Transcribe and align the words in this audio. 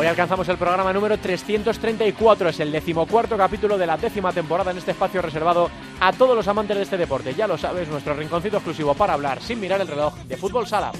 Hoy 0.00 0.06
alcanzamos 0.06 0.48
el 0.48 0.56
programa 0.56 0.94
número 0.94 1.18
334, 1.18 2.48
es 2.48 2.60
el 2.60 2.72
decimocuarto 2.72 3.36
capítulo 3.36 3.76
de 3.76 3.86
la 3.86 3.98
décima 3.98 4.32
temporada 4.32 4.70
en 4.70 4.78
este 4.78 4.92
espacio 4.92 5.20
reservado 5.20 5.70
a 6.00 6.10
todos 6.14 6.34
los 6.34 6.48
amantes 6.48 6.78
de 6.78 6.84
este 6.84 6.96
deporte. 6.96 7.34
Ya 7.34 7.46
lo 7.46 7.58
sabes, 7.58 7.86
nuestro 7.86 8.14
rinconcito 8.14 8.56
exclusivo 8.56 8.94
para 8.94 9.12
hablar 9.12 9.42
sin 9.42 9.60
mirar 9.60 9.78
el 9.82 9.88
reloj 9.88 10.14
de 10.20 10.38
fútbol 10.38 10.66
sala. 10.66 10.92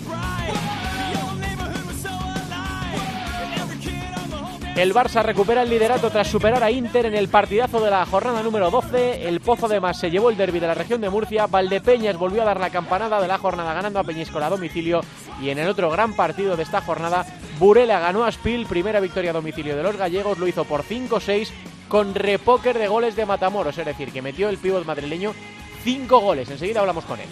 El 4.77 4.95
Barça 4.95 5.23
recupera 5.23 5.63
el 5.63 5.69
liderato 5.69 6.11
tras 6.11 6.29
superar 6.29 6.63
a 6.63 6.71
Inter 6.71 7.05
en 7.07 7.15
el 7.15 7.29
partidazo 7.29 7.81
de 7.81 7.91
la 7.91 8.07
jornada 8.07 8.43
número 8.43 8.71
12. 8.71 9.29
El 9.29 9.41
Pozo 9.41 9.67
además 9.67 9.99
se 9.99 10.11
llevó 10.11 10.31
el 10.31 10.37
derby 10.37 10.61
de 10.61 10.69
la 10.69 10.75
región 10.75 11.01
de 11.01 11.11
Murcia. 11.11 11.47
Valdepeñas 11.47 12.17
volvió 12.17 12.43
a 12.43 12.47
dar 12.47 12.61
la 12.61 12.71
campanada 12.71 13.21
de 13.21 13.29
la 13.29 13.37
jornada 13.37 13.75
ganando 13.75 13.99
a 13.99 14.05
Peñíscola 14.05 14.47
a 14.47 14.51
domicilio. 14.51 15.01
Y 15.43 15.51
en 15.51 15.59
el 15.59 15.69
otro 15.69 15.91
gran 15.91 16.15
partido 16.15 16.57
de 16.57 16.63
esta 16.63 16.81
jornada, 16.81 17.27
Burela 17.59 17.99
ganó 17.99 18.25
a 18.25 18.33
Spil. 18.33 18.67
Primera 18.67 19.01
victoria 19.01 19.31
a 19.31 19.35
domicilio 19.35 19.77
de 19.77 19.83
los 19.83 19.97
gallegos. 19.97 20.39
Lo 20.39 20.47
hizo 20.47 20.65
por 20.65 20.85
5-6 20.85 21.51
con 21.89 22.15
repóquer 22.15 22.79
de 22.79 22.89
goles 22.89 23.17
de 23.17 23.27
Matamoros. 23.27 23.77
Es 23.77 23.85
decir, 23.85 24.13
que 24.13 24.23
metió 24.23 24.49
el 24.49 24.59
pívot 24.59 24.87
madrileño 24.87 25.35
5 25.83 26.21
goles. 26.21 26.49
Enseguida 26.49 26.81
hablamos 26.81 27.05
con 27.05 27.19
él. 27.19 27.29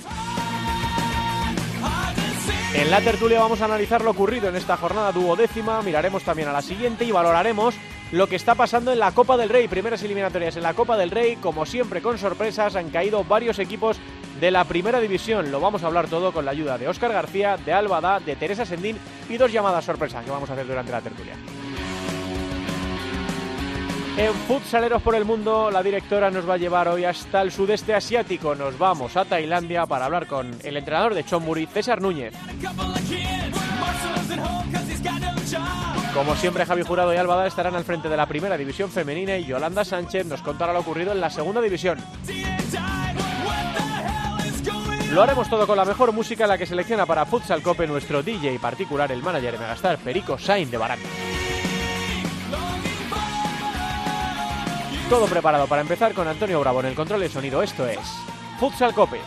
En 2.75 2.91
la 2.91 3.01
tertulia 3.01 3.41
vamos 3.41 3.63
a 3.63 3.65
analizar 3.65 4.03
lo 4.03 4.11
ocurrido 4.11 4.49
en 4.49 4.57
esta 4.57 4.77
jornada 4.77 5.11
duodécima, 5.11 5.81
miraremos 5.83 6.23
también 6.23 6.49
a 6.49 6.53
la 6.53 6.61
siguiente 6.61 7.05
y 7.05 7.11
valoraremos 7.11 7.75
lo 8.13 8.27
que 8.27 8.37
está 8.37 8.55
pasando 8.55 8.93
en 8.93 8.99
la 8.99 9.13
Copa 9.13 9.37
del 9.39 9.49
Rey. 9.49 9.69
Primeras 9.69 10.03
eliminatorias 10.03 10.57
en 10.57 10.63
la 10.63 10.75
Copa 10.75 10.97
del 10.97 11.11
Rey, 11.11 11.37
como 11.37 11.65
siempre 11.65 12.03
con 12.03 12.19
sorpresas, 12.19 12.77
han 12.77 12.91
caído 12.91 13.25
varios 13.25 13.59
equipos 13.59 13.99
de 14.39 14.51
la 14.51 14.65
primera 14.65 15.01
división. 15.01 15.51
Lo 15.51 15.61
vamos 15.61 15.83
a 15.83 15.87
hablar 15.87 16.09
todo 16.09 16.33
con 16.33 16.45
la 16.45 16.51
ayuda 16.51 16.77
de 16.77 16.89
Óscar 16.89 17.13
García, 17.13 17.57
de 17.57 17.73
Albada, 17.73 18.21
de 18.21 18.37
Teresa 18.37 18.67
Sendín 18.67 18.99
y 19.29 19.39
dos 19.39 19.51
llamadas 19.51 19.85
sorpresas 19.85 20.25
que 20.25 20.31
vamos 20.31 20.51
a 20.51 20.53
hacer 20.53 20.67
durante 20.67 20.93
la 20.93 21.01
tertulia. 21.01 21.35
En 24.19 24.35
Futsaleros 24.35 25.01
por 25.01 25.15
el 25.15 25.25
Mundo, 25.25 25.71
la 25.71 25.81
directora 25.81 26.29
nos 26.29 26.47
va 26.47 26.55
a 26.55 26.57
llevar 26.57 26.89
hoy 26.89 27.05
hasta 27.05 27.41
el 27.41 27.53
sudeste 27.53 27.95
asiático. 27.95 28.57
Nos 28.57 28.77
vamos 28.77 29.17
a 29.17 29.25
Tailandia 29.25 29.87
para 29.87 30.07
hablar 30.07 30.27
con 30.27 30.59
el 30.65 30.77
entrenador 30.77 31.15
de 31.15 31.25
Chonburi, 31.25 31.67
César 31.67 32.03
Núñez. 32.03 32.35
Como 36.13 36.35
siempre, 36.35 36.67
Javi 36.67 36.83
Jurado 36.83 37.15
y 37.15 37.17
Albada 37.17 37.47
estarán 37.47 37.77
al 37.77 37.85
frente 37.85 38.09
de 38.09 38.17
la 38.17 38.27
primera 38.27 38.57
división 38.57 38.91
femenina 38.91 39.39
y 39.39 39.45
Yolanda 39.45 39.85
Sánchez 39.85 40.27
nos 40.27 40.43
contará 40.43 40.73
lo 40.73 40.81
ocurrido 40.81 41.13
en 41.13 41.21
la 41.21 41.31
segunda 41.31 41.61
división. 41.61 41.99
Lo 45.13 45.23
haremos 45.23 45.49
todo 45.49 45.65
con 45.65 45.77
la 45.77 45.85
mejor 45.85 46.11
música, 46.11 46.49
la 46.49 46.59
que 46.59 46.67
selecciona 46.67 47.07
para 47.07 47.25
Futsal 47.25 47.63
Cope 47.63 47.87
nuestro 47.87 48.25
DJ 48.25 48.59
particular, 48.59 49.13
el 49.13 49.23
manager 49.23 49.53
de 49.53 49.59
Megastar, 49.59 49.97
Perico 49.99 50.37
Sain 50.37 50.69
de 50.73 50.77
Baranda. 50.77 51.07
Todo 55.09 55.27
preparado 55.27 55.67
para 55.67 55.81
empezar 55.81 56.13
con 56.13 56.29
Antonio 56.29 56.61
Bravo 56.61 56.81
en 56.81 56.87
el 56.87 56.95
control 56.95 57.21
de 57.21 57.31
sonido. 57.31 57.63
Esto 57.63 57.87
es 57.87 57.99
Futsal 58.61 58.93
Cope. 58.93 59.21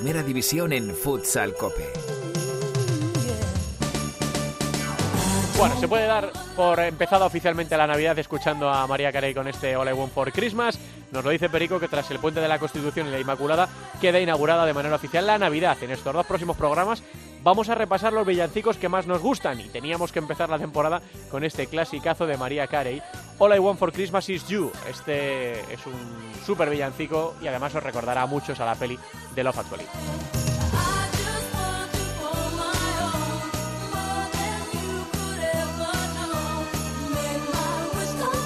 Primera 0.00 0.22
división 0.22 0.72
en 0.72 0.94
Futsal 0.94 1.52
Cope. 1.52 1.86
Bueno, 5.58 5.78
se 5.78 5.86
puede 5.88 6.06
dar 6.06 6.32
por 6.56 6.80
empezada 6.80 7.26
oficialmente 7.26 7.76
la 7.76 7.86
Navidad 7.86 8.18
escuchando 8.18 8.70
a 8.70 8.86
María 8.86 9.12
Carey 9.12 9.34
con 9.34 9.46
este 9.46 9.76
All 9.76 9.90
I 9.90 9.92
Want 9.92 10.14
for 10.14 10.32
Christmas. 10.32 10.78
Nos 11.12 11.22
lo 11.22 11.28
dice 11.28 11.50
Perico 11.50 11.78
que 11.78 11.86
tras 11.86 12.10
el 12.10 12.18
puente 12.18 12.40
de 12.40 12.48
la 12.48 12.58
Constitución 12.58 13.08
y 13.08 13.10
la 13.10 13.20
Inmaculada 13.20 13.68
queda 14.00 14.18
inaugurada 14.18 14.64
de 14.64 14.72
manera 14.72 14.96
oficial 14.96 15.26
la 15.26 15.36
Navidad. 15.36 15.76
En 15.82 15.90
estos 15.90 16.14
dos 16.14 16.24
próximos 16.24 16.56
programas 16.56 17.02
vamos 17.42 17.68
a 17.68 17.74
repasar 17.74 18.14
los 18.14 18.26
villancicos 18.26 18.78
que 18.78 18.88
más 18.88 19.06
nos 19.06 19.20
gustan 19.20 19.60
y 19.60 19.68
teníamos 19.68 20.12
que 20.12 20.18
empezar 20.18 20.48
la 20.48 20.58
temporada 20.58 21.02
con 21.30 21.44
este 21.44 21.66
clasicazo 21.66 22.26
de 22.26 22.38
María 22.38 22.66
Carey. 22.68 23.02
All 23.42 23.54
I 23.54 23.58
Want 23.58 23.78
for 23.78 23.90
Christmas 23.90 24.28
is 24.28 24.46
You. 24.48 24.70
Este 24.86 25.60
es 25.72 25.86
un 25.86 25.94
súper 26.44 26.68
villancico 26.68 27.34
y 27.40 27.46
además 27.46 27.74
os 27.74 27.82
recordará 27.82 28.20
a 28.20 28.26
muchos 28.26 28.60
a 28.60 28.66
la 28.66 28.74
peli 28.74 28.98
de 29.34 29.42
Love 29.42 29.58
Actually. 29.60 30.49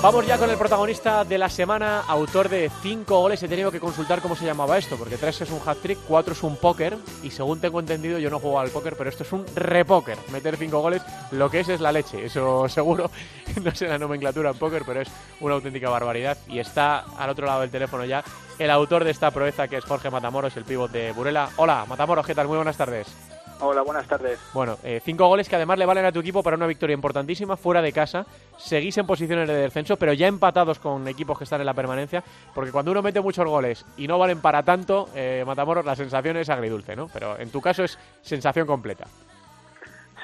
Vamos 0.05 0.27
ya 0.27 0.37
con 0.37 0.51
el 0.51 0.59
protagonista 0.59 1.25
de 1.25 1.39
la 1.39 1.49
semana, 1.49 2.01
autor 2.01 2.51
de 2.51 2.71
cinco 2.83 3.21
goles. 3.21 3.43
He 3.43 3.49
tenido 3.49 3.73
que 3.73 3.81
consultar 3.81 4.21
cómo 4.21 4.37
se 4.37 4.45
llamaba 4.45 4.77
esto, 4.77 4.99
porque 4.99 5.17
tres 5.17 5.41
es 5.41 5.51
un 5.51 5.63
hat-trick, 5.65 5.99
cuatro 6.07 6.35
es 6.35 6.43
un 6.43 6.59
póker, 6.59 6.99
y 7.23 7.31
según 7.31 7.59
tengo 7.59 7.81
entendido, 7.81 8.19
yo 8.19 8.29
no 8.29 8.39
juego 8.39 8.61
al 8.61 8.69
póker, 8.69 8.97
pero 8.99 9.09
esto 9.09 9.23
es 9.23 9.33
un 9.33 9.47
repóker. 9.57 10.19
Meter 10.31 10.59
cinco 10.59 10.81
goles, 10.81 11.01
lo 11.31 11.49
que 11.49 11.61
es 11.61 11.71
es 11.71 11.81
la 11.81 11.91
leche, 11.91 12.23
eso 12.23 12.69
seguro. 12.69 13.11
No 13.65 13.75
sé 13.75 13.89
la 13.89 13.97
nomenclatura 13.97 14.51
en 14.51 14.59
póker, 14.59 14.83
pero 14.85 15.01
es 15.01 15.09
una 15.41 15.55
auténtica 15.55 15.89
barbaridad. 15.89 16.37
Y 16.49 16.59
está 16.59 16.99
al 17.17 17.31
otro 17.31 17.47
lado 17.47 17.63
del 17.63 17.71
teléfono 17.71 18.05
ya 18.05 18.23
el 18.59 18.71
autor 18.71 19.05
de 19.05 19.11
esta 19.11 19.31
proeza, 19.31 19.69
que 19.69 19.79
es 19.79 19.85
Jorge 19.85 20.11
Matamoros, 20.11 20.55
el 20.59 20.65
pívot 20.65 20.91
de 20.91 21.13
Burela. 21.13 21.49
Hola, 21.57 21.87
Matamoros, 21.89 22.27
¿qué 22.27 22.35
tal? 22.35 22.47
Muy 22.47 22.57
buenas 22.57 22.77
tardes. 22.77 23.34
Hola, 23.67 23.81
buenas 23.81 24.07
tardes. 24.07 24.39
Bueno, 24.53 24.77
eh, 24.85 25.01
cinco 25.03 25.27
goles 25.27 25.49
que 25.49 25.57
además 25.57 25.79
le 25.79 25.87
valen 25.87 26.05
a 26.05 26.13
tu 26.13 26.21
equipo 26.21 26.43
para 26.43 26.57
una 26.57 26.67
victoria 26.67 26.93
importantísima 26.93 27.57
fuera 27.57 27.81
de 27.81 27.93
casa. 27.93 28.27
Seguís 28.59 28.99
en 28.99 29.07
posiciones 29.07 29.49
de 29.49 29.55
descenso, 29.55 29.97
pero 29.97 30.13
ya 30.13 30.27
empatados 30.27 30.79
con 30.79 31.09
equipos 31.09 31.39
que 31.39 31.45
están 31.45 31.61
en 31.61 31.67
la 31.67 31.73
permanencia. 31.73 32.23
Porque 32.55 32.71
cuando 32.71 32.91
uno 32.91 33.01
mete 33.01 33.23
muchos 33.23 33.47
goles 33.47 33.87
y 33.97 34.07
no 34.07 34.19
valen 34.19 34.43
para 34.43 34.63
tanto, 34.63 35.09
eh, 35.15 35.43
Matamoros, 35.47 35.85
la 35.85 35.97
sensación 35.97 36.37
es 36.37 36.51
agridulce, 36.51 36.95
¿no? 36.95 37.09
Pero 37.11 37.39
en 37.39 37.51
tu 37.51 37.63
caso 37.63 37.85
es 37.85 37.99
sensación 38.21 38.67
completa. 38.67 39.07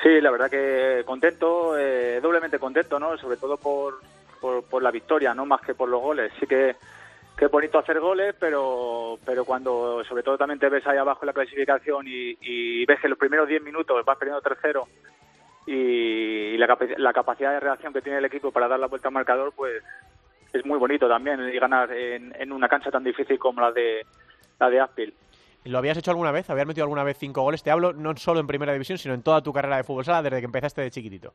Sí, 0.02 0.20
la 0.20 0.30
verdad 0.30 0.50
que 0.50 1.02
contento, 1.06 1.78
eh, 1.78 2.20
doblemente 2.20 2.58
contento, 2.58 2.98
¿no? 2.98 3.16
Sobre 3.16 3.38
todo 3.38 3.56
por, 3.56 4.00
por, 4.38 4.64
por 4.64 4.82
la 4.82 4.90
victoria, 4.90 5.34
no 5.34 5.46
más 5.46 5.62
que 5.62 5.74
por 5.74 5.88
los 5.88 6.02
goles. 6.02 6.30
Sí 6.38 6.46
que 6.46 6.76
qué 7.40 7.46
bonito 7.46 7.78
hacer 7.78 7.98
goles, 8.00 8.34
pero, 8.38 9.18
pero 9.24 9.46
cuando 9.46 10.04
sobre 10.04 10.22
todo 10.22 10.36
también 10.36 10.58
te 10.58 10.68
ves 10.68 10.86
ahí 10.86 10.98
abajo 10.98 11.20
en 11.22 11.28
la 11.28 11.32
clasificación 11.32 12.04
y, 12.06 12.84
ves 12.84 13.00
que 13.00 13.08
los 13.08 13.16
primeros 13.16 13.48
10 13.48 13.62
minutos 13.62 14.04
vas 14.04 14.18
perdiendo 14.18 14.42
tercero 14.42 14.86
y, 15.66 16.58
la, 16.58 16.76
la, 16.98 17.12
capacidad 17.14 17.52
de 17.52 17.60
reacción 17.60 17.94
que 17.94 18.02
tiene 18.02 18.18
el 18.18 18.26
equipo 18.26 18.52
para 18.52 18.68
dar 18.68 18.78
la 18.78 18.88
vuelta 18.88 19.08
al 19.08 19.14
marcador, 19.14 19.54
pues 19.56 19.82
es 20.52 20.66
muy 20.66 20.78
bonito 20.78 21.08
también 21.08 21.40
y 21.48 21.58
ganar 21.58 21.90
en, 21.92 22.34
en 22.38 22.52
una 22.52 22.68
cancha 22.68 22.90
tan 22.90 23.04
difícil 23.04 23.38
como 23.38 23.62
la 23.62 23.72
de 23.72 24.04
la 24.58 24.68
de 24.68 24.80
Aspil. 24.80 25.14
¿Lo 25.64 25.78
habías 25.78 25.96
hecho 25.96 26.10
alguna 26.10 26.32
vez? 26.32 26.50
¿Habías 26.50 26.66
metido 26.66 26.84
alguna 26.84 27.04
vez 27.04 27.16
cinco 27.16 27.40
goles? 27.40 27.62
Te 27.62 27.70
hablo 27.70 27.94
no 27.94 28.14
solo 28.18 28.40
en 28.40 28.46
primera 28.46 28.74
división, 28.74 28.98
sino 28.98 29.14
en 29.14 29.22
toda 29.22 29.42
tu 29.42 29.54
carrera 29.54 29.78
de 29.78 29.84
fútbol 29.84 30.04
sala 30.04 30.22
desde 30.22 30.40
que 30.40 30.46
empezaste 30.46 30.82
de 30.82 30.90
chiquitito. 30.90 31.32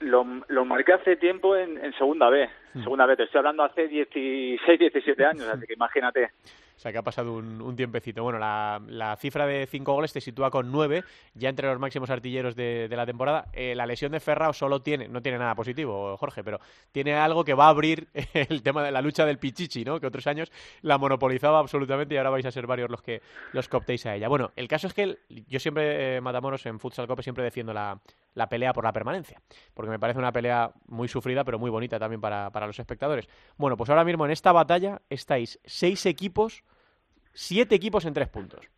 Lo, 0.00 0.26
lo 0.48 0.64
marqué 0.66 0.92
hace 0.92 1.16
tiempo 1.16 1.56
en, 1.56 1.82
en 1.82 1.92
segunda 1.94 2.28
B. 2.28 2.48
Segunda 2.72 3.06
vez, 3.06 3.18
estoy 3.18 3.38
hablando 3.38 3.64
hace 3.64 3.88
16, 3.88 4.78
17 4.78 5.24
años, 5.24 5.48
así 5.48 5.66
que 5.66 5.74
imagínate. 5.74 6.30
O 6.78 6.80
sea 6.80 6.92
que 6.92 6.98
ha 6.98 7.02
pasado 7.02 7.32
un, 7.34 7.74
tiempecito. 7.74 8.22
Bueno, 8.22 8.38
la, 8.38 9.16
cifra 9.18 9.48
de 9.48 9.66
cinco 9.66 9.94
goles 9.94 10.12
te 10.12 10.20
sitúa 10.20 10.48
con 10.48 10.70
nueve, 10.70 11.02
ya 11.34 11.48
entre 11.48 11.66
los 11.66 11.80
máximos 11.80 12.08
artilleros 12.08 12.54
de, 12.54 12.86
la 12.88 13.04
temporada. 13.04 13.46
Eh, 13.52 13.74
la 13.74 13.84
lesión 13.84 14.12
de 14.12 14.20
Ferrao 14.20 14.52
solo 14.52 14.80
tiene, 14.80 15.08
no 15.08 15.20
tiene 15.20 15.38
nada 15.38 15.56
positivo, 15.56 16.16
Jorge, 16.16 16.44
pero 16.44 16.60
tiene 16.92 17.14
algo 17.14 17.44
que 17.44 17.54
va 17.54 17.66
a 17.66 17.70
abrir 17.70 18.06
el 18.32 18.62
tema 18.62 18.84
de 18.84 18.92
la 18.92 19.02
lucha 19.02 19.26
del 19.26 19.40
Pichichi, 19.40 19.84
¿no? 19.84 19.98
Que 19.98 20.06
otros 20.06 20.28
años 20.28 20.52
la 20.82 20.98
monopolizaba 20.98 21.58
absolutamente 21.58 22.14
y 22.14 22.18
ahora 22.18 22.30
vais 22.30 22.46
a 22.46 22.52
ser 22.52 22.68
varios 22.68 22.88
los 22.88 23.02
que 23.02 23.22
los 23.52 23.68
optéis 23.74 24.06
a 24.06 24.14
ella. 24.14 24.28
Bueno, 24.28 24.52
el 24.54 24.68
caso 24.68 24.86
es 24.86 24.94
que 24.94 25.18
yo 25.48 25.58
siempre, 25.58 26.18
eh, 26.18 26.20
Matamoros, 26.20 26.64
en 26.66 26.78
Futsal 26.78 27.08
Cope 27.08 27.24
siempre 27.24 27.42
defiendo 27.42 27.72
la, 27.74 27.98
la 28.34 28.48
pelea 28.48 28.72
por 28.72 28.84
la 28.84 28.92
permanencia, 28.92 29.42
porque 29.74 29.90
me 29.90 29.98
parece 29.98 30.20
una 30.20 30.30
pelea 30.30 30.70
muy 30.86 31.08
sufrida, 31.08 31.42
pero 31.42 31.58
muy 31.58 31.70
bonita 31.70 31.98
también 31.98 32.20
para, 32.20 32.50
para 32.50 32.67
los 32.68 32.78
espectadores. 32.78 33.28
Bueno, 33.56 33.76
pues 33.76 33.90
ahora 33.90 34.04
mismo 34.04 34.24
en 34.24 34.30
esta 34.30 34.52
batalla 34.52 35.00
estáis 35.10 35.60
seis 35.64 36.06
equipos, 36.06 36.62
siete 37.32 37.74
equipos 37.74 38.04
en 38.04 38.14
tres 38.14 38.28
puntos. 38.28 38.68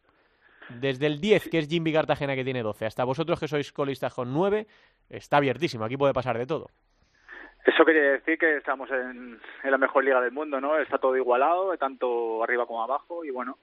Desde 0.68 1.06
el 1.06 1.20
10, 1.20 1.48
que 1.50 1.58
es 1.58 1.68
Jimmy 1.68 1.92
Cartagena, 1.92 2.34
que 2.34 2.44
tiene 2.44 2.62
12, 2.62 2.86
hasta 2.86 3.04
vosotros, 3.04 3.40
que 3.40 3.48
sois 3.48 3.72
colistas 3.72 4.14
con 4.14 4.32
9, 4.32 4.66
está 5.08 5.38
abiertísimo. 5.38 5.84
Aquí 5.84 5.96
puede 5.96 6.14
pasar 6.14 6.38
de 6.38 6.46
todo. 6.46 6.70
Eso 7.64 7.84
quiere 7.84 8.12
decir 8.12 8.38
que 8.38 8.56
estamos 8.56 8.90
en, 8.90 9.38
en 9.64 9.70
la 9.70 9.76
mejor 9.76 10.04
liga 10.04 10.20
del 10.20 10.32
mundo, 10.32 10.60
¿no? 10.60 10.78
Está 10.78 10.98
todo 10.98 11.16
igualado, 11.16 11.76
tanto 11.76 12.42
arriba 12.42 12.66
como 12.66 12.82
abajo, 12.82 13.24
y 13.24 13.30
bueno, 13.30 13.58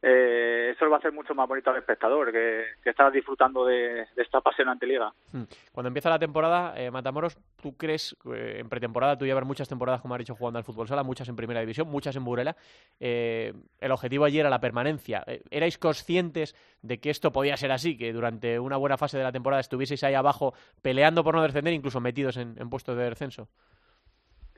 eh, 0.00 0.70
eso 0.74 0.84
lo 0.84 0.92
va 0.92 0.98
a 0.98 1.00
hacer 1.00 1.12
mucho 1.12 1.34
más 1.34 1.48
bonito 1.48 1.70
al 1.70 1.76
espectador, 1.76 2.30
que, 2.30 2.64
que 2.82 2.90
está 2.90 3.10
disfrutando 3.10 3.64
de, 3.64 4.06
esta 4.16 4.38
apasionante 4.38 4.86
liga. 4.86 5.12
Hmm. 5.32 5.42
Cuando 5.72 5.88
empieza 5.88 6.08
la 6.08 6.18
temporada, 6.18 6.74
eh, 6.76 6.90
Matamoros, 6.90 7.36
¿tú 7.60 7.76
crees, 7.76 8.16
eh, 8.32 8.58
en 8.60 8.68
pretemporada, 8.68 9.18
tú 9.18 9.26
llevas 9.26 9.44
muchas 9.44 9.68
temporadas, 9.68 10.00
como 10.00 10.14
has 10.14 10.18
dicho, 10.18 10.36
jugando 10.36 10.58
al 10.58 10.64
fútbol 10.64 10.86
sala, 10.86 11.02
muchas 11.02 11.28
en 11.28 11.36
primera 11.36 11.60
división, 11.60 11.88
muchas 11.88 12.14
en 12.14 12.24
Burela, 12.24 12.56
eh, 13.00 13.52
el 13.80 13.90
objetivo 13.90 14.24
allí 14.24 14.38
era 14.38 14.50
la 14.50 14.60
permanencia. 14.60 15.24
¿Erais 15.50 15.78
conscientes 15.78 16.54
de 16.82 16.98
que 16.98 17.10
esto 17.10 17.32
podía 17.32 17.56
ser 17.56 17.72
así, 17.72 17.96
que 17.96 18.12
durante 18.12 18.60
una 18.60 18.76
buena 18.76 18.96
fase 18.96 19.18
de 19.18 19.24
la 19.24 19.32
temporada 19.32 19.60
estuvieseis 19.60 20.04
ahí 20.04 20.14
abajo 20.14 20.54
peleando 20.80 21.24
por 21.24 21.34
no 21.34 21.42
descender, 21.42 21.74
incluso 21.74 22.00
metidos 22.00 22.36
en 22.36 22.70
puestos 22.70 22.96
de 22.96 23.04
descenso? 23.04 23.48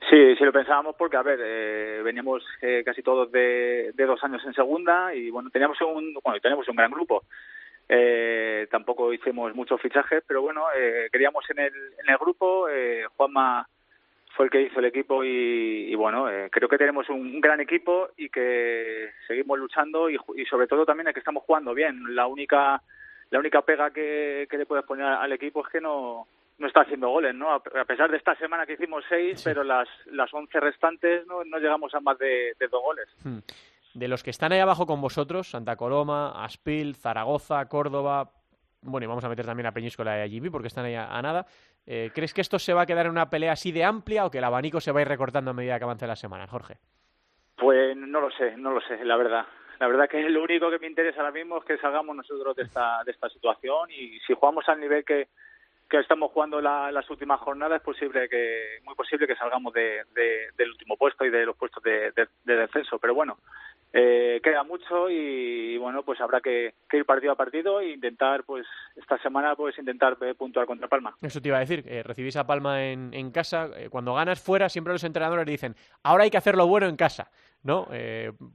Sí, 0.09 0.35
sí 0.35 0.43
lo 0.43 0.51
pensábamos 0.51 0.95
porque, 0.95 1.17
a 1.17 1.21
ver, 1.21 1.39
eh, 1.41 2.01
veníamos 2.03 2.43
eh, 2.61 2.81
casi 2.83 3.01
todos 3.01 3.31
de, 3.31 3.91
de, 3.93 4.05
dos 4.05 4.21
años 4.23 4.43
en 4.45 4.53
segunda 4.53 5.13
y, 5.13 5.29
bueno, 5.29 5.49
teníamos 5.49 5.79
un, 5.81 6.13
bueno, 6.23 6.39
teníamos 6.41 6.67
un 6.67 6.75
gran 6.75 6.91
grupo. 6.91 7.23
Eh, 7.87 8.67
tampoco 8.71 9.13
hicimos 9.13 9.53
muchos 9.53 9.81
fichajes, 9.81 10.23
pero 10.25 10.41
bueno, 10.41 10.65
eh, 10.75 11.09
queríamos 11.11 11.43
en 11.49 11.59
el, 11.59 11.73
en 11.73 12.09
el 12.09 12.17
grupo. 12.17 12.67
Eh, 12.69 13.05
Juanma 13.17 13.67
fue 14.35 14.45
el 14.45 14.51
que 14.51 14.61
hizo 14.61 14.79
el 14.79 14.85
equipo 14.85 15.23
y, 15.23 15.87
y 15.89 15.95
bueno, 15.95 16.29
eh, 16.29 16.49
creo 16.49 16.69
que 16.69 16.77
tenemos 16.77 17.09
un, 17.09 17.41
gran 17.41 17.59
equipo 17.59 18.09
y 18.17 18.29
que 18.29 19.11
seguimos 19.27 19.59
luchando 19.59 20.09
y, 20.09 20.17
y 20.35 20.45
sobre 20.45 20.67
todo 20.67 20.85
también 20.85 21.09
es 21.09 21.13
que 21.13 21.19
estamos 21.19 21.43
jugando 21.43 21.73
bien. 21.73 22.15
La 22.15 22.27
única 22.27 22.81
la 23.29 23.39
única 23.39 23.61
pega 23.61 23.91
que, 23.91 24.47
que 24.49 24.57
le 24.57 24.65
puedes 24.65 24.85
poner 24.85 25.05
al 25.05 25.31
equipo 25.31 25.65
es 25.65 25.71
que 25.71 25.81
no 25.81 26.27
no 26.61 26.67
está 26.67 26.81
haciendo 26.81 27.09
goles, 27.09 27.35
¿no? 27.35 27.51
A 27.51 27.59
pesar 27.59 28.09
de 28.09 28.17
esta 28.17 28.35
semana 28.35 28.65
que 28.65 28.73
hicimos 28.73 29.03
seis, 29.09 29.41
pero 29.43 29.63
las, 29.63 29.89
las 30.05 30.33
once 30.33 30.59
restantes 30.59 31.25
no, 31.27 31.43
no 31.43 31.57
llegamos 31.57 31.93
a 31.93 31.99
más 31.99 32.17
de, 32.19 32.55
dos 32.59 32.81
goles. 32.81 33.07
Hmm. 33.23 33.39
De 33.93 34.07
los 34.07 34.23
que 34.23 34.29
están 34.29 34.53
ahí 34.53 34.59
abajo 34.59 34.85
con 34.85 35.01
vosotros, 35.01 35.49
Santa 35.49 35.75
Coloma, 35.75 36.43
Aspil, 36.45 36.95
Zaragoza, 36.95 37.67
Córdoba, 37.67 38.31
bueno, 38.83 39.05
y 39.05 39.07
vamos 39.07 39.23
a 39.25 39.29
meter 39.29 39.45
también 39.45 39.67
a 39.67 39.73
Peñíscola 39.73 40.17
y 40.17 40.21
a 40.21 40.39
GB 40.39 40.51
porque 40.51 40.67
están 40.67 40.85
ahí 40.85 40.95
a, 40.95 41.21
nada. 41.21 41.45
Eh, 41.85 42.11
¿Crees 42.13 42.33
que 42.33 42.41
esto 42.41 42.57
se 42.57 42.73
va 42.73 42.83
a 42.83 42.85
quedar 42.85 43.07
en 43.07 43.11
una 43.11 43.29
pelea 43.29 43.51
así 43.51 43.71
de 43.71 43.83
amplia 43.83 44.25
o 44.25 44.31
que 44.31 44.37
el 44.37 44.43
abanico 44.43 44.79
se 44.79 44.91
va 44.91 44.99
a 44.99 45.01
ir 45.01 45.07
recortando 45.07 45.51
a 45.51 45.53
medida 45.53 45.77
que 45.77 45.83
avance 45.83 46.07
la 46.07 46.15
semana, 46.15 46.47
Jorge? 46.47 46.77
Pues 47.57 47.97
no 47.97 48.21
lo 48.21 48.31
sé, 48.31 48.55
no 48.55 48.71
lo 48.71 48.81
sé, 48.81 49.03
la 49.03 49.17
verdad. 49.17 49.45
La 49.79 49.87
verdad 49.87 50.07
que 50.07 50.21
lo 50.29 50.43
único 50.43 50.69
que 50.69 50.79
me 50.79 50.87
interesa 50.87 51.19
ahora 51.19 51.31
mismo 51.31 51.57
es 51.57 51.65
que 51.65 51.77
salgamos 51.77 52.15
nosotros 52.15 52.55
de 52.55 52.63
esta, 52.63 53.03
de 53.03 53.11
esta 53.11 53.29
situación 53.29 53.89
y 53.89 54.19
si 54.19 54.33
jugamos 54.33 54.67
al 54.69 54.79
nivel 54.79 55.03
que, 55.03 55.27
que 55.91 55.99
estamos 55.99 56.31
jugando 56.31 56.61
las 56.61 57.09
últimas 57.09 57.41
jornadas 57.41 57.79
es 57.79 57.83
posible 57.83 58.29
que 58.29 58.79
muy 58.85 58.95
posible 58.95 59.27
que 59.27 59.35
salgamos 59.35 59.73
de, 59.73 60.05
del 60.15 60.69
último 60.69 60.95
puesto 60.95 61.25
y 61.25 61.29
de 61.29 61.45
los 61.45 61.57
puestos 61.57 61.83
de, 61.83 62.13
descenso. 62.45 62.97
Pero 62.97 63.13
bueno 63.13 63.37
eh, 63.93 64.39
queda 64.43 64.63
mucho 64.63 65.09
y, 65.09 65.77
bueno 65.77 66.03
pues 66.03 66.19
habrá 66.21 66.39
que, 66.39 66.73
ir 66.91 67.05
partido 67.05 67.33
a 67.33 67.35
partido 67.35 67.81
e 67.81 67.91
intentar 67.91 68.43
pues 68.43 68.65
esta 68.95 69.17
semana 69.19 69.55
pues 69.55 69.77
intentar 69.77 70.17
eh, 70.21 70.33
puntuar 70.33 70.65
contra 70.65 70.87
Palma 70.87 71.15
eso 71.21 71.41
te 71.41 71.49
iba 71.49 71.57
a 71.57 71.61
decir 71.61 71.83
eh, 71.87 72.03
recibís 72.03 72.37
a 72.37 72.47
Palma 72.47 72.83
en, 72.85 73.31
casa 73.31 73.69
eh, 73.75 73.89
cuando 73.89 74.13
ganas 74.13 74.41
fuera 74.41 74.69
siempre 74.69 74.93
los 74.93 75.03
entrenadores 75.03 75.45
dicen 75.45 75.75
ahora 76.03 76.23
hay 76.23 76.29
que 76.29 76.37
hacer 76.37 76.55
lo 76.55 76.67
bueno 76.67 76.87
en 76.87 76.95
casa 76.95 77.31
¿no? 77.63 77.87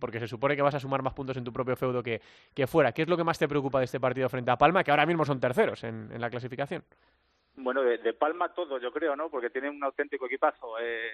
porque 0.01 0.19
se 0.19 0.27
supone 0.27 0.57
que 0.57 0.63
vas 0.63 0.75
a 0.75 0.81
sumar 0.81 1.01
más 1.01 1.15
puntos 1.15 1.37
en 1.37 1.45
tu 1.45 1.53
propio 1.53 1.77
feudo 1.77 2.03
que, 2.03 2.21
que 2.53 2.67
fuera. 2.67 2.91
¿Qué 2.91 3.03
es 3.03 3.09
lo 3.09 3.17
que 3.17 3.23
más 3.23 3.39
te 3.39 3.47
preocupa 3.47 3.79
de 3.79 3.85
este 3.85 4.01
partido 4.01 4.29
frente 4.29 4.51
a 4.51 4.59
Palma, 4.59 4.83
que 4.83 4.91
ahora 4.91 5.07
mismo 5.07 5.25
son 5.25 5.39
terceros 5.39 5.85
en 5.85 6.21
la 6.21 6.29
clasificación? 6.29 6.83
Bueno, 7.57 7.83
de, 7.83 8.13
Palma 8.13 8.53
todo, 8.53 8.79
yo 8.79 8.93
creo, 8.93 9.17
¿no? 9.17 9.31
Porque 9.31 9.51
tiene 9.51 9.71
un 9.71 9.83
auténtico 9.83 10.27
equipazo. 10.27 10.79
Eh, 10.79 11.11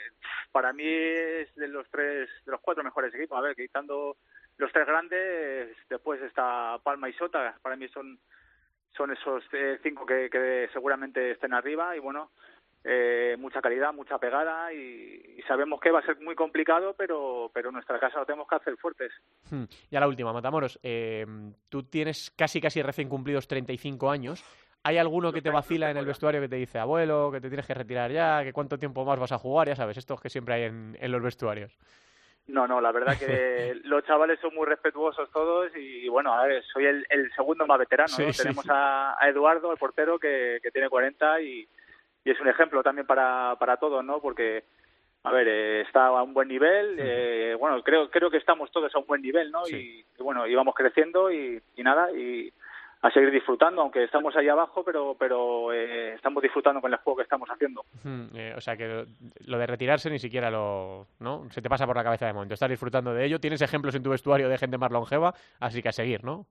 para 0.51 0.73
mí 0.73 0.85
es 0.85 1.55
de 1.55 1.69
los 1.69 1.89
tres, 1.89 2.29
de 2.45 2.53
los 2.53 2.61
cuatro 2.61 2.83
mejores 2.83 3.15
equipos. 3.15 3.39
A 3.39 3.43
ver, 3.43 3.55
quitando 3.55 4.17
los 4.59 4.73
tres 4.73 4.87
grandes, 4.87 5.77
después 5.89 6.21
está 6.23 6.79
Palma 6.83 7.09
y 7.09 7.13
Sota. 7.13 7.57
Para 7.63 7.77
mí 7.77 7.89
son 7.89 8.19
son 8.97 9.11
esos 9.11 9.43
eh, 9.53 9.79
cinco 9.83 10.05
que, 10.07 10.69
seguramente 10.73 11.33
estén 11.33 11.55
arriba 11.55 11.97
y 11.97 11.99
bueno, 11.99 12.31
eh, 12.85 13.37
mucha 13.39 13.61
calidad, 13.61 13.93
mucha 13.93 14.19
pegada 14.19 14.73
y, 14.73 15.41
sabemos 15.49 15.81
que 15.81 15.91
va 15.91 15.99
a 15.99 16.07
ser 16.07 16.21
muy 16.21 16.35
complicado, 16.35 16.95
pero, 16.97 17.51
pero 17.53 17.71
en 17.71 17.75
nuestra 17.75 17.99
casa 17.99 18.21
lo 18.21 18.27
tenemos 18.27 18.47
que 18.47 18.55
hacer 18.55 18.77
fuertes. 18.77 19.13
Hmm. 19.51 19.65
Y 19.91 19.97
a 19.97 20.01
la 20.01 20.09
última, 20.09 20.33
Matamoros, 20.33 20.79
eh, 20.83 21.27
tú 21.69 21.83
tienes 21.85 22.31
casi 22.37 22.61
casi 22.61 22.81
recién 22.81 23.09
cumplidos 23.09 23.49
35 23.49 24.11
años. 24.11 24.45
¿Hay 24.85 24.99
alguno 24.99 25.33
que 25.33 25.43
te 25.43 25.51
vacila 25.51 25.91
en 25.91 25.97
el 25.97 26.07
vestuario 26.07 26.41
que 26.41 26.49
te 26.49 26.57
dice, 26.57 26.79
abuelo, 26.79 27.31
que 27.31 27.41
te 27.41 27.49
tienes 27.49 27.67
que 27.67 27.75
retirar 27.75 28.11
ya, 28.11 28.43
que 28.43 28.53
cuánto 28.53 28.79
tiempo 28.79 29.05
más 29.05 29.19
vas 29.19 29.31
a 29.31 29.39
jugar? 29.39 29.69
Ya 29.69 29.77
sabes, 29.77 29.97
estos 29.97 30.21
que 30.21 30.29
siempre 30.29 30.55
hay 30.55 30.63
en, 30.65 31.13
los 31.13 31.23
vestuarios. 31.23 31.73
No, 32.49 32.67
no, 32.67 32.81
la 32.81 32.91
verdad 32.91 33.17
que 33.17 33.75
los 33.85 34.05
chavales 34.05 34.41
son 34.41 34.53
muy 34.55 34.67
respetuosos 34.67 35.31
todos 35.31 35.71
y, 35.77 36.09
bueno, 36.09 36.35
a 36.35 36.45
ver, 36.47 36.65
soy 36.65 36.87
el, 36.87 37.33
segundo 37.37 37.65
más 37.65 37.79
veterano. 37.79 38.13
Tenemos 38.37 38.67
A, 38.69 39.17
Eduardo, 39.23 39.71
el 39.71 39.79
portero, 39.79 40.19
que, 40.19 40.61
tiene 40.73 40.89
40 40.89 41.41
y, 41.43 41.69
es 42.25 42.41
un 42.41 42.49
ejemplo 42.49 42.83
también 42.83 43.07
para, 43.07 43.55
para 43.61 43.77
todos, 43.77 44.05
¿no? 44.05 44.21
Porque, 44.21 44.65
a 45.23 45.31
ver, 45.31 45.47
eh, 45.47 45.81
está 45.83 46.07
a 46.07 46.23
un 46.25 46.35
buen 46.35 46.49
nivel, 46.49 46.97
eh, 46.99 47.55
bueno, 47.59 47.83
creo 47.83 48.11
creo 48.11 48.31
que 48.31 48.37
estamos 48.37 48.71
todos 48.73 48.93
a 48.95 48.99
un 48.99 49.07
buen 49.07 49.23
nivel, 49.23 49.53
¿no? 49.53 49.63
Y, 49.69 50.05
y, 50.19 50.23
bueno, 50.23 50.45
íbamos 50.47 50.75
creciendo 50.75 51.31
y, 51.31 51.61
y 51.77 51.83
nada, 51.85 52.11
y 52.13 52.53
a 53.03 53.11
seguir 53.11 53.33
disfrutando, 53.33 53.83
aunque 53.83 54.05
estamos 54.05 54.35
ahí 54.37 54.49
abajo, 54.49 54.85
pero 54.85 55.17
pero 55.19 55.73
eh, 55.73 56.15
estamos 56.15 56.41
disfrutando 56.41 56.81
con 56.81 56.93
el 56.93 56.99
juego 57.01 57.17
que 57.17 57.25
estamos 57.25 57.49
haciendo. 57.51 57.85
Eh, 58.35 58.55
o 58.57 58.61
sea 58.61 58.77
que 58.77 59.05
lo 59.47 59.59
de 59.59 59.67
retirarse 59.67 60.09
ni 60.09 60.21
siquiera 60.21 60.51
lo, 60.51 61.09
¿no? 61.19 61.51
Se 61.51 61.61
te 61.61 61.69
pasa 61.69 61.85
por 61.85 61.97
la 61.97 62.05
cabeza 62.05 62.27
de 62.27 62.33
momento. 62.33 62.55
Estás 62.55 62.71
disfrutando 62.71 63.13
de 63.13 63.25
ello. 63.27 63.41
Tienes 63.41 63.61
ejemplos 63.61 63.95
en 63.97 64.05
tu 64.05 64.11
vestuario 64.11 64.49
de 64.49 64.57
gente 64.57 64.79
más 64.79 64.93
longeva, 64.93 65.35
así 65.59 65.83
que 65.83 65.89
a 65.89 65.93
seguir, 65.93 66.23
¿no? 66.23 66.47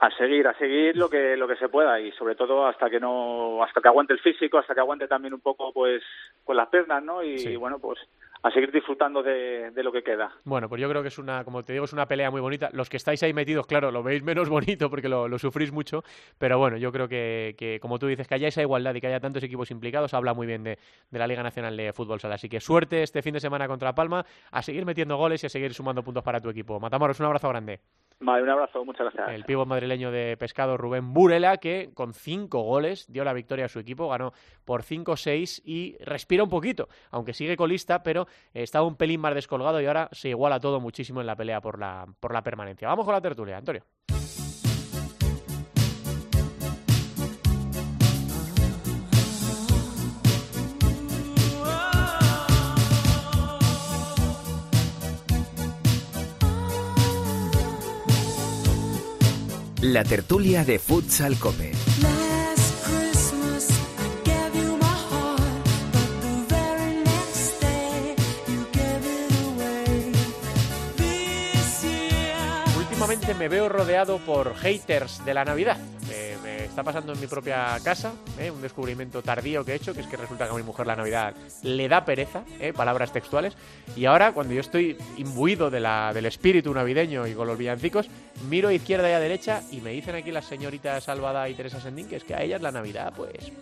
A 0.00 0.10
seguir, 0.10 0.48
a 0.48 0.58
seguir 0.58 0.96
lo 0.96 1.08
que 1.08 1.36
lo 1.36 1.46
que 1.46 1.56
se 1.56 1.68
pueda 1.68 2.00
y 2.00 2.10
sobre 2.12 2.34
todo 2.34 2.66
hasta 2.66 2.90
que 2.90 2.98
no 2.98 3.62
hasta 3.62 3.80
que 3.80 3.88
aguante 3.88 4.12
el 4.12 4.20
físico, 4.20 4.58
hasta 4.58 4.74
que 4.74 4.80
aguante 4.80 5.06
también 5.06 5.32
un 5.32 5.40
poco 5.40 5.72
pues 5.72 6.02
con 6.42 6.56
las 6.56 6.68
piernas, 6.68 7.04
¿no? 7.04 7.22
Y 7.22 7.54
bueno, 7.54 7.78
pues 7.78 8.00
a 8.44 8.50
seguir 8.50 8.70
disfrutando 8.70 9.22
de, 9.22 9.72
lo 9.74 9.90
que 9.90 10.02
queda. 10.02 10.30
Bueno, 10.44 10.68
pues 10.68 10.78
yo 10.78 10.86
creo 10.90 11.00
que 11.00 11.08
es 11.08 11.18
una, 11.18 11.44
como 11.44 11.62
te 11.62 11.72
digo, 11.72 11.86
es 11.86 11.94
una 11.94 12.06
pelea 12.06 12.30
muy 12.30 12.42
bonita. 12.42 12.68
Los 12.74 12.90
que 12.90 12.98
estáis 12.98 13.22
ahí 13.22 13.32
metidos, 13.32 13.66
claro, 13.66 13.90
lo 13.90 14.02
veis 14.02 14.22
menos 14.22 14.48
bonito 14.50 14.90
porque 14.90 15.08
lo, 15.08 15.38
sufrís 15.38 15.72
mucho, 15.72 16.04
pero 16.36 16.58
bueno, 16.58 16.76
yo 16.76 16.92
creo 16.92 17.08
que, 17.08 17.54
que, 17.56 17.80
como 17.80 17.98
tú 17.98 18.06
dices, 18.06 18.28
que 18.28 18.34
haya 18.34 18.46
esa 18.46 18.60
igualdad 18.60 18.94
y 18.94 19.00
que 19.00 19.06
haya 19.06 19.18
tantos 19.18 19.42
equipos 19.42 19.70
implicados, 19.70 20.12
habla 20.12 20.34
muy 20.34 20.46
bien 20.46 20.62
de, 20.62 20.78
de 21.10 21.18
la 21.18 21.26
Liga 21.26 21.42
Nacional 21.42 21.74
de 21.74 21.94
Fútbol 21.94 22.20
Sala. 22.20 22.34
Así 22.34 22.50
que 22.50 22.60
suerte 22.60 23.02
este 23.02 23.22
fin 23.22 23.32
de 23.32 23.40
semana 23.40 23.66
contra 23.66 23.94
Palma, 23.94 24.26
a 24.50 24.62
seguir 24.62 24.84
metiendo 24.84 25.16
goles 25.16 25.42
y 25.42 25.46
a 25.46 25.48
seguir 25.48 25.72
sumando 25.72 26.02
puntos 26.02 26.22
para 26.22 26.38
tu 26.38 26.50
equipo. 26.50 26.78
Matamoros, 26.78 27.18
un 27.20 27.26
abrazo 27.26 27.48
grande. 27.48 27.80
Un 28.24 28.50
abrazo, 28.50 28.84
muchas 28.84 29.12
gracias. 29.12 29.36
El 29.36 29.44
pívot 29.44 29.66
madrileño 29.66 30.10
de 30.10 30.36
pescado 30.36 30.76
Rubén 30.76 31.12
Burela, 31.12 31.58
que 31.58 31.90
con 31.94 32.14
cinco 32.14 32.62
goles 32.62 33.10
dio 33.10 33.24
la 33.24 33.32
victoria 33.32 33.66
a 33.66 33.68
su 33.68 33.78
equipo, 33.78 34.08
ganó 34.08 34.32
por 34.64 34.82
5-6 34.82 35.62
y 35.64 35.96
respira 36.04 36.42
un 36.42 36.50
poquito, 36.50 36.88
aunque 37.10 37.34
sigue 37.34 37.56
colista, 37.56 38.02
pero 38.02 38.26
estaba 38.52 38.86
un 38.86 38.96
pelín 38.96 39.20
más 39.20 39.34
descolgado 39.34 39.80
y 39.80 39.86
ahora 39.86 40.08
se 40.12 40.30
iguala 40.30 40.58
todo 40.60 40.80
muchísimo 40.80 41.20
en 41.20 41.26
la 41.26 41.36
pelea 41.36 41.60
por 41.60 41.78
la, 41.78 42.06
por 42.20 42.32
la 42.32 42.42
permanencia. 42.42 42.88
Vamos 42.88 43.04
con 43.04 43.14
la 43.14 43.20
tertulia, 43.20 43.58
Antonio. 43.58 43.82
La 59.84 60.02
tertulia 60.02 60.64
de 60.64 60.78
Futsal 60.78 61.38
Cope. 61.38 61.72
Últimamente 72.78 73.34
me 73.34 73.48
veo 73.48 73.68
rodeado 73.68 74.16
por 74.20 74.54
haters 74.54 75.22
de 75.26 75.34
la 75.34 75.44
Navidad 75.44 75.76
está 76.74 76.82
pasando 76.82 77.12
en 77.12 77.20
mi 77.20 77.28
propia 77.28 77.78
casa, 77.84 78.14
¿eh? 78.36 78.50
un 78.50 78.60
descubrimiento 78.60 79.22
tardío 79.22 79.64
que 79.64 79.70
he 79.70 79.74
hecho, 79.76 79.94
que 79.94 80.00
es 80.00 80.08
que 80.08 80.16
resulta 80.16 80.46
que 80.46 80.50
a 80.50 80.56
mi 80.56 80.64
mujer 80.64 80.88
la 80.88 80.96
Navidad 80.96 81.32
le 81.62 81.88
da 81.88 82.04
pereza, 82.04 82.42
¿eh? 82.58 82.72
palabras 82.72 83.12
textuales. 83.12 83.56
Y 83.94 84.06
ahora, 84.06 84.32
cuando 84.32 84.54
yo 84.54 84.60
estoy 84.60 84.98
imbuido 85.16 85.70
de 85.70 85.78
la, 85.78 86.12
del 86.12 86.26
espíritu 86.26 86.74
navideño 86.74 87.28
y 87.28 87.34
con 87.34 87.46
los 87.46 87.56
villancicos, 87.56 88.08
miro 88.50 88.72
izquierda 88.72 89.08
y 89.08 89.12
a 89.12 89.20
derecha 89.20 89.62
y 89.70 89.82
me 89.82 89.90
dicen 89.90 90.16
aquí 90.16 90.32
las 90.32 90.46
señoritas 90.46 91.04
Salvada 91.04 91.48
y 91.48 91.54
Teresa 91.54 91.80
Sendín 91.80 92.08
que 92.08 92.16
es 92.16 92.24
que 92.24 92.34
a 92.34 92.42
ellas 92.42 92.60
la 92.60 92.72
Navidad, 92.72 93.12
pues 93.16 93.52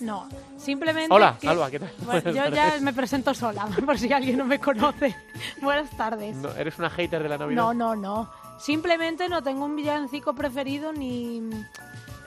no, 0.00 0.28
simplemente. 0.58 1.14
Hola, 1.14 1.38
Alba, 1.46 1.70
¿qué 1.70 1.80
tal? 1.80 1.90
yo 2.34 2.48
ya 2.48 2.78
me 2.82 2.92
presento 2.92 3.32
sola, 3.32 3.66
por 3.86 3.98
si 3.98 4.12
alguien 4.12 4.36
no 4.36 4.44
me 4.44 4.58
conoce. 4.58 5.16
Buenas 5.62 5.88
tardes. 5.96 6.36
¿Eres 6.58 6.78
una 6.78 6.90
hater 6.90 7.22
de 7.22 7.30
la 7.30 7.38
Navidad? 7.38 7.62
No, 7.62 7.72
no, 7.72 7.96
no. 7.96 8.30
Simplemente 8.58 9.30
no 9.30 9.42
tengo 9.42 9.64
un 9.64 9.74
villancico 9.74 10.34
preferido 10.34 10.92
ni, 10.92 11.40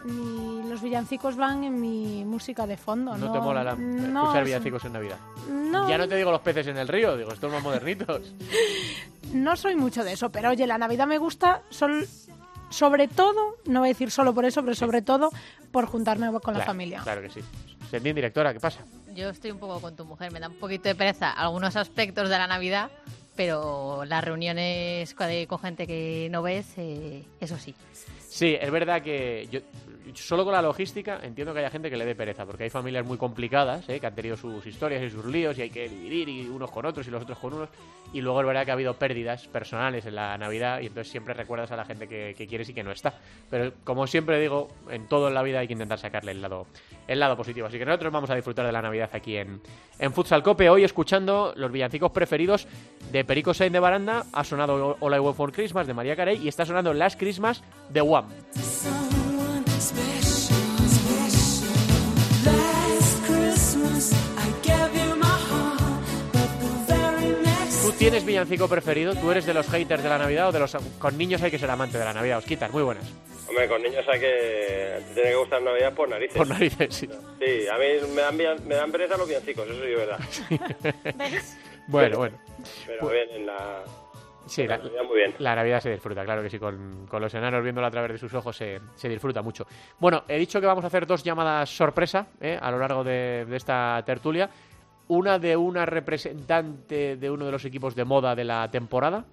ni 0.05 0.69
los 0.69 0.81
villancicos 0.81 1.35
van 1.35 1.63
en 1.63 1.81
mi 1.81 2.23
música 2.25 2.65
de 2.67 2.77
fondo. 2.77 3.17
No, 3.17 3.31
te 3.31 3.39
mola 3.39 3.63
la, 3.63 3.71
escuchar 3.71 4.43
villancicos 4.43 4.85
en 4.85 4.93
Navidad. 4.93 5.17
No. 5.49 5.89
Ya 5.89 5.97
no 5.97 6.07
te 6.07 6.15
digo 6.15 6.31
los 6.31 6.41
peces 6.41 6.67
en 6.67 6.77
el 6.77 6.87
río, 6.87 7.17
digo 7.17 7.31
estos 7.31 7.51
más 7.51 7.63
modernitos. 7.63 8.21
no 9.33 9.55
soy 9.55 9.75
mucho 9.75 10.03
de 10.03 10.13
eso, 10.13 10.29
pero 10.29 10.49
oye, 10.49 10.67
la 10.67 10.77
Navidad 10.77 11.07
me 11.07 11.17
gusta 11.17 11.61
son 11.69 12.05
sobre 12.69 13.07
todo, 13.07 13.57
no 13.65 13.79
voy 13.79 13.89
a 13.89 13.93
decir 13.93 14.11
solo 14.11 14.33
por 14.33 14.45
eso, 14.45 14.61
pero 14.61 14.75
sobre 14.75 15.01
todo 15.01 15.31
por 15.71 15.85
juntarme 15.85 16.27
con 16.41 16.53
la 16.53 16.65
familia. 16.65 17.01
Claro 17.03 17.21
que 17.21 17.29
sí. 17.29 17.41
Sendín, 17.89 18.15
directora, 18.15 18.53
¿qué 18.53 18.59
pasa? 18.59 18.81
Yo 19.13 19.29
estoy 19.29 19.51
un 19.51 19.59
poco 19.59 19.79
con 19.79 19.95
tu 19.95 20.03
mujer, 20.03 20.31
me 20.31 20.39
da 20.39 20.49
un 20.49 20.55
poquito 20.55 20.89
de 20.89 20.95
pereza 20.95 21.31
algunos 21.31 21.75
aspectos 21.75 22.29
de 22.29 22.37
la 22.37 22.47
Navidad, 22.47 22.89
pero 23.35 24.03
las 24.05 24.23
reuniones 24.23 25.13
con 25.13 25.59
gente 25.59 25.87
que 25.87 26.27
no 26.31 26.41
ves, 26.41 26.73
eh, 26.77 27.23
eso 27.39 27.57
sí. 27.57 27.75
Sí, 28.27 28.57
es 28.59 28.71
verdad 28.71 29.01
que 29.01 29.47
yo, 29.51 29.61
solo 30.15 30.43
con 30.43 30.53
la 30.53 30.61
logística 30.61 31.19
entiendo 31.21 31.53
que 31.53 31.59
haya 31.59 31.69
gente 31.69 31.89
que 31.89 31.97
le 31.97 32.05
dé 32.05 32.15
pereza, 32.15 32.45
porque 32.45 32.63
hay 32.63 32.69
familias 32.69 33.05
muy 33.05 33.17
complicadas, 33.17 33.87
¿eh? 33.89 33.99
que 33.99 34.07
han 34.07 34.15
tenido 34.15 34.37
sus 34.37 34.65
historias 34.65 35.03
y 35.03 35.09
sus 35.09 35.25
líos 35.25 35.57
y 35.57 35.63
hay 35.63 35.69
que 35.69 35.89
dividir 35.89 36.29
y 36.29 36.47
unos 36.47 36.71
con 36.71 36.85
otros 36.85 37.07
y 37.07 37.11
los 37.11 37.23
otros 37.23 37.37
con 37.39 37.53
unos. 37.53 37.69
Y 38.13 38.21
luego 38.21 38.41
es 38.41 38.47
verdad 38.47 38.65
que 38.65 38.71
ha 38.71 38.73
habido 38.75 38.93
pérdidas 38.93 39.47
personales 39.47 40.05
en 40.05 40.15
la 40.15 40.37
Navidad 40.37 40.79
y 40.81 40.87
entonces 40.87 41.11
siempre 41.11 41.33
recuerdas 41.33 41.71
a 41.71 41.75
la 41.75 41.85
gente 41.85 42.07
que, 42.07 42.33
quieres 42.47 42.69
y 42.69 42.73
que 42.73 42.83
no 42.83 42.91
está. 42.91 43.13
Pero 43.49 43.73
como 43.83 44.07
siempre 44.07 44.39
digo, 44.39 44.69
en 44.89 45.07
todo 45.07 45.27
en 45.27 45.33
la 45.33 45.43
vida 45.43 45.59
hay 45.59 45.67
que 45.67 45.73
intentar 45.73 45.99
sacarle 45.99 46.31
el 46.31 46.41
lado, 46.41 46.67
el 47.07 47.19
lado 47.19 47.35
positivo. 47.35 47.67
Así 47.67 47.77
que 47.77 47.85
nosotros 47.85 48.13
vamos 48.13 48.29
a 48.29 48.35
disfrutar 48.35 48.65
de 48.65 48.71
la 48.71 48.81
Navidad 48.81 49.09
aquí 49.13 49.37
en, 49.37 49.61
en 49.99 50.13
Futsal 50.13 50.43
Cope, 50.43 50.69
hoy 50.69 50.83
escuchando 50.83 51.53
los 51.55 51.71
villancicos 51.71 52.11
preferidos 52.11 52.67
de 53.11 53.25
Perico 53.25 53.53
Sain 53.53 53.73
de 53.73 53.79
Baranda. 53.79 54.25
Ha 54.33 54.43
sonado 54.43 54.97
All 54.99 55.15
I 55.15 55.19
Want 55.19 55.37
for 55.37 55.51
Christmas 55.51 55.87
de 55.87 55.93
María 55.93 56.15
Carey 56.15 56.39
y 56.41 56.47
está 56.47 56.65
sonando 56.65 56.93
Last 56.93 57.19
Christmas 57.19 57.63
de 57.89 58.01
One. 58.01 59.04
Tienes 68.05 68.23
villancico 68.23 68.67
preferido? 68.67 69.15
¿Tú 69.15 69.31
eres 69.31 69.47
de 69.47 69.53
los 69.55 69.67
haters 69.67 70.03
de 70.03 70.09
la 70.09 70.19
Navidad 70.19 70.49
o 70.49 70.51
de 70.51 70.59
los 70.59 70.77
con 70.99 71.17
niños 71.17 71.41
hay 71.41 71.49
que 71.49 71.57
ser 71.57 71.71
amante 71.71 71.97
de 71.97 72.05
la 72.05 72.13
Navidad? 72.13 72.37
Os 72.37 72.45
quitas, 72.45 72.71
muy 72.71 72.83
buenas. 72.83 73.11
Hombre, 73.49 73.67
con 73.67 73.81
niños 73.81 74.05
hay 74.07 74.19
que 74.19 74.99
tiene 75.15 75.29
que 75.29 75.35
gustar 75.35 75.59
Navidad 75.63 75.91
por 75.91 76.07
narices. 76.07 76.37
Por 76.37 76.47
narices, 76.47 76.93
sí. 76.93 77.07
Sí, 77.07 77.67
a 77.67 77.77
mí 77.79 77.85
me 78.13 78.21
dan, 78.21 78.67
me 78.67 78.75
dan 78.75 78.91
pereza 78.91 79.17
los 79.17 79.27
villancicos, 79.27 79.67
eso 79.67 79.83
sí 79.83 79.91
es 79.91 79.97
verdad. 79.97 80.19
¿Ves? 81.17 81.57
Bueno, 81.87 82.17
bueno. 82.17 82.37
Pero 82.85 82.99
pues 82.99 83.13
bien, 83.13 83.41
en 83.41 83.47
la 83.47 83.83
Sí, 84.45 84.67
la, 84.67 84.77
Navidad 84.77 85.03
muy 85.03 85.17
bien. 85.17 85.35
La 85.39 85.55
Navidad 85.55 85.79
se 85.79 85.89
disfruta, 85.89 86.23
claro 86.23 86.43
que 86.43 86.51
sí, 86.51 86.59
con, 86.59 87.07
los 87.11 87.33
enanos 87.33 87.63
viéndolo 87.63 87.87
a 87.87 87.91
través 87.91 88.11
de 88.11 88.17
sus 88.19 88.31
ojos 88.35 88.55
se, 88.55 88.79
se, 88.93 89.09
disfruta 89.09 89.41
mucho. 89.41 89.65
Bueno, 89.97 90.25
he 90.27 90.37
dicho 90.37 90.61
que 90.61 90.67
vamos 90.67 90.83
a 90.83 90.87
hacer 90.87 91.07
dos 91.07 91.23
llamadas 91.23 91.75
sorpresa 91.75 92.27
¿eh? 92.39 92.55
a 92.61 92.69
lo 92.69 92.77
largo 92.77 93.03
de, 93.03 93.45
de, 93.49 93.57
esta 93.57 94.03
tertulia 94.05 94.47
una 95.07 95.39
de 95.39 95.55
una 95.55 95.85
representante 95.85 97.17
de 97.17 97.29
uno 97.29 97.45
de 97.45 97.51
los 97.51 97.65
equipos 97.65 97.95
de 97.95 98.05
moda 98.05 98.35
de 98.35 98.43
la 98.43 98.69
temporada, 98.71 99.25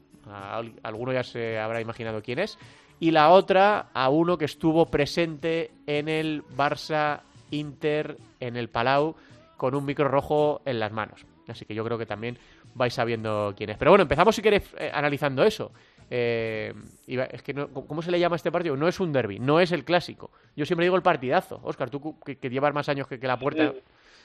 alguno 0.83 1.13
ya 1.13 1.23
se 1.23 1.59
habrá 1.59 1.81
imaginado 1.81 2.23
quién 2.23 2.39
es, 2.39 2.59
y 3.01 3.11
la 3.11 3.31
otra 3.31 3.89
a 3.93 4.09
uno 4.11 4.39
que 4.39 4.45
estuvo 4.45 4.87
presente 4.87 5.73
en 5.87 6.09
el 6.09 6.45
Barça 6.57 7.21
Inter 7.51 8.17
en 8.41 8.57
el 8.57 8.69
Palau 8.69 9.17
con 9.57 9.75
un 9.75 9.85
micro 9.85 10.09
rojo 10.09 10.63
en 10.65 10.79
las 10.81 10.93
manos. 10.93 11.27
Así 11.49 11.65
que 11.65 11.75
yo 11.75 11.85
creo 11.85 11.99
que 11.99 12.07
también 12.07 12.39
vais 12.75 12.95
sabiendo 12.95 13.55
quién 13.57 13.71
es. 13.71 13.77
Pero 13.77 13.91
bueno, 13.91 14.03
empezamos 14.03 14.35
si 14.35 14.43
queréis 14.43 14.73
eh, 14.79 14.91
analizando 14.93 15.43
eso. 15.45 15.73
Eh, 16.11 16.75
es 17.07 17.43
que 17.43 17.55
¿Cómo 17.55 18.03
se 18.03 18.11
le 18.11 18.21
llama 18.21 18.37
este 18.37 18.53
partido? 18.53 18.77
No 18.77 18.87
es 18.87 19.01
un 19.01 19.13
derby, 19.13 19.39
no 19.39 19.61
es 19.61 19.73
el 19.73 19.85
clásico. 19.85 20.31
Yo 20.55 20.67
siempre 20.67 20.85
digo 20.85 20.97
el 20.97 21.03
partidazo. 21.03 21.61
Oscar, 21.63 21.91
tú 21.91 22.19
que, 22.21 22.37
llevas 22.51 22.75
más 22.75 22.89
años 22.89 23.07
que, 23.07 23.19
la 23.19 23.39
puerta. 23.39 23.73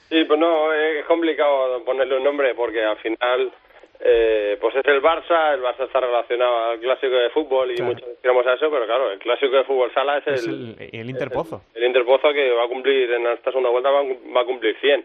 Pues 0.08 0.38
no, 0.38 0.72
es 0.72 1.04
complicado 1.06 1.84
ponerle 1.84 2.16
un 2.16 2.24
nombre 2.24 2.54
porque 2.54 2.82
al 2.82 2.96
final 2.98 3.52
eh, 4.00 4.56
pues 4.60 4.76
es 4.76 4.84
el 4.86 5.02
Barça, 5.02 5.54
el 5.54 5.60
Barça 5.60 5.84
está 5.84 6.00
relacionado 6.00 6.70
al 6.70 6.78
clásico 6.78 7.14
de 7.14 7.30
fútbol 7.30 7.72
y 7.76 7.82
muchos 7.82 8.08
queremos 8.22 8.46
a 8.46 8.54
eso, 8.54 8.70
pero 8.70 8.86
claro, 8.86 9.10
el 9.10 9.18
clásico 9.18 9.56
de 9.56 9.64
fútbol 9.64 9.92
sala 9.92 10.18
es, 10.18 10.26
el, 10.44 10.76
el, 10.92 11.10
Interpozo. 11.10 11.62
El, 11.74 11.84
Interpozo 11.84 12.32
que 12.32 12.50
va 12.52 12.64
a 12.64 12.68
cumplir 12.68 13.10
en 13.10 13.26
esta 13.26 13.50
segunda 13.50 13.70
vuelta 13.70 13.90
va, 13.90 14.40
a 14.40 14.44
cumplir 14.44 14.76
100. 14.80 15.04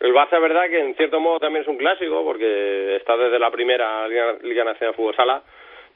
El 0.00 0.12
Barça 0.12 0.34
es 0.34 0.42
verdad 0.42 0.68
que 0.68 0.80
en 0.80 0.96
cierto 0.96 1.20
modo 1.20 1.38
también 1.38 1.62
es 1.62 1.68
un 1.68 1.76
clásico 1.76 2.24
porque 2.24 2.96
está 2.96 3.16
desde 3.16 3.38
la 3.38 3.52
primera 3.52 4.08
Liga, 4.08 4.64
Nacional 4.64 4.92
de 4.92 4.96
Fútbol 4.96 5.14
Sala, 5.14 5.42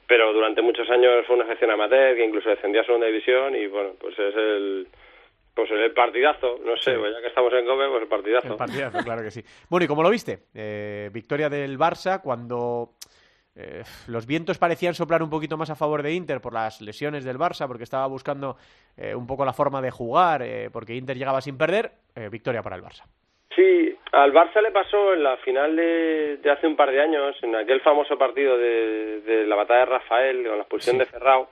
pero 0.07 0.31
durante 0.31 0.61
muchos 0.61 0.89
años 0.89 1.25
fue 1.25 1.35
una 1.35 1.47
gestión 1.47 1.71
amateur 1.71 2.15
que 2.15 2.23
incluso 2.23 2.49
descendía 2.49 2.81
a 2.81 2.85
segunda 2.85 3.07
división 3.07 3.55
y 3.57 3.67
bueno, 3.67 3.91
pues 3.99 4.17
es 4.17 4.35
el 4.35 4.87
pues 5.57 5.71
el 5.71 5.91
partidazo, 5.91 6.59
no 6.63 6.77
sé, 6.77 6.93
pues 6.93 7.15
ya 7.15 7.19
que 7.19 7.29
estamos 7.29 7.51
en 7.51 7.65
Gómez, 7.65 7.87
pues 7.89 8.03
el 8.03 8.07
partidazo. 8.07 8.47
El 8.49 8.57
partidazo, 8.57 8.99
claro 9.03 9.23
que 9.23 9.31
sí. 9.31 9.41
Bueno, 9.67 9.85
¿y 9.85 9.87
cómo 9.87 10.03
lo 10.03 10.11
viste? 10.11 10.43
Eh, 10.53 11.09
victoria 11.11 11.49
del 11.49 11.79
Barça 11.79 12.21
cuando 12.21 12.91
eh, 13.55 13.81
los 14.07 14.27
vientos 14.27 14.59
parecían 14.59 14.93
soplar 14.93 15.23
un 15.23 15.31
poquito 15.31 15.57
más 15.57 15.71
a 15.71 15.75
favor 15.75 16.03
de 16.03 16.13
Inter 16.13 16.41
por 16.41 16.53
las 16.53 16.79
lesiones 16.79 17.25
del 17.25 17.39
Barça, 17.39 17.65
porque 17.65 17.85
estaba 17.85 18.05
buscando 18.05 18.57
eh, 18.95 19.15
un 19.15 19.25
poco 19.25 19.45
la 19.45 19.53
forma 19.53 19.81
de 19.81 19.89
jugar, 19.89 20.45
porque 20.71 20.93
Inter 20.93 21.17
llegaba 21.17 21.41
sin 21.41 21.57
perder, 21.57 21.91
victoria 22.29 22.61
para 22.61 22.75
el 22.75 22.83
Barça. 22.83 23.05
Sí, 23.55 23.97
al 24.11 24.31
Barça 24.31 24.61
le 24.61 24.69
pasó 24.69 25.13
en 25.13 25.23
la 25.23 25.37
final 25.37 25.75
de, 25.75 26.39
hace 26.51 26.67
un 26.67 26.75
par 26.75 26.91
de 26.91 27.01
años, 27.01 27.35
en 27.41 27.55
aquel 27.55 27.81
famoso 27.81 28.15
partido 28.15 28.59
de, 28.59 29.43
la 29.47 29.55
batalla 29.55 29.79
de 29.79 29.85
Rafael, 29.87 30.43
con 30.45 30.57
la 30.57 30.61
expulsión 30.61 30.99
de 30.99 31.05
Ferrao, 31.05 31.49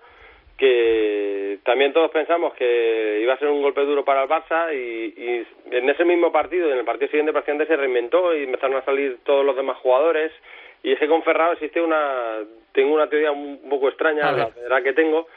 que 0.57 1.59
también 1.63 1.91
todos 1.91 2.11
pensamos 2.11 2.53
que 2.53 3.19
iba 3.21 3.33
a 3.33 3.37
ser 3.37 3.49
un 3.49 3.61
golpe 3.61 3.81
duro 3.81 4.05
para 4.05 4.23
el 4.23 4.29
Barça 4.29 4.73
y, 4.73 5.45
en 5.71 5.89
ese 5.89 6.05
mismo 6.05 6.31
partido, 6.31 6.71
en 6.71 6.77
el 6.77 6.85
partido 6.85 7.09
siguiente 7.09 7.33
prácticamente 7.33 7.67
se 7.67 7.75
reinventó 7.75 8.35
y 8.35 8.43
empezaron 8.43 8.77
a 8.77 8.85
salir 8.85 9.17
todos 9.23 9.45
los 9.45 9.55
demás 9.55 9.77
jugadores 9.77 10.31
y 10.83 10.93
es 10.93 10.99
que 10.99 11.07
con 11.07 11.23
Ferrao 11.23 11.53
existe 11.53 11.81
una 11.81 12.39
tengo 12.71 12.93
una 12.93 13.09
teoría 13.09 13.31
un 13.31 13.69
poco 13.69 13.89
extraña, 13.89 14.31
la 14.31 14.49
verdad 14.49 14.83
que 14.83 14.93
tengo, 14.93 15.27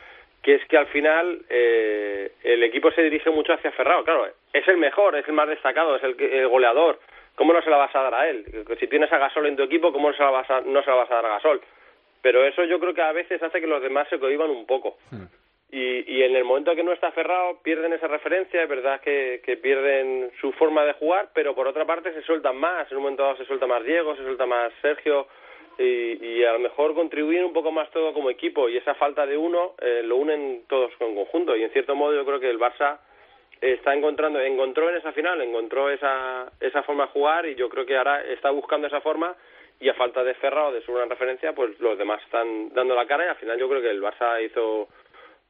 que 0.42 0.56
es 0.56 0.64
que 0.66 0.76
al 0.76 0.86
final 0.88 1.40
eh, 1.48 2.32
el 2.42 2.62
equipo 2.64 2.90
se 2.90 3.02
dirige 3.02 3.30
mucho 3.30 3.52
hacia 3.52 3.72
Ferrao, 3.72 4.04
claro, 4.04 4.26
es 4.52 4.68
el 4.68 4.76
mejor, 4.76 5.16
es 5.16 5.26
el 5.26 5.34
más 5.34 5.48
destacado, 5.48 5.96
es 5.96 6.02
el, 6.02 6.20
el 6.20 6.48
goleador, 6.48 6.98
¿cómo 7.34 7.52
no 7.52 7.62
se 7.62 7.70
la 7.70 7.76
vas 7.76 7.94
a 7.94 8.02
dar 8.02 8.14
a 8.14 8.28
él? 8.28 8.44
Si 8.78 8.88
tienes 8.88 9.12
a 9.12 9.18
Gasol 9.18 9.46
en 9.46 9.56
tu 9.56 9.62
equipo, 9.62 9.92
¿cómo 9.92 10.10
no 10.10 10.16
se 10.16 10.22
la 10.22 10.30
vas 10.30 10.50
a, 10.50 10.60
no 10.60 10.82
se 10.82 10.90
la 10.90 10.96
vas 10.96 11.10
a 11.10 11.14
dar 11.14 11.26
a 11.26 11.30
Gasol? 11.30 11.60
Pero 12.28 12.44
eso 12.44 12.62
yo 12.64 12.78
creo 12.78 12.92
que 12.92 13.00
a 13.00 13.12
veces 13.12 13.42
hace 13.42 13.58
que 13.58 13.66
los 13.66 13.80
demás 13.80 14.06
se 14.10 14.18
cohiban 14.18 14.50
un 14.50 14.66
poco. 14.66 14.98
Hmm. 15.10 15.24
Y, 15.72 16.04
y 16.14 16.22
en 16.22 16.36
el 16.36 16.44
momento 16.44 16.76
que 16.76 16.84
no 16.84 16.92
está 16.92 17.10
cerrado 17.12 17.62
pierden 17.62 17.94
esa 17.94 18.06
referencia, 18.06 18.62
es 18.62 18.68
verdad 18.68 19.00
que, 19.00 19.40
que 19.42 19.56
pierden 19.56 20.30
su 20.38 20.52
forma 20.52 20.84
de 20.84 20.92
jugar, 20.92 21.30
pero 21.32 21.54
por 21.54 21.66
otra 21.66 21.86
parte 21.86 22.12
se 22.12 22.20
sueltan 22.20 22.58
más, 22.58 22.86
en 22.90 22.98
un 22.98 23.04
momento 23.04 23.22
dado 23.22 23.38
se 23.38 23.46
suelta 23.46 23.66
más 23.66 23.82
Diego, 23.82 24.14
se 24.14 24.24
suelta 24.24 24.44
más 24.44 24.70
Sergio, 24.82 25.26
y, 25.78 26.22
y 26.22 26.44
a 26.44 26.52
lo 26.52 26.58
mejor 26.58 26.94
contribuyen 26.94 27.46
un 27.46 27.54
poco 27.54 27.72
más 27.72 27.90
todo 27.92 28.12
como 28.12 28.28
equipo, 28.28 28.68
y 28.68 28.76
esa 28.76 28.94
falta 28.94 29.24
de 29.24 29.38
uno 29.38 29.72
eh, 29.80 30.02
lo 30.04 30.16
unen 30.16 30.64
todos 30.68 30.92
en 31.00 31.14
conjunto, 31.14 31.56
y 31.56 31.62
en 31.62 31.70
cierto 31.70 31.94
modo 31.94 32.14
yo 32.14 32.26
creo 32.26 32.40
que 32.40 32.50
el 32.50 32.58
Barça 32.58 32.98
está 33.62 33.94
encontrando, 33.94 34.38
encontró 34.38 34.90
en 34.90 34.96
esa 34.96 35.12
final, 35.12 35.40
encontró 35.40 35.88
esa, 35.88 36.52
esa 36.60 36.82
forma 36.82 37.06
de 37.06 37.12
jugar, 37.12 37.46
y 37.46 37.54
yo 37.54 37.70
creo 37.70 37.86
que 37.86 37.96
ahora 37.96 38.22
está 38.22 38.50
buscando 38.50 38.86
esa 38.86 39.00
forma 39.00 39.34
y 39.80 39.88
a 39.88 39.94
falta 39.94 40.24
de 40.24 40.34
Ferra 40.34 40.68
o 40.68 40.72
de 40.72 40.82
su 40.82 40.92
gran 40.92 41.08
referencia, 41.08 41.54
pues 41.54 41.78
los 41.80 41.96
demás 41.98 42.22
están 42.24 42.70
dando 42.74 42.94
la 42.94 43.06
cara 43.06 43.26
y 43.26 43.28
al 43.28 43.36
final 43.36 43.58
yo 43.58 43.68
creo 43.68 43.82
que 43.82 43.90
el 43.90 44.02
Barça 44.02 44.44
hizo 44.44 44.88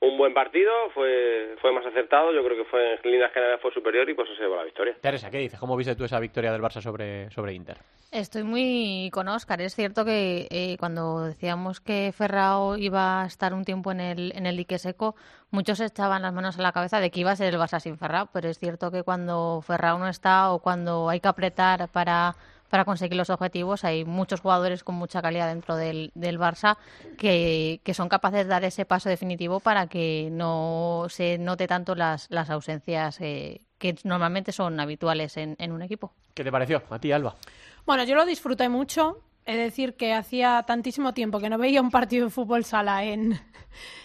un 0.00 0.16
buen 0.16 0.32
partido, 0.32 0.72
fue, 0.94 1.56
fue 1.60 1.72
más 1.72 1.84
acertado, 1.84 2.32
yo 2.32 2.44
creo 2.44 2.56
que 2.56 2.70
fue 2.70 2.94
en 2.94 3.10
líneas 3.10 3.32
generales 3.32 3.60
fue 3.60 3.72
superior 3.72 4.08
y 4.08 4.14
pues 4.14 4.28
se 4.28 4.42
llevó 4.42 4.56
la 4.56 4.64
victoria. 4.64 4.96
Teresa, 5.00 5.30
¿qué 5.30 5.38
dices? 5.38 5.58
¿Cómo 5.58 5.76
viste 5.76 5.96
tú 5.96 6.04
esa 6.04 6.20
victoria 6.20 6.52
del 6.52 6.62
Barça 6.62 6.80
sobre, 6.80 7.30
sobre 7.30 7.54
Inter? 7.54 7.78
Estoy 8.12 8.44
muy 8.44 9.10
con 9.12 9.28
Oscar. 9.28 9.60
Es 9.60 9.74
cierto 9.74 10.04
que 10.04 10.46
eh, 10.50 10.76
cuando 10.78 11.24
decíamos 11.24 11.80
que 11.80 12.12
Ferrao 12.16 12.76
iba 12.76 13.22
a 13.22 13.26
estar 13.26 13.52
un 13.52 13.64
tiempo 13.64 13.90
en 13.90 14.00
el, 14.00 14.32
en 14.36 14.46
el 14.46 14.56
dique 14.56 14.78
seco, 14.78 15.16
muchos 15.50 15.80
echaban 15.80 16.22
las 16.22 16.32
manos 16.32 16.58
a 16.58 16.62
la 16.62 16.72
cabeza 16.72 17.00
de 17.00 17.10
que 17.10 17.20
iba 17.20 17.32
a 17.32 17.36
ser 17.36 17.52
el 17.52 17.60
Barça 17.60 17.80
sin 17.80 17.98
Ferrao, 17.98 18.28
pero 18.32 18.48
es 18.48 18.58
cierto 18.58 18.92
que 18.92 19.02
cuando 19.02 19.62
Ferrao 19.66 19.98
no 19.98 20.08
está 20.08 20.52
o 20.52 20.60
cuando 20.60 21.08
hay 21.08 21.18
que 21.18 21.28
apretar 21.28 21.88
para 21.88 22.36
para 22.68 22.84
conseguir 22.84 23.16
los 23.16 23.30
objetivos. 23.30 23.84
Hay 23.84 24.04
muchos 24.04 24.40
jugadores 24.40 24.84
con 24.84 24.94
mucha 24.94 25.22
calidad 25.22 25.48
dentro 25.48 25.76
del, 25.76 26.10
del 26.14 26.38
Barça 26.38 26.76
que, 27.16 27.80
que, 27.82 27.94
son 27.94 28.08
capaces 28.08 28.44
de 28.44 28.50
dar 28.50 28.64
ese 28.64 28.84
paso 28.84 29.08
definitivo 29.08 29.60
para 29.60 29.86
que 29.86 30.28
no 30.30 31.06
se 31.08 31.38
note 31.38 31.66
tanto 31.66 31.94
las, 31.94 32.30
las 32.30 32.50
ausencias 32.50 33.20
eh, 33.20 33.62
que 33.78 33.96
normalmente 34.04 34.52
son 34.52 34.78
habituales 34.80 35.36
en, 35.36 35.56
en 35.58 35.72
un 35.72 35.82
equipo. 35.82 36.12
¿Qué 36.34 36.44
te 36.44 36.52
pareció 36.52 36.82
a 36.90 36.98
ti, 36.98 37.12
Alba? 37.12 37.34
Bueno, 37.86 38.04
yo 38.04 38.14
lo 38.14 38.24
disfruté 38.24 38.68
mucho. 38.68 39.22
Es 39.44 39.56
decir, 39.56 39.94
que 39.94 40.12
hacía 40.12 40.62
tantísimo 40.66 41.14
tiempo 41.14 41.40
que 41.40 41.48
no 41.48 41.56
veía 41.56 41.80
un 41.80 41.90
partido 41.90 42.26
de 42.26 42.30
fútbol 42.30 42.66
sala 42.66 43.02
en, 43.04 43.40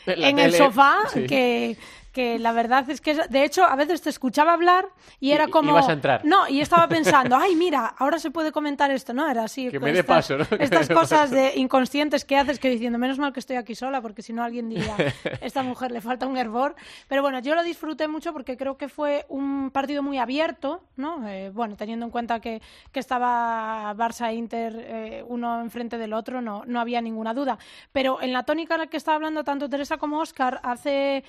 en 0.06 0.40
el 0.40 0.54
sofá 0.54 1.00
sí. 1.12 1.26
que, 1.26 1.78
que 2.14 2.38
la 2.38 2.52
verdad 2.52 2.88
es 2.90 3.02
que, 3.02 3.16
de 3.16 3.44
hecho, 3.44 3.64
a 3.64 3.76
veces 3.76 4.02
te 4.04 4.10
escuchaba 4.10 4.54
hablar 4.54 4.86
y 5.20 5.32
era 5.32 5.48
como... 5.48 5.72
Ibas 5.72 5.90
a 5.90 5.94
entrar. 5.94 6.24
No, 6.24 6.48
y 6.48 6.62
estaba 6.62 6.88
pensando, 6.88 7.36
ay, 7.36 7.56
mira, 7.56 7.88
ahora 7.98 8.20
se 8.20 8.30
puede 8.30 8.52
comentar 8.52 8.92
esto, 8.92 9.14
¿no? 9.14 9.28
Era 9.28 9.46
así. 9.46 9.70
Que 9.70 9.80
me 9.80 9.92
dé 9.92 10.04
paso, 10.04 10.38
¿no? 10.38 10.46
Estas 10.60 10.88
cosas 10.88 11.32
de 11.32 11.54
inconscientes 11.56 12.24
que 12.24 12.38
haces 12.38 12.60
que 12.60 12.70
diciendo, 12.70 13.00
menos 13.00 13.18
mal 13.18 13.34
que 13.34 13.40
estoy 13.40 13.56
aquí 13.56 13.74
sola, 13.74 14.00
porque 14.02 14.22
si 14.22 14.32
no 14.32 14.44
alguien 14.44 14.70
diría, 14.70 14.96
esta 15.42 15.64
mujer 15.64 15.92
le 15.92 16.02
falta 16.02 16.28
un 16.28 16.38
hervor. 16.38 16.76
Pero 17.08 17.24
bueno, 17.24 17.40
yo 17.40 17.56
lo 17.56 17.64
disfruté 17.64 18.08
mucho 18.08 18.32
porque 18.32 18.58
creo 18.58 18.78
que 18.78 18.90
fue 18.90 19.26
un 19.28 19.72
partido 19.72 20.04
muy 20.04 20.20
abierto, 20.20 20.84
¿no? 20.96 21.28
Eh, 21.28 21.50
bueno, 21.52 21.76
teniendo 21.76 22.06
en 22.06 22.12
cuenta 22.12 22.40
que, 22.40 22.62
que 22.92 23.00
estaba 23.00 23.92
Barça 23.96 24.30
e 24.30 24.36
Inter 24.36 24.74
eh, 24.78 25.24
uno 25.28 25.62
enfrente 25.62 25.98
del 25.98 26.14
otro, 26.14 26.42
no, 26.42 26.64
no 26.68 26.80
había 26.80 27.02
ninguna 27.02 27.34
duda. 27.34 27.58
Pero 27.92 28.22
en 28.22 28.34
la 28.34 28.44
tónica 28.44 28.76
en 28.76 28.82
la 28.82 28.88
que 28.88 28.98
estaba 28.98 29.16
hablando 29.16 29.44
tanto 29.44 29.68
Teresa 29.68 29.98
como 29.98 30.20
Oscar, 30.20 30.60
hace 30.62 31.24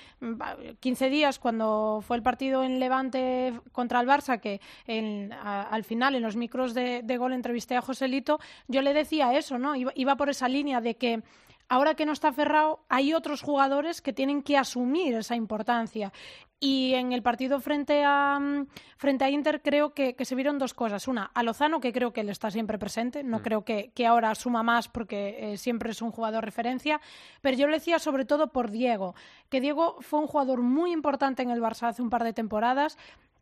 15 0.79 1.09
días, 1.09 1.39
cuando 1.39 2.03
fue 2.05 2.17
el 2.17 2.23
partido 2.23 2.63
en 2.63 2.79
Levante 2.79 3.53
contra 3.71 3.99
el 4.01 4.07
Barça, 4.07 4.39
que 4.39 4.61
en, 4.87 5.33
a, 5.33 5.63
al 5.63 5.83
final 5.83 6.15
en 6.15 6.23
los 6.23 6.35
micros 6.35 6.73
de, 6.73 7.17
gol 7.17 7.33
entrevisté 7.33 7.75
a 7.75 7.81
Joselito, 7.81 8.39
yo 8.67 8.81
le 8.81 8.93
decía 8.93 9.33
eso, 9.37 9.57
¿no? 9.57 9.75
Iba, 9.75 9.91
iba 9.95 10.15
por 10.15 10.29
esa 10.29 10.47
línea 10.47 10.81
de 10.81 10.95
que 10.95 11.23
ahora 11.69 11.95
que 11.95 12.05
no 12.05 12.11
está 12.11 12.31
Ferrao, 12.31 12.85
hay 12.89 13.13
otros 13.13 13.41
jugadores 13.41 14.01
que 14.01 14.13
tienen 14.13 14.41
que 14.41 14.57
asumir 14.57 15.15
esa 15.15 15.35
importancia. 15.35 16.11
Y 16.59 16.93
en 16.93 17.11
el 17.11 17.21
partido 17.21 17.59
frente 17.59 18.03
a, 18.05 18.39
frente 18.97 19.25
a 19.25 19.29
Inter 19.29 19.61
creo 19.61 19.93
que, 19.93 20.15
que, 20.15 20.25
se 20.25 20.35
vieron 20.35 20.57
dos 20.57 20.73
cosas. 20.73 21.07
Una, 21.07 21.25
a 21.33 21.43
Lozano, 21.43 21.81
que 21.81 21.91
creo 21.91 22.13
que 22.13 22.21
él 22.21 22.29
está 22.29 22.49
siempre 22.49 22.79
presente. 22.79 23.23
No 23.23 23.39
mm. 23.39 23.41
creo 23.41 23.65
que, 23.65 23.91
que, 23.93 24.07
ahora 24.07 24.33
suma 24.35 24.63
más 24.63 24.87
porque 24.87 25.53
eh, 25.53 25.57
siempre 25.57 25.91
es 25.91 26.01
un 26.01 26.11
jugador 26.11 26.45
referencia. 26.45 27.01
Pero 27.41 27.57
yo 27.57 27.67
le 27.67 27.73
decía 27.73 27.99
sobre 27.99 28.25
todo 28.25 28.47
por 28.51 28.71
Diego, 28.71 29.15
que 29.49 29.61
Diego 29.61 29.97
fue 29.99 30.19
un 30.19 30.27
jugador 30.27 30.61
muy 30.61 30.91
importante 30.91 31.43
en 31.43 31.51
el 31.51 31.61
Barça 31.61 31.89
hace 31.89 32.01
un 32.01 32.09
par 32.09 32.23
de 32.23 32.33
temporadas 32.33 32.97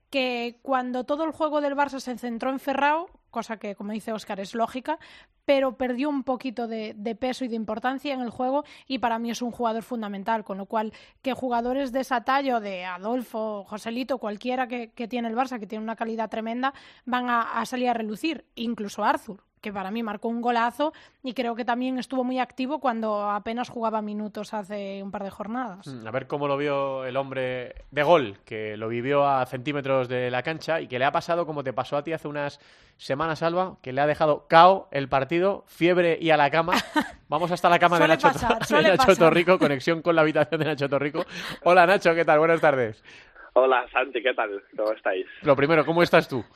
que 0.09 0.59
cuando 0.61 1.05
todo 1.05 1.23
el 1.23 1.31
juego 1.31 1.59
del 1.59 1.75
Barça 1.75 1.99
se 1.99 2.15
centró 2.17 2.51
en 2.51 2.59
Ferrao, 2.59 3.09
cosa 3.33 3.57
que, 3.57 3.75
como 3.75 3.91
dice 3.91 4.13
Oscar, 4.13 4.39
es 4.39 4.55
lógica, 4.55 4.97
pero 5.43 5.75
perdió 5.75 6.07
un 6.07 6.23
poquito 6.23 6.67
de, 6.67 7.17
peso 7.19 7.43
y 7.43 7.49
de 7.49 7.57
importancia 7.57 8.13
en 8.13 8.21
el 8.21 8.29
juego 8.29 8.63
y 8.87 8.99
para 8.99 9.19
mí 9.19 9.29
es 9.29 9.41
un 9.41 9.51
jugador 9.51 9.83
fundamental, 9.83 10.45
con 10.45 10.57
lo 10.57 10.67
cual 10.67 10.93
que 11.21 11.33
jugadores 11.33 11.91
de 11.91 11.99
esa 11.99 12.23
talla, 12.23 12.61
de 12.61 12.85
Adolfo, 12.85 13.65
Joselito, 13.65 14.19
cualquiera 14.19 14.67
que, 14.67 14.91
que 14.91 15.09
tiene 15.09 15.27
el 15.27 15.35
Barça, 15.35 15.59
que 15.59 15.67
tiene 15.67 15.83
una 15.83 15.97
calidad 15.97 16.29
tremenda, 16.29 16.73
van 17.05 17.29
a, 17.29 17.41
a 17.59 17.65
salir 17.65 17.89
a 17.89 17.93
relucir, 17.93 18.45
incluso 18.55 19.03
Arthur, 19.03 19.43
que 19.63 19.71
para 19.71 19.89
mí 19.89 20.03
marcó 20.03 20.27
un 20.27 20.41
golazo 20.41 20.93
y 21.23 21.33
creo 21.33 21.55
que 21.55 21.63
también 21.63 21.97
estuvo 21.97 22.23
muy 22.25 22.37
activo 22.37 22.79
cuando 22.79 23.29
apenas 23.29 23.69
jugaba 23.69 24.01
minutos 24.01 24.53
hace 24.53 25.01
un 25.01 25.09
par 25.09 25.23
de 25.23 25.29
jornadas. 25.29 25.87
A 26.05 26.11
ver 26.11 26.27
cómo 26.27 26.49
lo 26.49 26.57
vio 26.57 27.05
el 27.05 27.15
hombre 27.15 27.73
de 27.89 28.03
gol, 28.03 28.37
que 28.45 28.75
lo 28.75 28.89
vivió 28.89 29.25
a 29.25 29.45
centímetros 29.45 30.09
de 30.09 30.29
la 30.29 30.43
cancha 30.43 30.81
y 30.81 30.87
que 30.87 30.99
le 30.99 31.05
ha 31.05 31.13
pasado 31.13 31.45
como 31.45 31.63
te 31.63 31.71
pasó 31.71 31.95
a 31.95 32.03
ti 32.03 32.11
hace 32.11 32.27
unas 32.27 32.59
semanas, 32.97 33.41
Alba, 33.41 33.77
que 33.81 33.93
le 33.93 34.01
ha 34.01 34.05
dejado 34.05 34.47
cao 34.49 34.89
el 34.91 35.07
partido, 35.07 35.63
fiebre 35.67 36.17
y 36.19 36.29
a 36.31 36.37
la 36.37 36.51
cama. 36.51 36.73
Vamos 37.29 37.49
hasta 37.49 37.69
la 37.69 37.79
cama 37.79 37.97
de 37.99 38.07
Nacho, 38.09 38.27
pasar, 38.27 38.83
de 38.83 38.97
Nacho 38.97 39.15
Torrico, 39.15 39.57
conexión 39.57 40.01
con 40.01 40.15
la 40.15 40.23
habitación 40.23 40.59
de 40.59 40.65
Nacho 40.65 40.89
Torrico. 40.89 41.25
Hola 41.63 41.87
Nacho, 41.87 42.13
¿qué 42.13 42.25
tal? 42.25 42.39
Buenas 42.39 42.59
tardes. 42.59 43.01
Hola 43.53 43.85
Santi, 43.93 44.21
¿qué 44.21 44.33
tal? 44.33 44.61
¿Cómo 44.75 44.91
estáis? 44.91 45.25
Lo 45.43 45.55
primero, 45.55 45.85
¿cómo 45.85 46.03
estás 46.03 46.27
tú? 46.27 46.43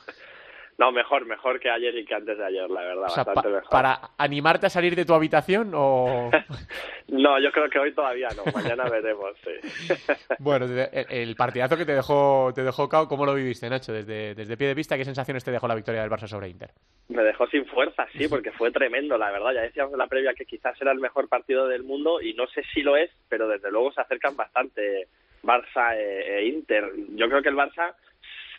No, 0.78 0.92
mejor, 0.92 1.26
mejor 1.26 1.58
que 1.58 1.68
ayer 1.68 1.92
y 1.96 2.04
que 2.04 2.14
antes 2.14 2.38
de 2.38 2.44
ayer, 2.44 2.70
la 2.70 2.82
verdad, 2.82 3.06
o 3.06 3.08
sea, 3.08 3.24
bastante 3.24 3.48
pa 3.48 3.56
mejor. 3.56 3.70
¿Para 3.70 4.00
animarte 4.16 4.66
a 4.66 4.70
salir 4.70 4.94
de 4.94 5.04
tu 5.04 5.12
habitación 5.12 5.72
o...? 5.74 6.30
no, 7.08 7.40
yo 7.40 7.50
creo 7.50 7.68
que 7.68 7.80
hoy 7.80 7.92
todavía 7.92 8.28
no, 8.36 8.44
mañana 8.52 8.84
veremos, 8.88 9.32
sí. 9.42 9.94
bueno, 10.38 10.66
el 10.92 11.34
partidazo 11.34 11.76
que 11.76 11.84
te 11.84 11.94
dejó 11.94 12.52
te 12.54 12.62
dejó 12.62 12.88
Cao, 12.88 13.08
¿cómo 13.08 13.26
lo 13.26 13.34
viviste, 13.34 13.68
Nacho? 13.68 13.92
Desde, 13.92 14.36
desde 14.36 14.56
pie 14.56 14.68
de 14.68 14.74
vista, 14.74 14.96
¿qué 14.96 15.04
sensaciones 15.04 15.42
te 15.42 15.50
dejó 15.50 15.66
la 15.66 15.74
victoria 15.74 16.02
del 16.02 16.10
Barça 16.10 16.28
sobre 16.28 16.48
Inter? 16.48 16.70
Me 17.08 17.24
dejó 17.24 17.48
sin 17.48 17.66
fuerza, 17.66 18.06
sí, 18.12 18.28
porque 18.28 18.52
fue 18.52 18.70
tremendo, 18.70 19.18
la 19.18 19.32
verdad. 19.32 19.54
Ya 19.54 19.62
decíamos 19.62 19.94
en 19.94 19.98
la 19.98 20.06
previa 20.06 20.34
que 20.34 20.46
quizás 20.46 20.80
era 20.80 20.92
el 20.92 21.00
mejor 21.00 21.28
partido 21.28 21.66
del 21.66 21.82
mundo 21.82 22.20
y 22.22 22.34
no 22.34 22.46
sé 22.46 22.62
si 22.72 22.82
lo 22.82 22.96
es, 22.96 23.10
pero 23.28 23.48
desde 23.48 23.72
luego 23.72 23.90
se 23.90 24.00
acercan 24.00 24.36
bastante 24.36 25.08
Barça 25.42 25.96
e, 25.96 26.38
e 26.38 26.46
Inter. 26.46 26.92
Yo 27.16 27.28
creo 27.28 27.42
que 27.42 27.48
el 27.48 27.56
Barça 27.56 27.94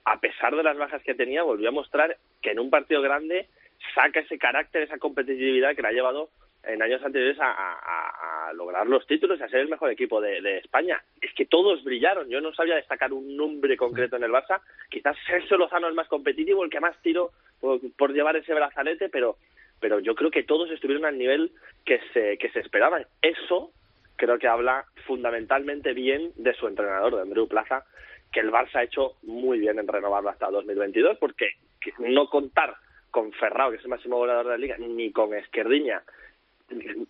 a 0.06 0.20
pesar 0.20 0.56
de 0.56 0.64
las 0.64 0.78
bajas 0.78 1.04
que 1.04 1.16
tenía, 1.16 1.44
volvió 1.44 1.70
a 1.70 1.74
mostrar 1.74 2.18
que 2.42 2.52
en 2.52 2.60
un 2.60 2.70
partido 2.70 3.02
grande 3.02 3.48
saca 3.96 4.20
ese 4.20 4.38
carácter, 4.38 4.84
esa 4.84 4.98
competitividad 4.98 5.76
que 5.76 5.82
le 5.82 5.88
ha 5.90 5.94
llevado 5.94 6.30
en 6.64 6.82
años 6.82 7.02
anteriores 7.04 7.38
a, 7.40 8.52
lograr 8.56 8.88
los 8.88 9.06
títulos 9.06 9.40
y 9.40 9.44
a 9.44 9.48
ser 9.48 9.60
el 9.60 9.70
mejor 9.70 9.92
equipo 9.92 10.20
de, 10.20 10.58
España. 10.58 11.02
Es 11.22 11.32
que 11.34 11.46
todos 11.46 11.84
brillaron. 11.84 12.30
Yo 12.30 12.42
no 12.42 12.52
sabía 12.54 12.76
destacar 12.76 13.14
un 13.14 13.38
nombre 13.38 13.78
concreto 13.78 14.16
en 14.16 14.24
el 14.24 14.32
Barça. 14.32 14.60
Quizás 14.90 15.16
Sergio 15.28 15.58
Lozano 15.58 15.88
es 15.88 15.94
más 15.94 16.08
competitivo, 16.08 16.64
el 16.64 16.70
que 16.72 16.80
más 16.80 17.00
tiró 17.04 17.32
por, 17.62 17.80
por 17.96 18.12
llevar 18.12 18.36
ese 18.36 18.54
brazalete, 18.54 19.08
pero, 19.08 19.38
pero 19.80 20.00
yo 20.00 20.16
creo 20.16 20.32
que 20.32 20.44
todos 20.44 20.72
estuvieron 20.72 21.06
al 21.06 21.18
nivel 21.18 21.52
que 21.86 22.02
se, 22.12 22.38
que 22.40 22.50
se 22.50 22.60
esperaba. 22.60 23.02
Eso 23.22 23.72
creo 24.16 24.40
que 24.40 24.48
habla 24.48 24.86
fundamentalmente 25.06 25.94
bien 25.94 26.32
de 26.36 26.54
su 26.54 26.68
entrenador, 26.68 27.16
de 27.16 27.22
Andreu 27.22 27.48
Plaza, 27.48 27.86
que 28.32 28.40
el 28.40 28.52
Barça 28.52 28.76
ha 28.76 28.84
hecho 28.84 29.16
muy 29.24 29.60
bien 29.60 29.80
en 29.80 29.88
renovarlo 29.88 30.30
hasta 30.30 30.50
2022, 30.50 31.18
porque 31.18 31.52
no 32.00 32.28
contar 32.30 32.76
con 33.12 33.32
Ferrao, 33.34 33.72
que 33.72 33.78
es 33.78 33.84
el 33.84 33.90
máximo 33.90 34.18
goleador 34.18 34.46
de 34.46 34.52
la 34.52 34.58
liga, 34.58 34.78
ni 34.78 35.12
con 35.12 35.34
Esquerdiña, 35.34 36.04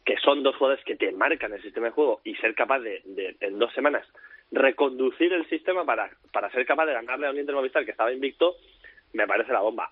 que 0.05 0.17
son 0.23 0.43
dos 0.43 0.55
jugadores 0.55 0.83
que 0.85 0.95
te 0.95 1.11
marcan 1.11 1.53
el 1.53 1.61
sistema 1.61 1.87
de 1.87 1.91
juego, 1.91 2.21
y 2.23 2.35
ser 2.35 2.55
capaz 2.55 2.79
de, 2.79 3.01
de 3.05 3.35
en 3.41 3.59
dos 3.59 3.73
semanas, 3.73 4.07
reconducir 4.51 5.33
el 5.33 5.47
sistema 5.49 5.85
para, 5.85 6.09
para 6.31 6.49
ser 6.51 6.65
capaz 6.65 6.85
de 6.85 6.93
ganarle 6.93 7.27
a 7.27 7.31
un 7.31 7.37
Inter 7.37 7.55
Movistar 7.55 7.85
que 7.85 7.91
estaba 7.91 8.13
invicto, 8.13 8.55
me 9.13 9.27
parece 9.27 9.51
la 9.51 9.61
bomba. 9.61 9.91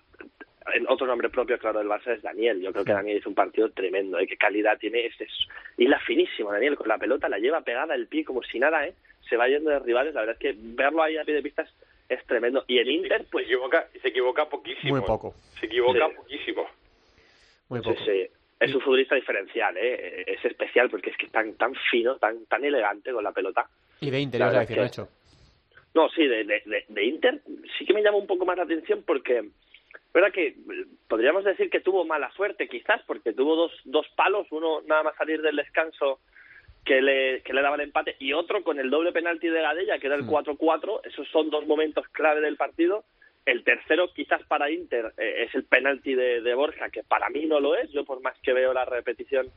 Otro 0.88 1.06
nombre 1.06 1.30
propio, 1.30 1.58
claro, 1.58 1.78
del 1.78 1.88
Barça 1.88 2.14
es 2.14 2.22
Daniel. 2.22 2.60
Yo 2.60 2.72
creo 2.72 2.84
que 2.84 2.92
Daniel 2.92 3.18
hizo 3.18 3.28
un 3.30 3.34
partido 3.34 3.70
tremendo, 3.70 4.18
¿eh? 4.18 4.26
qué 4.26 4.36
calidad 4.36 4.78
tiene. 4.78 5.06
Es, 5.06 5.18
es, 5.18 5.32
y 5.78 5.86
la 5.86 5.98
finísimo, 6.00 6.52
Daniel, 6.52 6.76
con 6.76 6.88
la 6.88 6.98
pelota 6.98 7.28
la 7.28 7.38
lleva 7.38 7.62
pegada 7.62 7.94
el 7.94 8.06
pie 8.06 8.24
como 8.24 8.42
si 8.42 8.58
nada, 8.58 8.86
¿eh? 8.86 8.94
Se 9.28 9.36
va 9.36 9.48
yendo 9.48 9.70
de 9.70 9.78
rivales, 9.80 10.14
la 10.14 10.20
verdad 10.20 10.36
es 10.40 10.40
que 10.40 10.54
verlo 10.58 11.02
ahí 11.02 11.16
a 11.16 11.24
pie 11.24 11.34
de 11.34 11.42
pistas 11.42 11.72
es 12.08 12.24
tremendo. 12.26 12.64
Y 12.66 12.78
el 12.78 12.90
Inter, 12.90 13.26
pues... 13.30 13.46
Se 13.46 13.52
equivoca, 13.52 13.88
se 14.00 14.08
equivoca 14.08 14.48
poquísimo. 14.48 14.96
Muy 14.96 15.06
poco. 15.06 15.34
Se 15.60 15.66
equivoca 15.66 16.08
sí. 16.08 16.14
poquísimo. 16.16 16.66
Muy 17.68 17.80
poco. 17.80 17.98
Sí, 17.98 18.04
sí. 18.04 18.28
Es 18.60 18.74
un 18.74 18.80
futbolista 18.80 19.14
diferencial, 19.14 19.76
¿eh? 19.76 20.24
Es 20.26 20.44
especial 20.44 20.90
porque 20.90 21.10
es 21.10 21.16
que 21.16 21.26
es 21.26 21.32
tan, 21.32 21.54
tan 21.54 21.74
fino, 21.90 22.16
tan, 22.16 22.44
tan 22.46 22.64
elegante 22.64 23.12
con 23.12 23.22
la 23.22 23.32
pelota. 23.32 23.68
Y 24.00 24.10
de 24.10 24.20
Inter, 24.20 24.40
ya 24.40 24.50
decir, 24.50 24.76
que... 24.76 24.84
hecho. 24.84 25.08
No, 25.94 26.08
sí, 26.08 26.26
de, 26.26 26.44
de, 26.44 26.84
de, 26.88 27.04
Inter 27.04 27.40
sí 27.78 27.84
que 27.84 27.94
me 27.94 28.02
llama 28.02 28.18
un 28.18 28.26
poco 28.26 28.44
más 28.44 28.56
la 28.56 28.64
atención 28.64 29.04
porque... 29.06 29.44
verdad 30.12 30.32
que 30.32 30.56
podríamos 31.08 31.44
decir 31.44 31.70
que 31.70 31.80
tuvo 31.80 32.04
mala 32.04 32.32
suerte, 32.32 32.68
quizás, 32.68 33.00
porque 33.06 33.32
tuvo 33.32 33.54
dos, 33.54 33.72
dos 33.84 34.06
palos, 34.16 34.48
uno 34.50 34.80
nada 34.86 35.04
más 35.04 35.16
salir 35.16 35.40
del 35.40 35.56
descanso 35.56 36.20
que 36.84 37.02
le, 37.02 37.42
que 37.42 37.52
le 37.52 37.62
daba 37.62 37.76
el 37.76 37.82
empate 37.82 38.16
y 38.18 38.32
otro 38.32 38.62
con 38.62 38.78
el 38.78 38.90
doble 38.90 39.12
penalti 39.12 39.48
de 39.48 39.60
Gadella, 39.60 39.98
que 39.98 40.06
era 40.06 40.16
el 40.16 40.26
4-4. 40.26 41.00
Esos 41.04 41.28
son 41.28 41.50
dos 41.50 41.66
momentos 41.66 42.08
clave 42.08 42.40
del 42.40 42.56
partido. 42.56 43.04
El 43.44 43.64
tercero, 43.64 44.12
quizás 44.12 44.42
para 44.44 44.70
Inter, 44.70 45.12
eh, 45.16 45.44
es 45.46 45.54
el 45.54 45.64
penalti 45.64 46.14
de, 46.14 46.40
de, 46.42 46.54
Borja, 46.54 46.90
que 46.90 47.02
para 47.02 47.30
mí 47.30 47.46
no 47.46 47.60
lo 47.60 47.76
es. 47.76 47.90
Yo, 47.92 48.04
por 48.04 48.20
más 48.20 48.38
que 48.42 48.52
veo 48.52 48.72
la 48.72 48.84
repetición, 48.84 49.48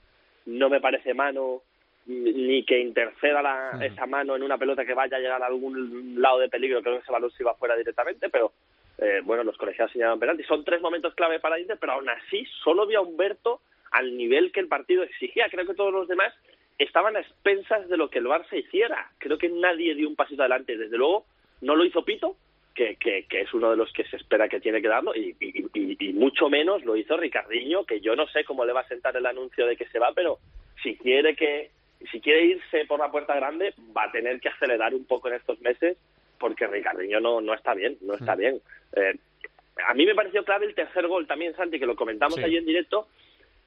no 0.45 0.69
me 0.69 0.81
parece 0.81 1.13
mano 1.13 1.62
ni 2.05 2.65
que 2.65 2.79
interceda 2.79 3.41
la, 3.41 3.79
esa 3.86 4.05
mano 4.05 4.36
en 4.36 4.43
una 4.43 4.57
pelota 4.57 4.86
que 4.86 4.93
vaya 4.93 5.17
a 5.17 5.19
llegar 5.19 5.41
a 5.41 5.47
algún 5.47 6.21
lado 6.21 6.39
de 6.39 6.49
peligro. 6.49 6.81
Creo 6.81 6.95
que 6.95 7.03
ese 7.03 7.12
balón 7.12 7.31
se 7.31 7.43
iba 7.43 7.53
fuera 7.55 7.75
directamente, 7.75 8.29
pero 8.29 8.51
eh, 8.97 9.21
bueno, 9.23 9.43
los 9.43 9.57
colegiados 9.57 9.91
señalaban 9.91 10.19
penalti. 10.19 10.43
Son 10.43 10.63
tres 10.63 10.81
momentos 10.81 11.13
clave 11.15 11.39
para 11.39 11.60
Inter, 11.60 11.77
pero 11.79 11.93
aún 11.93 12.10
así 12.10 12.45
solo 12.63 12.88
vi 12.88 12.95
a 12.95 13.01
Humberto 13.01 13.62
al 13.91 14.17
nivel 14.17 14.51
que 14.51 14.62
el 14.62 14.67
partido 14.67 15.03
exigía. 15.03 15.47
Creo 15.49 15.65
que 15.65 15.73
todos 15.73 15.93
los 15.93 16.07
demás 16.07 16.34
estaban 16.77 17.15
a 17.15 17.19
expensas 17.21 17.88
de 17.89 17.97
lo 17.97 18.10
que 18.10 18.19
el 18.19 18.25
Barça 18.25 18.57
hiciera. 18.57 19.12
Creo 19.17 19.38
que 19.38 19.49
nadie 19.49 19.95
dio 19.95 20.07
un 20.07 20.15
pasito 20.15 20.41
adelante. 20.41 20.77
Desde 20.77 20.97
luego, 20.97 21.25
no 21.62 21.75
lo 21.75 21.86
hizo 21.86 22.03
Pito, 22.03 22.36
que, 22.73 22.95
que, 22.95 23.25
que 23.29 23.41
es 23.41 23.53
uno 23.53 23.69
de 23.69 23.77
los 23.77 23.91
que 23.93 24.05
se 24.05 24.15
espera 24.17 24.47
que 24.47 24.60
tiene 24.60 24.81
que 24.81 24.88
darlo, 24.88 25.13
y, 25.15 25.36
y, 25.39 25.65
y, 25.73 25.97
y, 25.99 26.13
mucho 26.13 26.49
menos 26.49 26.84
lo 26.86 26.95
hizo 26.95 27.17
Ricardinho, 27.17 27.86
que 27.86 27.99
yo 27.99 28.15
no 28.15 28.27
sé 28.27 28.43
cómo 28.45 28.65
le 28.65 28.73
va 28.73 28.81
a 28.81 28.88
sentar 28.88 29.15
el 29.17 29.25
anuncio 29.25 29.65
de 29.67 29.75
que 29.75 29.88
se 29.88 29.99
va, 29.99 30.13
pero 30.13 30.39
si 30.81 30.95
quiere 30.95 31.36
que 31.36 31.69
si 32.12 32.19
quiere 32.19 32.45
irse 32.45 32.86
por 32.86 32.99
la 32.99 33.12
puerta 33.12 33.36
grande, 33.36 33.75
va 33.95 34.05
a 34.05 34.12
tener 34.12 34.39
que 34.39 34.49
acelerar 34.49 34.95
un 34.95 35.05
poco 35.05 35.27
en 35.27 35.36
estos 35.36 35.62
meses, 35.62 35.97
porque 36.39 36.65
Ricardinho 36.65 37.19
no, 37.19 37.41
no 37.41 37.53
está 37.53 37.75
bien, 37.75 37.97
no 38.01 38.15
está 38.15 38.34
bien. 38.36 38.60
Eh, 38.95 39.13
a 39.88 39.93
mí 39.93 40.05
me 40.05 40.15
pareció 40.15 40.43
clave 40.43 40.65
el 40.65 40.73
tercer 40.73 41.07
gol 41.07 41.27
también, 41.27 41.55
Santi, 41.55 41.77
que 41.77 41.86
lo 41.86 41.95
comentamos 41.95 42.36
Sí. 42.36 42.43
allí 42.43 42.57
en 42.57 42.65
directo, 42.65 43.07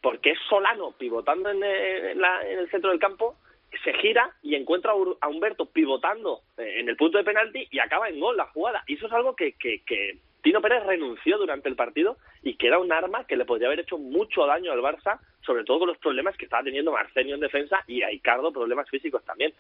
porque 0.04 0.32
es 0.32 0.38
Solano 0.50 0.92
pivotando 0.98 1.50
en, 1.50 1.64
eh, 1.64 2.12
en 2.12 2.20
la- 2.20 2.46
en 2.46 2.58
el 2.58 2.70
centro 2.70 2.90
del 2.90 3.00
campo, 3.00 3.36
se 3.82 3.92
gira 3.94 4.30
y 4.42 4.54
encuentra 4.54 4.92
a 4.92 5.28
Humberto 5.28 5.64
pivotando 5.66 6.42
eh, 6.58 6.76
en 6.80 6.88
el 6.90 6.96
punto 6.96 7.18
de 7.18 7.24
penalti 7.24 7.66
y 7.70 7.78
acaba 7.80 8.08
en 8.10 8.20
gol 8.20 8.36
la 8.36 8.46
jugada. 8.48 8.84
Y 8.86 8.94
eso 8.94 9.06
es 9.06 9.12
algo 9.12 9.34
que, 9.34 9.54
que, 9.54 9.82
que 9.84 10.18
Tino 10.42 10.60
Pérez 10.60 10.84
renunció 10.84 11.38
durante 11.38 11.70
el 11.70 11.74
partido 11.74 12.18
y 12.42 12.56
que 12.56 12.66
era 12.66 12.78
un 12.78 12.92
arma 12.92 13.26
que 13.26 13.36
le 13.36 13.46
podría 13.46 13.68
haber 13.68 13.80
hecho 13.80 13.96
mucho 13.98 14.44
daño 14.46 14.70
al 14.72 14.80
Barça, 14.82 15.18
sobre 15.44 15.64
todo 15.64 15.80
con 15.80 15.88
los 15.88 15.98
problemas 15.98 16.36
que 16.36 16.44
estaba 16.44 16.62
teniendo 16.62 16.92
Marcenio 16.92 17.34
en 17.34 17.40
defensa 17.40 17.82
y 17.86 18.02
Aicardo 18.02 18.52
problemas 18.52 18.88
físicos 18.88 19.24
también. 19.24 19.52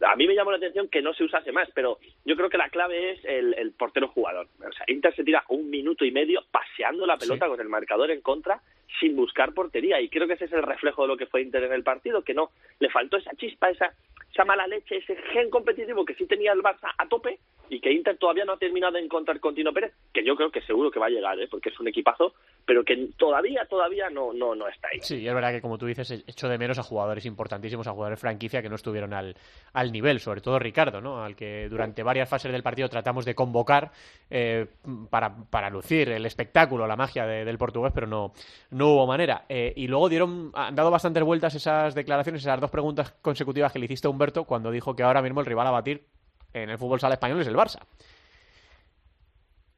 A 0.00 0.16
mí 0.16 0.26
me 0.26 0.34
llamó 0.34 0.50
la 0.50 0.56
atención 0.56 0.88
que 0.88 1.02
no 1.02 1.14
se 1.14 1.24
usase 1.24 1.52
más, 1.52 1.68
pero 1.74 1.98
yo 2.24 2.36
creo 2.36 2.48
que 2.50 2.58
la 2.58 2.68
clave 2.70 3.12
es 3.12 3.24
el, 3.24 3.54
el 3.54 3.72
portero 3.72 4.08
jugador. 4.08 4.46
O 4.58 4.72
sea, 4.72 4.84
Inter 4.88 5.14
se 5.14 5.24
tira 5.24 5.44
un 5.48 5.70
minuto 5.70 6.04
y 6.04 6.10
medio 6.10 6.42
paseando 6.50 7.06
la 7.06 7.16
pelota 7.16 7.46
Sí. 7.46 7.50
con 7.50 7.60
el 7.60 7.68
marcador 7.68 8.10
en 8.10 8.20
contra 8.20 8.60
sin 9.00 9.14
buscar 9.14 9.52
portería 9.52 10.00
y 10.00 10.08
creo 10.08 10.26
que 10.26 10.32
ese 10.32 10.46
es 10.46 10.52
el 10.52 10.62
reflejo 10.62 11.02
de 11.02 11.08
lo 11.08 11.16
que 11.16 11.26
fue 11.26 11.42
Inter 11.42 11.62
en 11.62 11.72
el 11.72 11.82
partido, 11.82 12.22
que 12.22 12.32
no 12.34 12.50
le 12.80 12.88
faltó 12.88 13.16
esa 13.18 13.34
chispa, 13.36 13.70
esa 13.70 13.92
esa 14.32 14.44
mala 14.44 14.66
leche, 14.66 14.98
ese 14.98 15.16
gen 15.32 15.48
competitivo 15.48 16.04
que 16.04 16.14
sí 16.14 16.26
tenía 16.26 16.52
el 16.52 16.60
Barça 16.62 16.92
a 16.98 17.08
tope 17.08 17.38
y 17.70 17.80
que 17.80 17.90
Inter 17.90 18.18
todavía 18.18 18.44
no 18.44 18.52
ha 18.52 18.58
terminado 18.58 18.92
de 18.92 19.00
encontrar 19.00 19.40
con 19.40 19.54
Tino 19.54 19.72
Pérez, 19.72 19.92
que 20.12 20.22
yo 20.22 20.36
creo 20.36 20.50
que 20.50 20.60
seguro 20.62 20.90
que 20.90 20.98
va 21.00 21.06
a 21.06 21.10
llegar, 21.10 21.40
¿eh? 21.40 21.48
porque 21.50 21.70
es 21.70 21.80
un 21.80 21.88
equipazo, 21.88 22.34
pero 22.68 22.84
que 22.84 23.08
todavía, 23.16 23.64
todavía 23.64 24.10
no, 24.10 24.34
no, 24.34 24.54
no 24.54 24.68
está 24.68 24.88
ahí. 24.92 24.98
Sí, 25.00 25.26
es 25.26 25.32
verdad 25.32 25.52
que 25.52 25.62
como 25.62 25.78
tú 25.78 25.86
dices, 25.86 26.10
echo 26.10 26.50
de 26.50 26.58
menos 26.58 26.78
a 26.78 26.82
jugadores 26.82 27.24
importantísimos, 27.24 27.86
a 27.86 27.92
jugadores 27.92 28.20
franquicia 28.20 28.60
que 28.60 28.68
no 28.68 28.74
estuvieron 28.74 29.14
al, 29.14 29.34
al 29.72 29.90
nivel, 29.90 30.20
sobre 30.20 30.42
todo 30.42 30.58
Ricardo, 30.58 31.00
¿no? 31.00 31.24
Al 31.24 31.34
que 31.34 31.66
durante 31.70 32.02
varias 32.02 32.28
fases 32.28 32.52
del 32.52 32.62
partido 32.62 32.90
tratamos 32.90 33.24
de 33.24 33.34
convocar 33.34 33.90
eh, 34.28 34.66
para, 35.08 35.34
para 35.34 35.70
lucir 35.70 36.10
el 36.10 36.26
espectáculo, 36.26 36.86
la 36.86 36.94
magia 36.94 37.24
de- 37.26 37.46
del 37.46 37.56
portugués, 37.56 37.90
pero 37.94 38.06
no, 38.06 38.34
no 38.72 38.88
hubo 38.88 39.06
manera. 39.06 39.46
Eh, 39.48 39.72
y 39.74 39.86
luego 39.88 40.10
dieron, 40.10 40.52
han 40.54 40.74
dado 40.74 40.90
bastantes 40.90 41.22
vueltas 41.22 41.54
esas 41.54 41.94
declaraciones, 41.94 42.42
esas 42.42 42.60
dos 42.60 42.70
preguntas 42.70 43.12
consecutivas 43.22 43.72
que 43.72 43.78
le 43.78 43.86
hiciste 43.86 44.08
a 44.08 44.10
Humberto 44.10 44.44
cuando 44.44 44.70
dijo 44.70 44.94
que 44.94 45.02
ahora 45.04 45.22
mismo 45.22 45.40
el 45.40 45.46
rival 45.46 45.66
a 45.68 45.70
batir 45.70 46.04
en 46.52 46.68
el 46.68 46.76
fútbol 46.76 47.00
sala 47.00 47.14
español 47.14 47.40
es 47.40 47.46
el 47.46 47.56
Barça. 47.56 47.80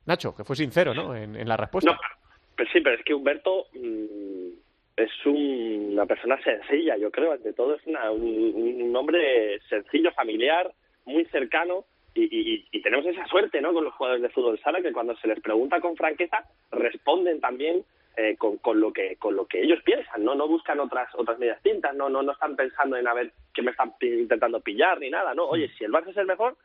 Nacho, 0.06 0.34
que 0.34 0.42
fue 0.44 0.56
sincero, 0.56 0.92
¿no? 0.92 1.14
En, 1.14 1.36
en 1.36 1.48
la 1.48 1.56
respuesta. 1.56 1.92
No, 1.92 1.98
sí, 2.72 2.80
pero 2.80 2.96
es 2.96 3.04
que 3.04 3.14
Humberto 3.14 3.66
mm, 3.72 4.48
es 4.96 5.10
un- 5.26 5.90
una 5.92 6.06
persona 6.06 6.40
sencilla, 6.42 6.96
yo 6.96 7.10
creo, 7.10 7.32
ante 7.32 7.52
todo 7.52 7.74
es 7.74 7.86
una- 7.86 8.10
un, 8.10 8.22
un 8.82 8.96
hombre 8.96 9.58
sencillo, 9.68 10.12
familiar, 10.12 10.72
muy 11.04 11.24
cercano. 11.26 11.84
Y, 12.14 12.24
y- 12.24 12.66
y 12.72 12.82
tenemos 12.82 13.06
esa 13.06 13.24
suerte 13.26 13.60
¿no? 13.60 13.72
con 13.72 13.84
los 13.84 13.94
jugadores 13.94 14.22
de 14.22 14.30
fútbol 14.30 14.58
sala 14.60 14.82
que 14.82 14.92
cuando 14.92 15.16
se 15.18 15.28
les 15.28 15.38
pregunta 15.40 15.80
con 15.80 15.94
franqueza 15.96 16.44
responden 16.72 17.40
también 17.40 17.84
eh, 18.16 18.34
con, 18.36 18.56
con 18.58 18.80
lo 18.80 18.92
que 18.92 19.14
con 19.14 19.36
lo 19.36 19.46
que 19.46 19.60
ellos 19.62 19.80
piensan 19.84 20.24
no 20.24 20.34
no 20.34 20.48
buscan 20.48 20.80
otras 20.80 21.08
otras 21.14 21.38
medias 21.38 21.62
tintas 21.62 21.94
no 21.94 22.08
no 22.08 22.20
no 22.22 22.32
están 22.32 22.56
pensando 22.56 22.96
en 22.96 23.06
a 23.06 23.14
ver 23.14 23.30
qué 23.54 23.62
me 23.62 23.70
están 23.70 23.94
intentando 24.00 24.58
pillar 24.60 24.98
ni 24.98 25.08
nada 25.08 25.34
no 25.34 25.46
oye 25.46 25.68
si 25.78 25.84
el 25.84 25.92
Barça 25.92 26.08
es 26.08 26.16
el 26.16 26.26
mejor 26.26 26.56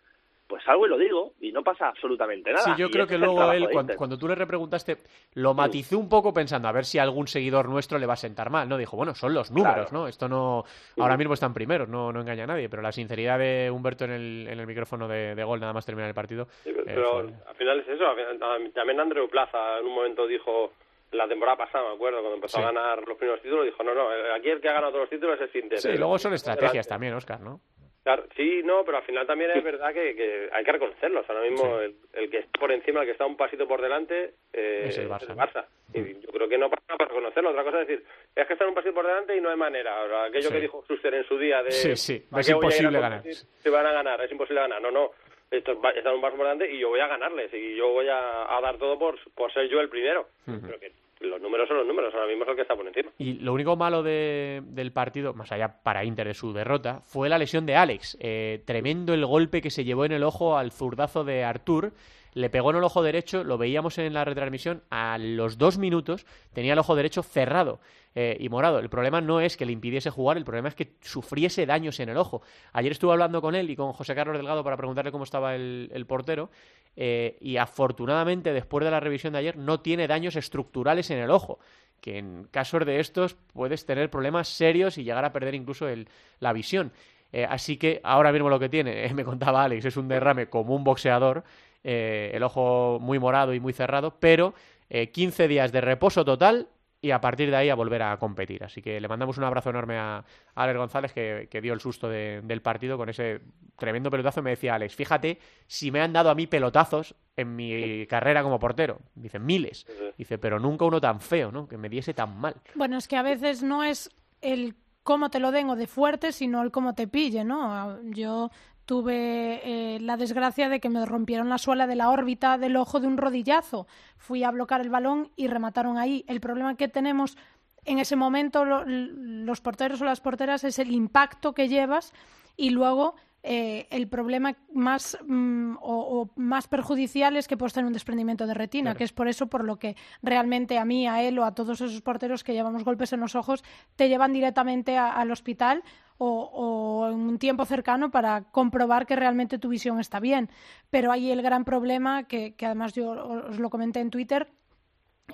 pues 0.55 0.63
salgo 0.65 0.85
y 0.85 0.89
lo 0.89 0.97
digo 0.97 1.33
y 1.41 1.51
no 1.51 1.63
pasa 1.63 1.89
absolutamente 1.89 2.51
nada 2.51 2.63
Sí, 2.63 2.71
yo 2.77 2.87
Y 2.87 2.91
creo 2.91 3.05
que 3.07 3.17
luego 3.17 3.51
él, 3.51 3.67
cuando, 3.71 3.95
cuando 3.95 4.17
tú 4.17 4.27
le 4.27 4.35
repreguntaste, 4.35 4.97
lo 5.33 5.53
matizó 5.53 5.99
un 5.99 6.07
poco 6.07 6.33
pensando 6.33 6.67
a 6.67 6.71
ver 6.71 6.85
si 6.85 6.97
algún 6.97 7.27
seguidor 7.27 7.67
nuestro 7.67 7.99
le 7.99 8.05
va 8.05 8.13
a 8.13 8.17
sentar 8.17 8.49
mal, 8.49 8.69
¿no? 8.69 8.77
Dijo, 8.77 8.95
bueno, 8.95 9.13
son 9.15 9.33
los 9.33 9.51
números, 9.51 9.89
Claro. 9.89 10.03
¿no? 10.03 10.07
Esto 10.07 10.29
no... 10.29 10.63
Ahora 10.97 11.17
mismo 11.17 11.33
están 11.33 11.53
primeros, 11.53 11.89
no, 11.89 12.11
no 12.13 12.21
engaña 12.21 12.45
a 12.45 12.47
nadie, 12.47 12.69
pero 12.69 12.81
la 12.81 12.91
sinceridad 12.91 13.37
de 13.39 13.69
Humberto 13.69 14.05
en 14.05 14.11
el, 14.11 14.47
en 14.49 14.59
el 14.59 14.67
micrófono 14.67 15.07
de, 15.07 15.35
de 15.35 15.43
gol 15.43 15.59
nada 15.59 15.73
más 15.73 15.85
terminar 15.85 16.07
el 16.09 16.15
partido... 16.15 16.47
Sí, 16.63 16.71
pero 16.85 17.21
eh, 17.21 17.23
fue- 17.23 17.49
al 17.49 17.55
final 17.55 17.79
es 17.81 17.87
eso. 17.89 18.05
final- 18.15 18.71
También 18.73 18.99
Andreu 18.99 19.27
Plaza 19.29 19.79
en 19.79 19.85
un 19.87 19.93
momento 19.95 20.25
dijo, 20.25 20.71
la 21.11 21.27
temporada 21.27 21.57
pasada, 21.57 21.89
me 21.89 21.95
acuerdo, 21.95 22.19
cuando 22.19 22.35
empezó 22.35 22.57
Sí. 22.57 22.63
a 22.63 22.67
ganar 22.67 23.05
los 23.07 23.17
primeros 23.17 23.41
títulos, 23.41 23.65
dijo, 23.65 23.83
no, 23.83 23.93
no, 23.93 24.11
eh, 24.13 24.33
aquí 24.35 24.49
el 24.49 24.61
que 24.61 24.69
ha 24.69 24.73
ganado 24.73 24.91
todos 24.93 25.03
los 25.03 25.09
títulos 25.09 25.39
es 25.41 25.53
Inter. 25.55 25.79
Sí, 25.79 25.89
luego 25.97 26.17
son 26.17 26.33
estrategias 26.33 26.71
delante. 26.85 26.89
también, 26.89 27.13
Oscar, 27.13 27.39
¿no? 27.41 27.59
Claro, 28.05 28.23
sí, 28.37 28.61
no, 28.63 28.85
pero 28.85 28.97
al 28.99 29.03
final 29.03 29.25
también 29.25 29.49
es 29.49 29.63
verdad 29.63 29.91
que, 29.91 30.15
que 30.15 30.47
hay 30.53 30.63
que 30.63 30.71
reconocerlos. 30.71 31.27
Ahora 31.27 31.41
mismo 31.41 31.79
Sí. 31.79 31.85
el, 31.85 31.95
el 32.23 32.29
que 32.29 32.37
está 32.37 32.59
por 32.59 32.71
encima, 32.71 32.99
el 32.99 33.07
que 33.07 33.13
está 33.13 33.25
un 33.25 33.35
pasito 33.35 33.67
por 33.67 33.81
delante, 33.81 34.35
eh, 34.53 34.85
Es 34.89 34.97
el 34.99 35.09
Barça, 35.09 35.35
¿no? 35.35 35.99
Y 35.99 36.13
yo 36.21 36.29
creo 36.31 36.47
que 36.47 36.57
no 36.59 36.69
pasa 36.69 36.83
nada 36.87 36.97
para 36.99 37.09
reconocerlo. 37.09 37.49
Otra 37.49 37.63
cosa 37.63 37.81
es 37.81 37.87
decir, 37.87 38.05
es 38.35 38.45
que 38.45 38.53
están 38.53 38.67
un 38.69 38.75
pasito 38.75 38.93
por 38.93 39.07
delante 39.07 39.35
y 39.35 39.41
no 39.41 39.49
hay 39.49 39.57
manera. 39.57 39.99
Ahora, 39.99 40.25
aquello 40.25 40.49
Sí. 40.49 40.53
que 40.53 40.61
dijo 40.61 40.83
Schuster 40.87 41.15
en 41.15 41.23
su 41.27 41.35
día 41.39 41.63
de... 41.63 41.71
Sí, 41.71 41.95
sí, 41.95 42.19
¿para 42.29 42.41
es 42.41 42.49
imposible 42.49 42.99
ganar. 42.99 43.23
Si 43.23 43.69
van 43.71 43.87
a 43.87 43.91
ganar, 43.91 44.21
es 44.21 44.31
imposible 44.31 44.61
ganar. 44.61 44.79
No, 44.83 44.91
no, 44.91 45.09
estos 45.49 45.75
va- 45.83 45.89
están 45.89 46.13
un 46.13 46.21
paso 46.21 46.37
por 46.37 46.45
delante 46.45 46.71
y 46.71 46.77
yo 46.77 46.89
voy 46.89 46.99
a 46.99 47.07
ganarles 47.07 47.51
y 47.55 47.75
yo 47.75 47.89
voy 47.89 48.07
a, 48.07 48.55
a 48.55 48.61
dar 48.61 48.77
todo 48.77 48.99
por, 48.99 49.17
por 49.33 49.51
ser 49.51 49.67
yo 49.67 49.79
el 49.81 49.89
primero. 49.89 50.27
Pero 50.45 50.79
que 50.79 50.91
los 51.21 51.41
números 51.41 51.67
son 51.67 51.77
los 51.77 51.87
números, 51.87 52.13
ahora 52.13 52.27
mismo 52.27 52.43
es 52.43 52.49
el 52.49 52.55
que 52.55 52.61
está 52.63 52.75
por 52.75 52.85
encima. 52.87 53.09
Y 53.17 53.33
lo 53.33 53.53
único 53.53 53.75
malo 53.75 54.03
de- 54.03 54.61
del 54.65 54.91
partido, 54.91 55.33
más 55.33 55.51
allá 55.51 55.81
para 55.83 56.03
Inter 56.03 56.27
de 56.27 56.33
su 56.33 56.53
derrota, 56.53 57.01
fue 57.05 57.29
la 57.29 57.37
lesión 57.37 57.65
de 57.65 57.75
Alex. 57.75 58.17
Eh, 58.19 58.61
tremendo 58.65 59.13
el 59.13 59.25
golpe 59.25 59.61
que 59.61 59.69
se 59.69 59.83
llevó 59.83 60.05
en 60.05 60.11
el 60.11 60.23
ojo 60.23 60.57
al 60.57 60.71
zurdazo 60.71 61.23
de 61.23 61.43
Artur. 61.43 61.93
Le 62.35 62.49
pegó 62.49 62.69
en 62.69 62.75
el 62.75 62.83
ojo 62.83 63.01
derecho, 63.01 63.43
lo 63.43 63.57
veíamos 63.57 63.97
en 63.97 64.13
la 64.13 64.25
retransmisión, 64.25 64.83
a 64.89 65.17
los 65.17 65.57
dos 65.57 65.77
minutos 65.77 66.25
tenía 66.53 66.73
el 66.73 66.79
ojo 66.79 66.95
derecho 66.95 67.23
cerrado 67.23 67.79
eh, 68.13 68.35
y 68.39 68.49
morado. 68.49 68.79
El 68.79 68.89
problema 68.89 69.21
no 69.21 69.39
es 69.39 69.55
que 69.55 69.65
le 69.65 69.71
impidiese 69.71 70.09
jugar, 70.09 70.35
el 70.35 70.43
problema 70.43 70.67
es 70.67 70.75
que 70.75 70.95
sufriese 71.01 71.65
daños 71.65 71.99
en 72.01 72.09
el 72.09 72.17
ojo. 72.17 72.41
Ayer 72.73 72.91
estuve 72.91 73.13
hablando 73.13 73.41
con 73.41 73.55
él 73.55 73.69
y 73.69 73.75
con 73.77 73.93
José 73.93 74.13
Carlos 74.13 74.35
Delgado 74.35 74.63
para 74.65 74.75
preguntarle 74.75 75.11
cómo 75.11 75.23
estaba 75.23 75.55
el, 75.55 76.05
portero 76.07 76.51
eh, 76.97 77.37
y 77.39 77.57
afortunadamente 77.57 78.51
después 78.51 78.83
de 78.83 78.91
la 78.91 78.99
revisión 78.99 79.33
de 79.33 79.39
ayer 79.39 79.57
no 79.57 79.79
tiene 79.79 80.05
daños 80.05 80.35
estructurales 80.35 81.09
en 81.09 81.19
el 81.19 81.31
ojo 81.31 81.59
que 82.01 82.17
en 82.17 82.47
casos 82.51 82.85
de 82.85 82.99
estos 82.99 83.35
puedes 83.53 83.85
tener 83.85 84.11
problemas 84.11 84.47
serios 84.49 84.97
y 84.97 85.03
llegar 85.03 85.25
a 85.25 85.33
perder 85.33 85.55
incluso 85.55 85.87
el, 85.87 86.07
la 86.39 86.53
visión. 86.53 86.91
Eh, 87.31 87.45
así 87.49 87.77
que 87.77 87.99
ahora 88.03 88.31
mismo 88.31 88.49
lo 88.49 88.59
que 88.59 88.69
tiene, 88.69 89.11
me 89.13 89.25
contaba 89.25 89.63
Alex, 89.63 89.85
es 89.85 89.97
un 89.97 90.07
derrame 90.07 90.47
como 90.47 90.75
un 90.75 90.83
boxeador, 90.83 91.43
eh, 91.85 92.31
el 92.33 92.43
ojo 92.43 92.97
muy 92.99 93.19
morado 93.19 93.53
y 93.53 93.59
muy 93.61 93.71
cerrado, 93.71 94.17
pero 94.19 94.53
eh, 94.89 95.11
15 95.11 95.47
días 95.47 95.71
de 95.71 95.79
reposo 95.81 96.25
total 96.25 96.67
y 97.01 97.11
a 97.11 97.21
partir 97.21 97.51
de 97.51 97.55
ahí 97.55 97.69
a 97.69 97.75
volver 97.75 98.01
a 98.01 98.17
competir. 98.17 98.63
Así 98.63 98.81
que 98.81 98.99
le 98.99 99.07
mandamos 99.07 99.37
un 99.37 99.43
abrazo 99.43 99.69
enorme 99.69 99.95
a, 99.97 100.17
a 100.17 100.23
Alex 100.55 100.77
González 100.79 101.13
que, 101.13 101.47
que 101.51 101.61
dio 101.61 101.73
el 101.73 101.79
susto 101.79 102.09
de- 102.09 102.41
del 102.43 102.61
partido 102.63 102.97
con 102.97 103.07
ese 103.09 103.41
tremendo 103.77 104.09
pelotazo. 104.09 104.41
Me 104.41 104.49
decía 104.51 104.73
Alex, 104.73 104.95
fíjate 104.95 105.37
si 105.67 105.91
me 105.91 106.01
han 106.01 106.13
dado 106.13 106.31
a 106.31 106.35
mí 106.35 106.47
pelotazos 106.47 107.13
en 107.37 107.55
mi 107.55 108.07
carrera 108.07 108.41
como 108.41 108.57
portero. 108.57 108.99
Dice, 109.13 109.37
miles. 109.37 109.85
Dice, 110.17 110.39
pero 110.39 110.59
nunca 110.59 110.85
uno 110.85 110.99
tan 110.99 111.19
feo, 111.21 111.51
¿no? 111.51 111.67
Que 111.67 111.77
me 111.77 111.89
diese 111.89 112.15
tan 112.15 112.35
mal. 112.39 112.55
Bueno, 112.73 112.97
es 112.97 113.07
que 113.07 113.17
a 113.17 113.21
veces 113.21 113.61
no 113.61 113.83
es 113.83 114.09
el 114.41 114.73
cómo 115.03 115.29
te 115.29 115.39
lo 115.39 115.51
den 115.51 115.69
o 115.69 115.75
de 115.75 115.85
fuerte, 115.85 116.31
sino 116.31 116.63
el 116.63 116.71
cómo 116.71 116.95
te 116.95 117.07
pille, 117.07 117.43
¿no? 117.43 117.99
Yo 118.05 118.49
tuve 118.85 119.61
eh, 119.95 119.99
la 119.99 120.17
desgracia 120.17 120.69
de 120.69 120.79
que 120.79 120.89
me 120.89 121.05
rompieron 121.05 121.49
la 121.49 121.57
suela 121.57 121.87
de 121.87 121.95
la 121.95 122.09
órbita 122.09 122.57
del 122.57 122.75
ojo 122.77 122.99
de 122.99 123.07
un 123.07 123.17
rodillazo. 123.17 123.87
Fui 124.17 124.43
a 124.43 124.51
bloquear 124.51 124.81
el 124.81 124.89
balón 124.89 125.31
y 125.35 125.47
remataron 125.47 125.97
ahí. 125.97 126.23
El 126.27 126.39
problema 126.39 126.75
que 126.75 126.87
tenemos 126.87 127.37
en 127.85 127.99
ese 127.99 128.15
momento 128.15 128.65
lo- 128.65 128.83
los 128.85 129.61
porteros 129.61 130.01
o 130.01 130.05
las 130.05 130.21
porteras 130.21 130.63
es 130.63 130.79
el 130.79 130.91
impacto 130.91 131.53
que 131.53 131.67
llevas 131.67 132.13
y 132.57 132.69
luego 132.71 133.15
eh, 133.47 133.85
el 133.91 134.07
problema 134.07 134.55
más 134.73 135.19
mm, 135.27 135.75
o, 135.79 136.21
o 136.21 136.29
más 136.35 136.67
perjudicial 136.67 137.37
es 137.37 137.47
que 137.47 137.57
puedes 137.57 137.73
tener 137.73 137.85
un 137.85 137.93
desprendimiento 137.93 138.47
de 138.47 138.55
retina, 138.55 138.85
Claro. 138.85 138.97
que 138.97 139.03
es 139.03 139.13
por 139.13 139.27
eso 139.27 139.45
por 139.47 139.63
lo 139.63 139.75
que 139.77 139.95
realmente 140.23 140.79
a 140.79 140.85
mí, 140.85 141.07
a 141.07 141.21
él 141.21 141.37
o 141.37 141.45
a 141.45 141.53
todos 141.53 141.79
esos 141.79 142.01
porteros 142.01 142.43
que 142.43 142.53
llevamos 142.53 142.83
golpes 142.83 143.13
en 143.13 143.19
los 143.19 143.35
ojos, 143.35 143.63
te 143.95 144.09
llevan 144.09 144.33
directamente 144.33 144.97
a- 144.97 145.11
al 145.11 145.29
hospital 145.31 145.83
o, 146.17 146.49
o 146.53 147.09
en 147.09 147.19
un 147.19 147.37
tiempo 147.39 147.65
cercano 147.65 148.11
para 148.11 148.43
comprobar 148.51 149.05
que 149.05 149.15
realmente 149.15 149.57
tu 149.59 149.69
visión 149.69 149.99
está 149.99 150.19
bien. 150.19 150.49
Pero 150.89 151.11
ahí 151.11 151.31
el 151.31 151.41
gran 151.41 151.65
problema, 151.65 152.23
que, 152.23 152.55
que 152.55 152.65
además 152.65 152.93
yo 152.93 153.11
os 153.49 153.59
lo 153.59 153.69
comenté 153.69 153.99
en 153.99 154.09
Twitter, 154.09 154.47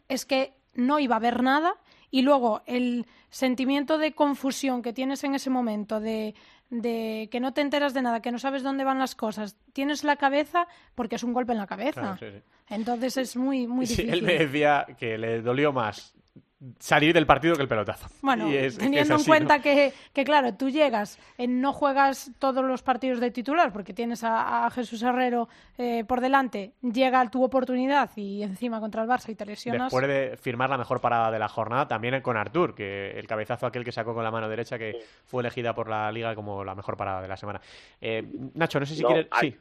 es 0.07 0.25
que 0.25 0.53
no 0.73 0.99
iba 0.99 1.15
a 1.15 1.17
haber 1.17 1.43
nada 1.43 1.75
y 2.09 2.21
luego 2.23 2.61
el 2.65 3.05
sentimiento 3.29 3.97
de 3.97 4.13
confusión 4.13 4.81
que 4.81 4.93
tienes 4.93 5.23
en 5.23 5.35
ese 5.35 5.49
momento, 5.49 5.99
de, 5.99 6.33
de 6.69 7.29
que 7.31 7.39
no 7.39 7.53
te 7.53 7.61
enteras 7.61 7.93
de 7.93 8.01
nada, 8.01 8.21
que 8.21 8.31
no 8.31 8.39
sabes 8.39 8.63
dónde 8.63 8.83
van 8.83 8.99
las 8.99 9.15
cosas, 9.15 9.55
tienes 9.73 10.03
la 10.03 10.15
cabeza 10.17 10.67
porque 10.95 11.15
es 11.15 11.23
un 11.23 11.33
golpe 11.33 11.51
en 11.53 11.57
la 11.59 11.67
cabeza. 11.67 12.01
Claro, 12.01 12.17
sí, 12.17 12.25
sí. 12.31 12.43
Entonces 12.69 13.17
es 13.17 13.35
muy, 13.37 13.67
muy 13.67 13.85
Sí, 13.85 13.95
difícil. 14.03 14.13
él 14.19 14.25
me 14.25 14.37
decía 14.45 14.87
que 14.97 15.17
le 15.17 15.41
dolió 15.41 15.71
más 15.73 16.13
salir 16.79 17.13
del 17.13 17.25
partido 17.25 17.55
que 17.55 17.61
el 17.63 17.67
pelotazo. 17.67 18.07
Bueno, 18.21 18.47
es 18.47 18.77
teniendo 18.77 19.15
así, 19.15 19.23
en 19.23 19.27
cuenta 19.27 19.57
¿no? 19.57 19.63
que, 19.63 19.93
que, 20.13 20.23
claro, 20.23 20.53
tú 20.53 20.69
llegas, 20.69 21.17
eh, 21.37 21.47
no 21.47 21.73
juegas 21.73 22.31
todos 22.37 22.63
los 22.63 22.83
partidos 22.83 23.19
de 23.19 23.31
titular 23.31 23.73
porque 23.73 23.93
tienes 23.93 24.23
a, 24.23 24.65
a 24.65 24.69
Jesús 24.69 25.01
Herrero 25.01 25.49
eh, 25.77 26.03
por 26.05 26.21
delante, 26.21 26.73
llega 26.81 27.27
tu 27.31 27.43
oportunidad 27.43 28.09
y 28.15 28.43
encima 28.43 28.79
contra 28.79 29.01
el 29.03 29.09
Barça 29.09 29.29
y 29.29 29.35
te 29.35 29.45
lesionas. 29.45 29.91
Después 29.91 30.07
de 30.07 30.37
firmar 30.37 30.69
la 30.69 30.77
mejor 30.77 31.01
parada 31.01 31.31
de 31.31 31.39
la 31.39 31.47
jornada, 31.47 31.87
también 31.87 32.21
con 32.21 32.37
Artur, 32.37 32.75
que 32.75 33.11
el 33.11 33.25
cabezazo 33.25 33.65
aquel 33.65 33.83
que 33.83 33.91
sacó 33.91 34.13
con 34.13 34.23
la 34.23 34.31
mano 34.31 34.47
derecha, 34.47 34.77
que 34.77 34.99
fue 35.25 35.41
elegida 35.41 35.73
por 35.73 35.89
la 35.89 36.11
liga 36.11 36.35
como 36.35 36.63
la 36.63 36.75
mejor 36.75 36.95
parada 36.97 37.21
de 37.21 37.27
la 37.27 37.37
semana. 37.37 37.59
Eh, 37.99 38.23
Nacho, 38.53 38.79
no 38.79 38.85
sé 38.85 38.95
si 38.95 39.01
No, 39.01 39.07
quieres. 39.09 39.27
hay- 39.31 39.51
Sí, 39.51 39.57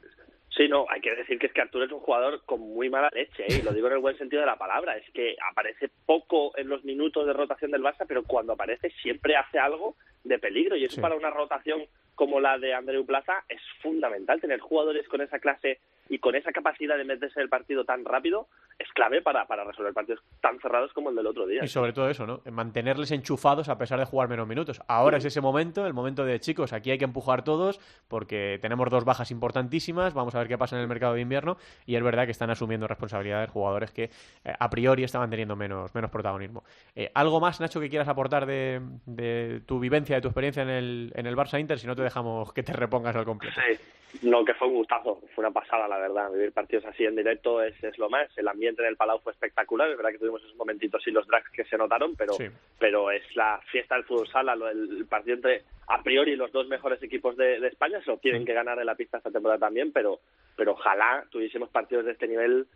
Sí, 0.61 0.69
no, 0.69 0.85
hay 0.91 1.01
que 1.01 1.17
decir 1.17 1.39
que 1.39 1.47
es 1.47 1.55
que 1.55 1.63
Arturo 1.63 1.87
es 1.87 1.91
un 1.91 2.01
jugador 2.01 2.43
con 2.45 2.61
muy 2.61 2.91
mala 2.91 3.09
leche, 3.15 3.45
¿eh? 3.45 3.61
y 3.61 3.63
lo 3.63 3.73
digo 3.73 3.87
en 3.87 3.95
el 3.95 4.01
buen 4.01 4.19
sentido 4.19 4.41
de 4.41 4.47
la 4.47 4.59
palabra. 4.59 4.95
Es 4.95 5.11
que 5.15 5.35
aparece 5.51 5.89
poco 6.05 6.55
en 6.55 6.69
los 6.69 6.85
minutos 6.85 7.27
de 7.27 7.33
rotación 7.33 7.71
del 7.71 7.83
Barça, 7.83 8.05
pero 8.07 8.25
cuando 8.25 8.53
aparece 8.53 8.91
siempre 9.01 9.37
hace 9.37 9.59
algo 9.59 9.97
de 10.25 10.39
peligro. 10.39 10.77
Y 10.77 10.85
eso 10.85 11.01
para 11.01 11.17
una 11.17 11.31
rotación 11.31 11.83
como 12.15 12.41
la 12.41 12.59
de 12.59 12.75
Andreu 12.75 13.07
Plaza 13.07 13.45
es 13.49 13.61
fundamental. 13.83 14.41
Tener 14.41 14.61
jugadores 14.61 15.09
con 15.09 15.21
esa 15.21 15.39
clase 15.39 15.79
y 16.11 16.19
con 16.19 16.35
esa 16.35 16.53
capacidad 16.53 16.99
de 16.99 17.05
meterse 17.05 17.41
el 17.41 17.49
partido 17.49 17.85
tan 17.85 18.05
rápido 18.05 18.49
es 18.81 18.89
clave 18.93 19.23
para, 19.23 19.47
para 19.47 19.63
resolver 19.63 19.93
partidos 19.93 20.23
tan 20.41 20.59
cerrados 20.59 20.93
como 20.93 21.11
el 21.11 21.17
del 21.17 21.27
otro 21.27 21.47
día. 21.47 21.63
Y 21.63 21.69
sobre 21.69 21.93
todo 21.93 22.09
eso, 22.09 22.27
¿no? 22.27 22.41
Mantenerles 22.51 23.11
enchufados 23.13 23.69
a 23.69 23.79
pesar 23.79 23.99
de 23.99 24.07
jugar 24.07 24.29
menos 24.29 24.49
minutos. 24.49 24.81
Ahora 24.89 25.19
es 25.19 25.25
ese 25.25 25.41
momento, 25.41 25.87
el 25.87 25.93
momento 25.93 26.25
de 26.25 26.41
chicos, 26.41 26.73
aquí 26.73 26.91
hay 26.91 26.99
que 26.99 27.05
empujar 27.05 27.45
todos 27.45 27.79
porque 28.09 28.59
tenemos 28.61 28.89
dos 28.89 29.05
bajas 29.05 29.31
importantísimas, 29.31 30.15
vamos 30.15 30.35
a 30.35 30.39
ver 30.39 30.49
qué 30.49 30.57
pasa 30.57 30.77
en 30.77 30.83
el 30.83 30.89
mercado 30.89 31.15
de 31.15 31.21
invierno 31.21 31.59
y 31.85 31.95
es 31.95 32.03
verdad 32.03 32.25
que 32.25 32.33
están 32.33 32.51
asumiendo 32.51 32.89
responsabilidades 32.89 33.51
jugadores 33.51 33.93
que 33.93 34.05
eh, 34.45 34.55
a 34.59 34.71
priori 34.71 35.05
estaban 35.05 35.29
teniendo 35.29 35.57
menos, 35.57 35.95
menos 35.95 36.11
protagonismo. 36.11 36.65
Eh, 36.97 37.11
¿Algo 37.15 37.39
más, 37.39 37.61
Nacho, 37.61 37.81
que 37.81 37.91
quieras 37.91 38.09
aportar 38.09 38.47
de, 38.47 38.81
de, 39.05 39.61
tu 39.67 39.79
vivencia, 39.79 40.10
de 40.17 40.23
tu 40.23 40.29
experiencia 40.29 40.63
en 40.63 40.71
el, 40.71 41.13
en 41.15 41.27
el 41.27 41.37
Barça 41.37 41.61
Inter? 41.61 41.79
Si 41.79 41.87
no 41.87 41.97
te 41.97 42.03
dejamos 42.03 42.53
que 42.53 42.63
te 42.63 42.73
repongas 42.73 43.17
al 43.17 43.25
completo. 43.25 43.61
Sí, 43.61 43.79
no, 44.23 44.45
que 44.45 44.55
fue 44.55 44.69
un 44.69 44.75
gustazo, 44.75 45.21
fue 45.35 45.45
una 45.45 45.53
pasada 45.53 45.87
la 45.87 45.99
verdad. 45.99 46.31
Vivir 46.33 46.53
partidos 46.53 46.85
así 46.87 47.05
en 47.05 47.17
directo 47.17 47.63
es, 47.63 47.83
es 47.83 47.99
lo 47.99 48.11
más. 48.11 48.29
El 48.37 48.49
ambiente 48.49 48.83
en 48.83 48.89
el 48.89 48.97
Palau 48.97 49.21
fue 49.21 49.33
espectacular. 49.33 49.91
Es 49.91 49.97
verdad 49.97 50.11
que 50.11 50.19
tuvimos 50.19 50.43
esos 50.43 50.57
momentitos 50.57 51.07
y 51.07 51.11
los 51.11 51.27
drags 51.27 51.51
que 51.51 51.65
se 51.65 51.77
notaron, 51.77 52.17
pero, 52.17 52.35
pero 52.79 53.11
es 53.11 53.23
la 53.37 53.61
fiesta 53.71 53.95
del 53.95 54.05
fútbol 54.05 54.29
sala, 54.29 54.55
el 54.55 55.07
partido 55.09 55.37
entre 55.37 55.63
a 55.87 56.03
priori 56.03 56.37
los 56.37 56.53
dos 56.53 56.69
mejores 56.69 57.03
equipos 57.03 57.37
de, 57.37 57.67
España. 57.67 58.01
Se 58.03 58.11
lo 58.11 58.19
tienen 58.19 58.45
que 58.45 58.53
ganar 58.53 58.79
en 58.79 58.87
la 58.87 58.95
pista 58.95 59.19
esta 59.19 59.31
temporada 59.31 59.61
también, 59.61 59.93
pero, 59.93 60.21
pero 60.57 60.73
ojalá 60.73 61.25
tuviésemos 61.31 61.69
partidos 61.71 62.05
de 62.05 62.13
este 62.13 62.29
nivel. 62.29 62.67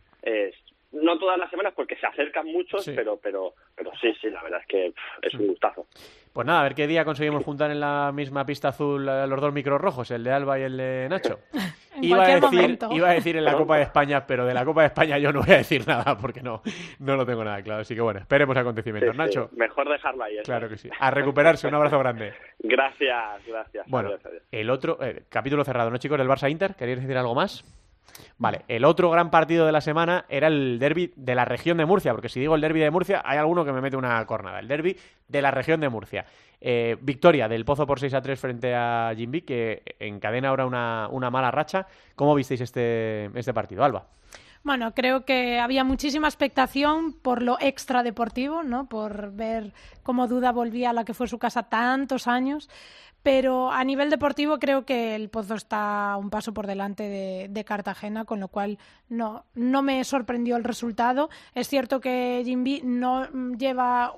No 0.95 1.19
todas 1.19 1.39
las 1.39 1.51
semanas 1.51 1.73
porque 1.75 1.97
se 1.97 2.07
acercan 2.07 2.47
muchos, 2.47 2.85
pero, 2.95 3.19
pero, 3.23 3.55
pero 3.75 3.91
sí, 4.01 4.13
sí, 4.21 4.31
la 4.31 4.43
verdad 4.43 4.61
es 4.61 4.67
que 4.67 4.93
es 5.23 5.35
un 5.35 5.49
gustazo. 5.49 5.87
Pues 6.33 6.47
nada, 6.47 6.61
a 6.61 6.63
ver 6.65 6.75
qué 6.75 6.87
día 6.87 7.05
conseguimos 7.05 7.45
juntar 7.45 7.71
en 7.71 7.81
la 7.81 8.11
misma 8.13 8.45
pista 8.45 8.69
azul 8.69 9.05
los 9.05 9.41
dos 9.41 9.53
micros 9.53 9.81
rojos, 9.81 10.11
el 10.11 10.25
de 10.25 10.33
Alba 10.33 10.59
y 10.59 10.63
el 10.63 10.77
de 10.77 11.07
Nacho. 11.09 11.39
iba, 12.03 12.25
a 12.25 12.41
decir, 12.41 12.79
iba 12.91 13.11
a 13.11 13.15
decir 13.15 13.37
en 13.37 13.45
la 13.45 13.57
Copa 13.57 13.77
de 13.77 13.83
España, 13.85 14.27
pero 14.27 14.45
de 14.45 14.55
la 14.55 14.65
Copa 14.65 14.83
de 14.83 14.89
España 14.89 15.19
yo 15.19 15.33
no 15.33 15.41
voy 15.41 15.53
a 15.53 15.59
decir 15.59 15.87
nada 15.87 16.17
porque 16.19 16.43
no, 16.43 16.63
no 16.99 17.17
lo 17.17 17.25
tengo 17.25 17.45
nada 17.45 17.63
claro. 17.63 17.83
Así 17.83 17.95
que 17.95 18.01
bueno, 18.01 18.21
esperemos 18.21 18.57
acontecimientos. 18.57 19.17
Nacho. 19.17 19.51
Mejor 19.53 19.89
dejarlo 19.89 20.25
ahí. 20.25 20.39
Claro 20.45 20.69
que 20.69 20.77
sí. 20.77 20.89
A 20.99 21.11
recuperarse, 21.11 21.69
un 21.69 21.75
abrazo 21.75 21.99
grande. 21.99 22.35
Gracias, 22.59 23.47
gracias. 23.47 23.87
Bueno, 23.89 24.11
el 24.51 24.71
otro, 24.71 24.99
eh, 25.03 25.25
capítulo 25.29 25.65
cerrado, 25.65 25.91
¿no, 25.91 25.99
chicos? 25.99 26.17
Del 26.17 26.29
Barça 26.29 26.51
Inter, 26.51 26.75
¿queréis 26.75 27.01
decir 27.01 27.17
algo 27.17 27.35
más? 27.35 27.63
Vale, 28.39 28.63
el 28.69 28.85
otro 28.85 29.11
gran 29.11 29.31
partido 29.31 29.67
de 29.67 29.73
la 29.73 29.81
semana 29.81 30.25
era 30.29 30.49
el 30.49 30.79
derby 30.79 31.13
de 31.17 31.35
la 31.35 31.45
región 31.45 31.77
de 31.79 31.85
Murcia, 31.85 32.13
porque 32.13 32.29
si 32.29 32.41
digo 32.41 32.55
el 32.55 32.61
derby 32.61 32.81
de 32.81 32.91
Murcia, 32.91 33.23
hay 33.25 33.39
alguno 33.39 33.65
que 33.65 33.73
me 33.73 33.81
mete 33.81 33.97
una 33.97 34.25
cornada. 34.27 34.61
El 34.61 34.69
derby 34.69 34.97
de 35.29 35.43
la 35.43 35.51
región 35.51 35.81
de 35.81 35.89
Murcia. 35.89 36.27
Eh, 36.61 36.97
victoria 37.01 37.49
del 37.49 37.65
Pozo 37.65 37.87
por 37.87 38.01
6 38.01 38.15
a 38.15 38.23
3 38.23 38.41
frente 38.41 38.75
a 38.75 39.13
Jimby, 39.17 39.43
que 39.43 39.83
encadena 39.99 40.49
ahora 40.49 40.67
una, 40.67 41.09
una 41.11 41.31
mala 41.31 41.51
racha. 41.51 41.87
¿Cómo 42.17 42.35
visteis 42.35 42.61
este, 42.61 43.31
este 43.39 43.53
partido, 43.53 43.85
Alba? 43.85 44.07
Bueno, 44.65 44.95
creo 44.95 45.27
que 45.27 45.61
había 45.61 45.85
muchísima 45.85 46.27
expectación 46.27 47.13
por 47.13 47.43
lo 47.43 47.59
extradeportivo, 47.61 48.63
¿no? 48.63 48.89
Por 48.89 49.33
ver 49.33 49.75
cómo 50.03 50.27
Duda 50.27 50.53
volvía 50.53 50.89
a 50.89 50.93
la 50.95 51.05
que 51.05 51.13
fue 51.13 51.29
su 51.29 51.39
casa 51.39 51.65
tantos 51.65 52.27
años. 52.27 52.71
Pero 53.23 53.71
a 53.71 53.85
nivel 53.85 54.09
deportivo 54.09 54.59
creo 54.59 54.87
que 54.87 55.15
el 55.17 55.29
Pozo 55.29 55.55
está 55.55 56.17
un 56.19 56.31
paso 56.31 56.55
por 56.55 56.67
delante 56.67 57.49
de, 57.49 57.65
Cartagena, 57.65 58.25
con 58.25 58.41
lo 58.41 58.49
cual 58.49 58.79
no, 59.11 59.45
no 59.55 59.83
me 59.83 60.03
sorprendió 60.05 60.57
el 60.57 60.65
resultado. 60.65 61.29
Es 61.55 61.69
cierto 61.69 62.01
que 62.01 62.43
Jimby 62.45 62.83
no 62.85 63.29
lleva 63.57 64.15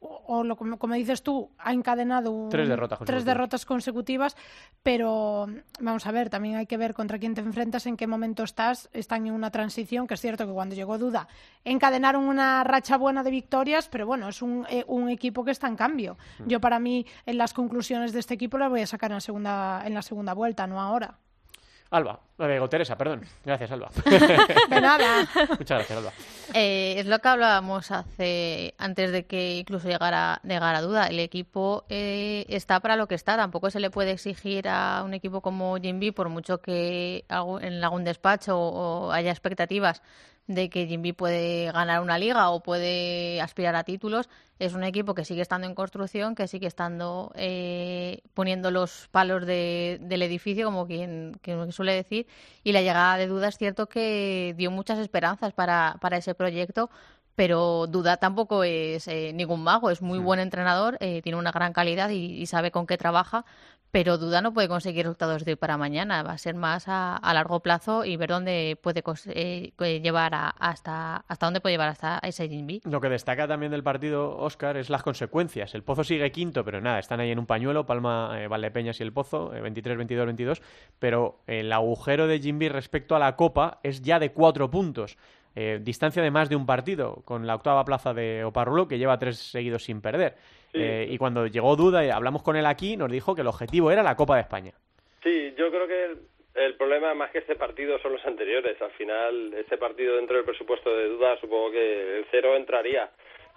o 0.00 0.44
lo, 0.44 0.56
como, 0.56 0.94
dices 0.94 1.22
tú, 1.22 1.50
ha 1.58 1.72
encadenado 1.72 2.48
tres, 2.50 2.68
derrotas, 2.68 2.98
tres 3.04 3.24
derrotas 3.24 3.64
consecutivas, 3.64 4.36
pero 4.82 5.46
vamos 5.80 6.06
a 6.06 6.12
ver, 6.12 6.30
también 6.30 6.56
hay 6.56 6.66
que 6.66 6.76
ver 6.76 6.94
contra 6.94 7.18
quién 7.18 7.34
te 7.34 7.40
enfrentas, 7.40 7.86
en 7.86 7.96
qué 7.96 8.06
momento 8.06 8.42
estás, 8.42 8.90
están 8.92 9.26
en 9.26 9.32
una 9.32 9.50
transición, 9.50 10.06
que 10.06 10.14
es 10.14 10.20
cierto 10.20 10.46
que 10.46 10.52
cuando 10.52 10.74
llegó 10.74 10.98
Duda 10.98 11.28
encadenaron 11.64 12.24
una 12.24 12.62
racha 12.64 12.96
buena 12.96 13.22
de 13.22 13.30
victorias, 13.30 13.88
pero 13.88 14.06
bueno, 14.06 14.28
es 14.28 14.42
un, 14.42 14.66
eh, 14.68 14.84
un 14.86 15.08
equipo 15.08 15.44
que 15.44 15.50
está 15.50 15.66
en 15.66 15.76
cambio. 15.76 16.16
Mm. 16.38 16.46
Yo 16.48 16.60
para 16.60 16.78
mí, 16.78 17.06
en 17.24 17.38
las 17.38 17.54
conclusiones 17.54 18.12
de 18.12 18.20
este 18.20 18.34
equipo 18.34 18.58
las 18.58 18.70
voy 18.70 18.82
a 18.82 18.86
sacar 18.86 19.10
en 19.10 19.16
la 19.16 19.20
segunda, 19.20 19.82
en 19.84 19.94
la 19.94 20.02
segunda 20.02 20.34
vuelta, 20.34 20.66
no 20.66 20.80
ahora. 20.80 21.18
Alba, 21.90 22.20
digo 22.38 22.68
Teresa, 22.68 22.96
perdón. 22.96 23.22
Gracias, 23.44 23.70
Alba. 23.70 23.90
De 24.68 24.80
nada. 24.80 25.26
Muchas 25.58 25.78
gracias, 25.78 25.98
Alba. 25.98 26.12
Eh, 26.54 26.94
es 26.98 27.06
lo 27.06 27.18
que 27.18 27.28
hablábamos 27.28 27.90
hace 27.90 28.74
antes 28.78 29.10
de 29.10 29.24
que 29.24 29.56
incluso 29.56 29.88
llegara, 29.88 30.40
llegara 30.44 30.82
duda. 30.82 31.06
El 31.06 31.18
equipo 31.18 31.84
eh, 31.88 32.44
está 32.48 32.80
para 32.80 32.96
lo 32.96 33.08
que 33.08 33.14
está. 33.14 33.36
Tampoco 33.36 33.70
se 33.70 33.80
le 33.80 33.90
puede 33.90 34.12
exigir 34.12 34.68
a 34.68 35.02
un 35.04 35.14
equipo 35.14 35.40
como 35.40 35.76
Jimby, 35.76 36.10
por 36.10 36.28
mucho 36.28 36.58
que 36.58 37.24
en 37.28 37.84
algún 37.84 38.04
despacho 38.04 38.58
o 38.58 39.12
haya 39.12 39.30
expectativas 39.30 40.02
de 40.46 40.70
que 40.70 40.86
Jimby 40.86 41.12
puede 41.12 41.72
ganar 41.72 42.00
una 42.00 42.18
liga 42.18 42.50
o 42.50 42.62
puede 42.62 43.40
aspirar 43.40 43.74
a 43.74 43.84
títulos. 43.84 44.28
Es 44.58 44.74
un 44.74 44.84
equipo 44.84 45.14
que 45.14 45.24
sigue 45.24 45.42
estando 45.42 45.66
en 45.66 45.74
construcción, 45.74 46.34
que 46.34 46.46
sigue 46.46 46.66
estando 46.66 47.32
eh, 47.34 48.22
poniendo 48.32 48.70
los 48.70 49.08
palos 49.10 49.44
del 49.44 50.22
edificio, 50.22 50.66
como 50.66 50.86
quien, 50.86 51.38
suele 51.70 51.94
decir. 51.94 52.25
Y 52.64 52.72
la 52.72 52.80
llegada 52.82 53.16
de 53.16 53.26
Duda 53.26 53.48
es 53.48 53.58
cierto 53.58 53.88
que 53.88 54.54
dio 54.56 54.70
muchas 54.70 54.98
esperanzas 54.98 55.52
para, 55.52 55.96
para 56.00 56.16
ese 56.16 56.34
proyecto, 56.34 56.90
pero 57.36 57.86
Duda 57.86 58.16
tampoco 58.16 58.64
es 58.64 59.06
eh, 59.08 59.32
ningún 59.34 59.62
mago, 59.62 59.90
es 59.90 60.00
muy 60.02 60.18
buen 60.18 60.40
entrenador, 60.40 60.96
eh, 61.00 61.20
tiene 61.22 61.38
una 61.38 61.52
gran 61.52 61.72
calidad 61.74 62.08
y, 62.08 62.44
sabe 62.46 62.70
con 62.70 62.86
qué 62.86 62.96
trabaja, 62.96 63.44
pero 63.90 64.18
Duda 64.18 64.40
no 64.40 64.52
puede 64.52 64.68
conseguir 64.68 65.04
resultados 65.04 65.44
de 65.44 65.52
hoy 65.52 65.56
para 65.56 65.76
mañana, 65.76 66.22
va 66.22 66.32
a 66.32 66.38
ser 66.38 66.54
más 66.54 66.84
a, 66.86 67.20
largo 67.32 67.60
plazo 67.60 68.04
y 68.04 68.16
ver 68.16 68.30
dónde 68.30 68.78
puede 68.82 69.02
eh, 69.26 70.00
llevar 70.02 70.32
hasta 70.34 71.24
hasta 71.28 71.46
dónde 71.46 71.60
puede 71.60 71.74
llevar 71.74 71.88
hasta 71.88 72.18
ese 72.22 72.48
Jimby. 72.48 72.82
Lo 72.84 73.00
que 73.00 73.08
destaca 73.08 73.46
también 73.46 73.72
del 73.72 73.82
partido, 73.82 74.36
Oscar, 74.38 74.76
es 74.76 74.90
las 74.90 75.02
consecuencias. 75.02 75.74
El 75.74 75.82
Pozo 75.82 76.04
sigue 76.04 76.30
quinto, 76.32 76.64
pero 76.64 76.80
nada, 76.80 76.98
están 76.98 77.20
ahí 77.20 77.30
en 77.30 77.38
un 77.38 77.46
pañuelo, 77.46 77.86
Palma, 77.86 78.36
eh, 78.38 78.48
Valdepeñas 78.48 79.00
y 79.00 79.02
el 79.02 79.12
Pozo, 79.12 79.50
23, 79.50 79.96
22, 79.96 80.26
22, 80.26 80.62
pero 80.98 81.40
el 81.46 81.72
agujero 81.72 82.26
de 82.26 82.40
Jimby 82.40 82.68
respecto 82.68 83.16
a 83.16 83.18
la 83.18 83.36
Copa 83.36 83.80
es 83.82 84.02
ya 84.02 84.18
de 84.18 84.32
cuatro 84.32 84.70
puntos. 84.70 85.16
Eh, 85.58 85.80
distancia 85.82 86.22
de 86.22 86.30
más 86.30 86.50
de 86.50 86.56
un 86.56 86.66
partido, 86.66 87.22
con 87.24 87.46
la 87.46 87.54
octava 87.54 87.82
plaza 87.86 88.12
de 88.12 88.44
Oparrulo, 88.44 88.86
que 88.88 88.98
lleva 88.98 89.18
tres 89.18 89.38
seguidos 89.38 89.84
sin 89.84 90.02
perder. 90.02 90.36
Eh, 90.76 91.06
y 91.08 91.18
cuando 91.18 91.46
llegó 91.46 91.76
Duda 91.76 92.04
y 92.04 92.10
hablamos 92.10 92.42
con 92.42 92.56
él 92.56 92.66
aquí, 92.66 92.96
nos 92.96 93.10
dijo 93.10 93.34
que 93.34 93.40
el 93.40 93.46
objetivo 93.46 93.90
era 93.90 94.02
la 94.02 94.16
Copa 94.16 94.36
de 94.36 94.42
España. 94.42 94.72
Sí, 95.22 95.54
yo 95.56 95.70
creo 95.70 95.86
que 95.86 96.16
el, 96.54 96.74
problema 96.74 97.14
más 97.14 97.30
que 97.30 97.38
este 97.38 97.56
partido 97.56 97.98
son 97.98 98.12
los 98.12 98.24
anteriores. 98.26 98.80
Al 98.80 98.90
final, 98.92 99.54
este 99.54 99.78
partido 99.78 100.16
dentro 100.16 100.36
del 100.36 100.44
presupuesto 100.44 100.94
de 100.94 101.08
Duda, 101.08 101.38
supongo 101.40 101.70
que 101.70 102.18
el 102.18 102.26
cero 102.30 102.56
entraría. 102.56 103.10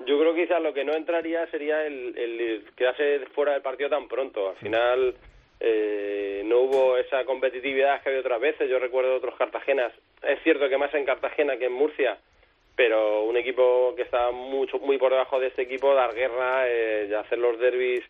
Yo 0.05 0.17
creo 0.17 0.33
que 0.33 0.43
quizás 0.43 0.61
lo 0.61 0.73
que 0.73 0.85
no 0.85 0.93
entraría 0.93 1.45
sería 1.47 1.85
el, 1.85 2.17
el 2.17 2.63
quedarse 2.75 3.25
fuera 3.35 3.53
del 3.53 3.61
partido 3.61 3.89
tan 3.89 4.07
pronto. 4.07 4.49
Al 4.49 4.55
final 4.55 5.15
eh, 5.59 6.41
no 6.45 6.59
hubo 6.59 6.97
esa 6.97 7.25
competitividad 7.25 8.01
que 8.01 8.09
había 8.09 8.21
otras 8.21 8.39
veces. 8.39 8.69
Yo 8.69 8.79
recuerdo 8.79 9.15
otros 9.15 9.35
Cartagenas. 9.35 9.91
Es 10.23 10.41
cierto 10.43 10.69
que 10.69 10.77
más 10.77 10.93
en 10.93 11.05
Cartagena 11.05 11.57
que 11.57 11.65
en 11.65 11.73
Murcia, 11.73 12.17
pero 12.79 13.23
un 13.23 13.35
equipo 13.35 13.93
que 13.93 14.03
está 14.03 14.31
mucho 14.31 14.79
muy 14.79 14.97
por 14.97 15.11
debajo 15.11 15.37
de 15.37 15.47
este 15.47 15.63
equipo, 15.63 15.93
dar 15.93 16.15
guerra, 16.15 16.63
eh, 16.65 17.13
hacer 17.13 17.37
los 17.37 17.59
derbis 17.59 18.01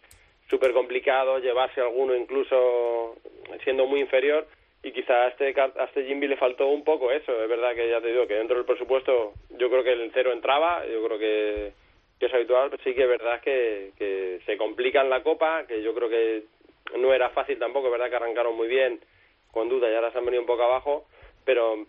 súper 0.48 0.74
complicados, 0.74 1.42
llevarse 1.42 1.82
alguno 1.82 2.16
incluso 2.16 3.16
siendo 3.64 3.88
muy 3.88 4.00
inferior. 4.00 4.46
Y 4.84 4.92
quizá 4.92 5.24
a 5.24 5.28
este, 5.30 5.60
a 5.60 5.86
este 5.86 6.06
Jimby 6.06 6.28
le 6.28 6.38
faltó 6.38 6.68
un 6.68 6.84
poco 6.84 7.10
eso. 7.10 7.32
Es 7.42 7.50
verdad 7.50 7.74
que 7.74 7.90
ya 7.90 8.00
te 8.00 8.10
digo 8.10 8.28
que 8.28 8.36
dentro 8.36 8.58
del 8.58 8.66
presupuesto 8.68 9.34
yo 9.58 9.72
creo 9.72 9.84
que 9.84 9.94
el 9.94 10.12
cero 10.14 10.32
entraba, 10.34 10.86
yo 10.86 11.04
creo 11.04 11.18
que, 11.18 11.74
es 12.20 12.32
habitual, 12.32 12.70
pero 12.70 12.84
sí 12.84 12.94
que 12.94 13.02
es 13.02 13.10
verdad 13.10 13.42
que, 13.42 13.94
que 13.98 14.40
se 14.46 14.56
complica 14.56 15.02
en 15.02 15.10
la 15.10 15.24
copa, 15.24 15.66
que 15.66 15.82
yo 15.82 15.96
creo 15.96 16.10
que 16.10 16.44
no 16.96 17.12
era 17.12 17.32
fácil 17.32 17.58
tampoco, 17.58 17.88
es 17.88 17.94
verdad 17.94 18.12
que 18.12 18.18
arrancaron 18.18 18.56
muy 18.56 18.68
bien 18.68 19.00
con 19.52 19.68
duda 19.68 19.90
y 19.90 19.96
ahora 19.96 20.12
se 20.12 20.20
han 20.20 20.26
venido 20.26 20.42
un 20.42 20.48
poco 20.48 20.62
abajo, 20.62 21.08
pero 21.44 21.88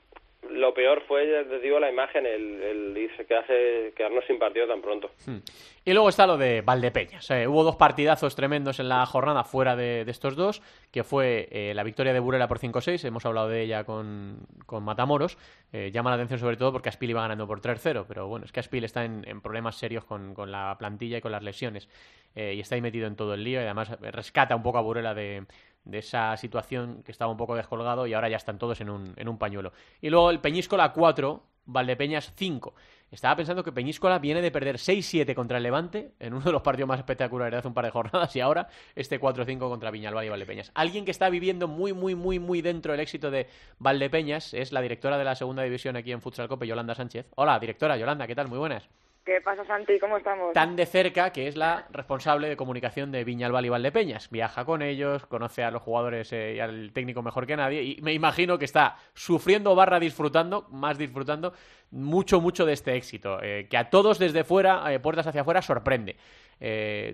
lo 0.52 0.74
peor 0.74 1.02
fue, 1.06 1.28
ya 1.28 1.58
digo, 1.58 1.78
la 1.80 1.90
imagen, 1.90 2.26
el, 2.26 2.62
el 2.62 2.98
irse, 2.98 3.24
quedarse, 3.24 3.92
quedarnos 3.96 4.24
sin 4.26 4.38
partido 4.38 4.66
tan 4.66 4.80
pronto. 4.82 5.10
Hmm. 5.26 5.38
Y 5.84 5.92
luego 5.92 6.08
está 6.08 6.26
lo 6.26 6.36
de 6.36 6.60
Valdepeñas. 6.60 7.30
Eh, 7.30 7.46
hubo 7.46 7.64
dos 7.64 7.76
partidazos 7.76 8.36
tremendos 8.36 8.80
en 8.80 8.88
la 8.88 9.04
jornada 9.06 9.44
fuera 9.44 9.76
de, 9.76 10.02
estos 10.02 10.36
dos, 10.36 10.62
que 10.90 11.04
fue 11.04 11.48
eh, 11.50 11.72
la 11.74 11.82
victoria 11.82 12.12
de 12.12 12.20
Burela 12.20 12.48
por 12.48 12.58
5-6, 12.58 13.02
hemos 13.06 13.24
hablado 13.24 13.48
de 13.48 13.62
ella 13.62 13.84
con, 13.84 14.40
con 14.66 14.84
Matamoros. 14.84 15.38
Eh, 15.72 15.90
llama 15.90 16.10
la 16.10 16.16
atención 16.16 16.38
sobre 16.38 16.56
todo 16.56 16.72
porque 16.72 16.90
Aspil 16.90 17.10
iba 17.10 17.22
ganando 17.22 17.46
por 17.46 17.60
3-0, 17.60 18.04
pero 18.06 18.28
bueno, 18.28 18.44
es 18.44 18.52
que 18.52 18.60
Aspil 18.60 18.84
está 18.84 19.04
en, 19.04 19.24
en 19.26 19.40
problemas 19.40 19.76
serios 19.76 20.04
con, 20.04 20.34
con, 20.34 20.52
la 20.52 20.76
plantilla 20.78 21.18
y 21.18 21.20
con 21.20 21.32
las 21.32 21.42
lesiones. 21.42 21.88
y 22.34 22.60
está 22.60 22.74
ahí 22.74 22.82
metido 22.82 23.06
en 23.06 23.16
todo 23.16 23.34
el 23.34 23.42
lío 23.42 23.60
y 23.60 23.64
además 23.64 23.90
rescata 24.00 24.54
un 24.54 24.62
poco 24.62 24.78
a 24.78 24.82
Burela 24.82 25.14
de, 25.14 25.44
de 25.84 25.98
esa 25.98 26.36
situación 26.36 27.02
que 27.02 27.12
estaba 27.12 27.30
un 27.30 27.36
poco 27.36 27.56
descolgado 27.56 28.06
y 28.06 28.14
ahora 28.14 28.28
ya 28.28 28.36
están 28.36 28.58
todos 28.58 28.80
en 28.80 28.90
un, 28.90 29.14
en 29.16 29.28
un 29.28 29.38
pañuelo. 29.38 29.72
Y 30.00 30.10
luego 30.10 30.30
el 30.30 30.40
Peñíscola 30.40 30.92
4, 30.92 31.42
Valdepeñas 31.66 32.32
5. 32.36 32.74
Estaba 33.10 33.34
pensando 33.34 33.64
que 33.64 33.72
Peñíscola 33.72 34.20
viene 34.20 34.40
de 34.40 34.52
perder 34.52 34.76
6-7 34.76 35.34
contra 35.34 35.56
el 35.56 35.64
Levante 35.64 36.12
en 36.20 36.32
uno 36.32 36.44
de 36.44 36.52
los 36.52 36.62
partidos 36.62 36.88
más 36.88 37.00
espectaculares 37.00 37.52
de 37.52 37.58
hace 37.58 37.68
un 37.68 37.74
par 37.74 37.84
de 37.84 37.90
jornadas 37.90 38.34
y 38.36 38.40
ahora 38.40 38.68
este 38.94 39.20
4-5 39.20 39.58
contra 39.58 39.90
Viñalbal 39.90 40.24
y 40.24 40.28
Valdepeñas. 40.28 40.70
Alguien 40.74 41.04
que 41.04 41.10
está 41.10 41.28
viviendo 41.28 41.66
muy, 41.66 41.92
muy, 41.92 42.14
muy, 42.14 42.38
muy 42.38 42.62
dentro 42.62 42.92
del 42.92 43.00
éxito 43.00 43.30
de 43.32 43.48
Valdepeñas 43.78 44.54
es 44.54 44.70
la 44.70 44.80
directora 44.80 45.18
de 45.18 45.24
la 45.24 45.34
segunda 45.34 45.64
división 45.64 45.96
aquí 45.96 46.12
en 46.12 46.20
Futsal 46.20 46.48
Cope, 46.48 46.68
Yolanda 46.68 46.94
Sánchez. 46.94 47.26
Hola, 47.34 47.58
directora 47.58 47.96
Yolanda, 47.96 48.28
¿qué 48.28 48.36
tal? 48.36 48.48
Muy 48.48 48.58
buenas. 48.58 48.88
¿Qué 49.24 49.42
pasa, 49.42 49.64
Santi? 49.66 49.98
¿Cómo 49.98 50.16
estamos? 50.16 50.54
Tan 50.54 50.76
de 50.76 50.86
cerca 50.86 51.30
que 51.30 51.46
es 51.46 51.54
la 51.54 51.86
responsable 51.90 52.48
de 52.48 52.56
comunicación 52.56 53.12
de 53.12 53.22
Viñalbal 53.22 53.66
y 53.66 53.68
Valdepeñas. 53.68 54.30
Viaja 54.30 54.64
con 54.64 54.80
ellos, 54.80 55.26
conoce 55.26 55.62
a 55.62 55.70
los 55.70 55.82
jugadores 55.82 56.32
eh, 56.32 56.54
y 56.56 56.60
al 56.60 56.90
técnico 56.94 57.22
mejor 57.22 57.46
que 57.46 57.54
nadie 57.54 57.82
y 57.82 58.00
me 58.00 58.14
imagino 58.14 58.58
que 58.58 58.64
está 58.64 58.96
sufriendo 59.12 59.74
barra 59.74 60.00
disfrutando, 60.00 60.66
más 60.70 60.96
disfrutando, 60.96 61.52
mucho, 61.90 62.40
mucho 62.40 62.64
de 62.64 62.72
este 62.72 62.94
éxito. 62.94 63.38
Eh, 63.42 63.66
que 63.68 63.76
a 63.76 63.90
todos 63.90 64.18
desde 64.18 64.42
fuera, 64.42 64.90
eh, 64.90 65.00
puertas 65.00 65.26
hacia 65.26 65.42
afuera, 65.42 65.60
sorprende. 65.60 66.16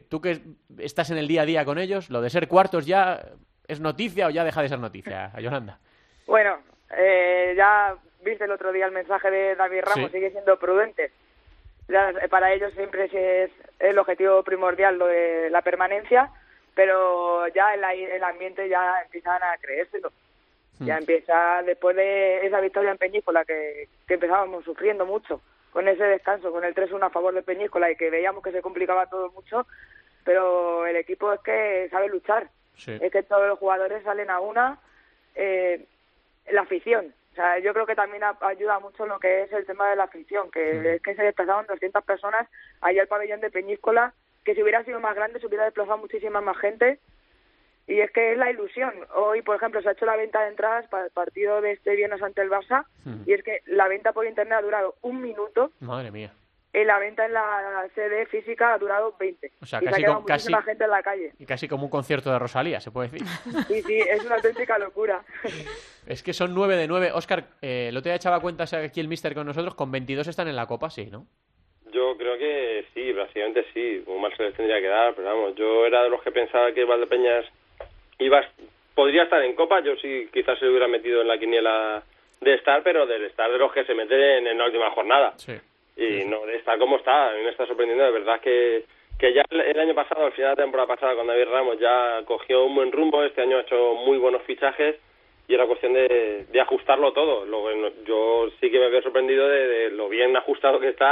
Tú 0.09 0.21
que 0.21 0.41
estás 0.79 1.11
en 1.11 1.19
el 1.19 1.27
día 1.27 1.43
a 1.43 1.47
día 1.47 1.65
con 1.65 1.79
ellos, 1.79 2.09
lo 2.11 2.21
de 2.21 2.31
ser 2.31 2.47
cuartos 2.47 2.87
ya 2.87 3.21
es 3.67 3.81
noticia 3.81 4.29
o 4.29 4.31
ya 4.31 4.45
deja 4.45 4.63
de 4.63 4.69
ser 4.69 4.79
noticia, 4.79 5.33
Yolanda. 5.41 5.81
Bueno, 6.27 6.59
ya 7.57 7.97
viste 8.25 8.45
el 8.45 8.51
otro 8.53 8.73
día 8.73 8.87
el 8.87 8.93
mensaje 8.93 9.31
de 9.31 9.57
David 9.57 9.83
Ramos, 9.83 10.13
sigue 10.13 10.31
siendo 10.31 10.57
prudente 10.59 11.13
para 12.31 12.53
ellos 12.53 12.73
siempre 12.75 13.05
es 13.45 13.51
el 13.79 13.99
objetivo 13.99 14.43
primordial 14.43 14.99
lo 14.99 15.07
de 15.07 15.51
la 15.51 15.63
permanencia, 15.63 16.31
pero 16.75 17.47
ya 17.49 17.75
el, 17.75 17.85
el 17.85 18.25
ambiente 18.25 18.69
ya 18.69 19.03
empiezan 19.03 19.43
a 19.43 19.57
creérselo. 19.59 20.13
Ya 20.81 20.97
hmm. 20.97 20.99
empieza, 20.99 21.63
después 21.63 21.97
de 21.97 22.47
esa 22.47 22.61
victoria 22.61 22.91
en 22.91 22.99
Peñíscola, 22.99 23.45
que, 23.45 23.89
que 24.07 24.15
empezábamos 24.15 24.65
sufriendo 24.65 25.07
mucho, 25.07 25.41
con 25.71 25.89
ese 25.89 26.05
descanso, 26.05 26.53
con 26.53 26.65
el 26.65 26.75
3-1 26.75 27.07
a 27.07 27.11
favor 27.11 27.35
de 27.35 27.43
Peñíscola 27.43 27.91
y 27.91 27.97
que 27.97 28.11
veíamos 28.11 28.43
que 28.43 28.53
se 28.53 28.63
complicaba 28.63 29.07
todo 29.07 29.31
mucho, 29.33 29.67
pero 30.25 30.87
el 30.87 30.97
equipo 30.97 31.33
es 31.33 31.41
que 31.41 31.89
sabe 31.91 32.09
luchar. 32.09 32.49
Es 32.87 33.11
que 33.11 33.23
todos 33.23 33.49
los 33.49 33.59
jugadores 33.59 34.03
salen 34.03 34.29
a 34.29 34.41
una, 34.41 34.79
eh, 35.35 35.87
la 36.51 36.63
afición, 36.63 37.15
o 37.37 37.39
sea, 37.39 37.59
yo 37.59 37.75
creo 37.75 37.85
que 37.85 37.95
también 37.95 38.23
ayuda 38.41 38.79
mucho 38.79 39.05
lo 39.05 39.21
que 39.21 39.43
es 39.43 39.53
el 39.53 39.67
tema 39.67 39.91
de 39.91 39.97
la 39.97 40.05
afición, 40.05 40.51
que 40.51 40.95
es 40.95 41.03
que 41.03 41.15
se 41.15 41.23
desplazaron 41.23 41.67
200 41.67 42.03
personas 42.03 42.49
allá 42.81 43.03
al 43.03 43.09
pabellón 43.09 43.43
de 43.43 43.51
Peñíscola, 43.51 44.15
que 44.43 44.55
si 44.55 44.63
hubiera 44.63 44.83
sido 44.85 45.01
más 45.01 45.15
grande 45.15 45.39
se 45.39 45.47
hubiera 45.47 45.67
desplazado 45.67 45.99
muchísima 45.99 46.41
más 46.41 46.57
gente. 46.57 46.99
Y 47.87 48.01
es 48.01 48.11
que 48.11 48.33
es 48.33 48.39
la 48.39 48.51
ilusión. 48.51 48.91
Hoy, 49.15 49.43
por 49.43 49.57
ejemplo, 49.57 49.83
se 49.83 49.91
ha 49.91 49.93
hecho 49.93 50.07
la 50.07 50.17
venta 50.17 50.41
de 50.41 50.49
entradas 50.49 50.89
para 50.89 51.05
el 51.05 51.11
partido 51.11 51.61
de 51.61 51.73
este 51.73 51.95
viernes 51.95 52.23
ante 52.23 52.41
el 52.41 52.49
Barça, 52.49 52.87
y 53.27 53.35
es 53.35 53.43
que 53.43 53.61
la 53.67 53.87
venta 53.87 54.15
por 54.15 54.27
internet 54.27 54.57
ha 54.59 54.63
durado 54.63 54.95
un 55.03 55.21
minuto. 55.21 55.73
Madre 55.81 56.11
mía 56.11 56.33
la 56.85 56.99
venta 56.99 57.25
en 57.25 57.33
la 57.33 57.89
sede 57.95 58.27
física 58.27 58.75
ha 58.75 58.79
durado 58.79 59.15
20. 59.19 59.53
O 59.63 59.67
sea, 59.67 59.81
casi, 59.81 60.05
como, 60.05 60.25
casi 60.27 60.53
gente 60.53 60.85
en 60.85 60.91
la 60.91 61.03
calle. 61.03 61.33
Y 61.39 61.47
casi 61.47 61.69
como 61.69 61.85
un 61.85 61.91
concierto 61.91 62.31
de 62.31 62.39
Rosalía, 62.39 62.81
se 62.81 62.91
puede 62.91 63.09
decir. 63.09 63.27
Sí, 63.67 63.83
sí, 63.83 63.99
es 63.99 64.25
una 64.25 64.37
auténtica 64.37 64.79
locura. 64.79 65.23
Es 66.07 66.23
que 66.23 66.33
son 66.33 66.55
9 66.55 66.77
de 66.77 66.87
9. 66.87 67.11
Oscar, 67.15 67.45
eh, 67.61 67.91
lo 67.93 68.01
te 68.01 68.11
he 68.11 68.15
echado 68.15 68.41
cuenta 68.41 68.65
aquí 68.65 69.01
el 69.01 69.09
Mister 69.09 69.35
con 69.35 69.45
nosotros, 69.45 69.75
con 69.75 69.91
22 69.91 70.29
están 70.29 70.47
en 70.47 70.55
la 70.55 70.67
Copa, 70.67 70.89
sí, 70.89 71.07
¿no? 71.07 71.27
Yo 71.91 72.17
creo 72.17 72.39
que 72.39 72.85
sí, 72.95 73.13
básicamente 73.13 73.65
sí, 73.75 74.03
como 74.05 74.21
más 74.21 74.37
se 74.37 74.45
les 74.45 74.55
tendría 74.55 74.81
que 74.81 74.87
dar, 74.87 75.15
pero 75.15 75.29
vamos, 75.29 75.57
yo 75.57 75.85
era 75.85 76.05
de 76.05 76.11
los 76.11 76.23
que 76.23 76.31
pensaba 76.31 76.71
que 76.71 76.85
Valdepeñas 76.85 77.47
iba, 78.21 78.41
podría 78.95 79.25
estar 79.25 79.43
en 79.43 79.57
Copa, 79.57 79.81
yo 79.81 79.97
sí 79.97 80.29
quizás 80.33 80.59
se 80.61 80.69
hubiera 80.69 80.87
metido 80.87 81.23
en 81.23 81.29
la 81.29 81.39
quiniela 81.39 82.05
de 82.41 82.55
estar, 82.55 82.85
pero 82.85 83.05
del 83.07 83.25
estar 83.25 83.51
de 83.51 83.59
los 83.59 83.73
que 83.73 83.85
se 83.85 83.95
meten 83.95 84.47
en 84.47 84.59
la 84.59 84.67
última 84.67 84.93
jornada. 84.93 85.33
Sí 85.39 85.55
y 85.97 86.25
no 86.25 86.47
está 86.49 86.79
como 86.79 86.97
está, 86.97 87.31
a 87.31 87.35
mí 87.35 87.43
me 87.43 87.51
está 87.51 87.67
sorprendiendo 87.67 88.05
de 88.05 88.11
verdad 88.11 88.41
que, 88.41 88.85
que 89.19 89.33
ya 89.33 89.43
el 89.51 89.81
año 89.81 89.95
pasado, 89.95 90.27
al 90.27 90.33
final 90.33 90.51
de 90.51 90.57
la 90.57 90.65
temporada 90.65 90.95
pasada 90.95 91.15
con 91.15 91.27
David 91.27 91.49
Ramos 91.51 91.79
ya 91.79 92.23
cogió 92.27 92.65
un 92.65 92.75
buen 92.75 92.93
rumbo, 92.93 93.25
este 93.25 93.43
año 93.43 93.59
ha 93.59 93.63
hecho 93.63 93.95
muy 93.95 94.19
buenos 94.19 94.43
fichajes 94.43 94.97
y 95.49 95.55
era 95.55 95.67
cuestión 95.67 95.93
de, 95.93 96.47
de 96.51 96.61
ajustarlo 96.61 97.13
todo. 97.13 97.45
Luego, 97.45 97.71
yo 98.05 98.51
sí 98.61 98.71
que 98.71 98.79
me 98.79 98.87
había 98.87 99.03
sorprendido 99.03 99.49
de, 99.49 99.91
lo 99.91 100.09
bien 100.09 100.37
ajustado 100.37 100.81
que 100.81 100.89
está 100.89 101.11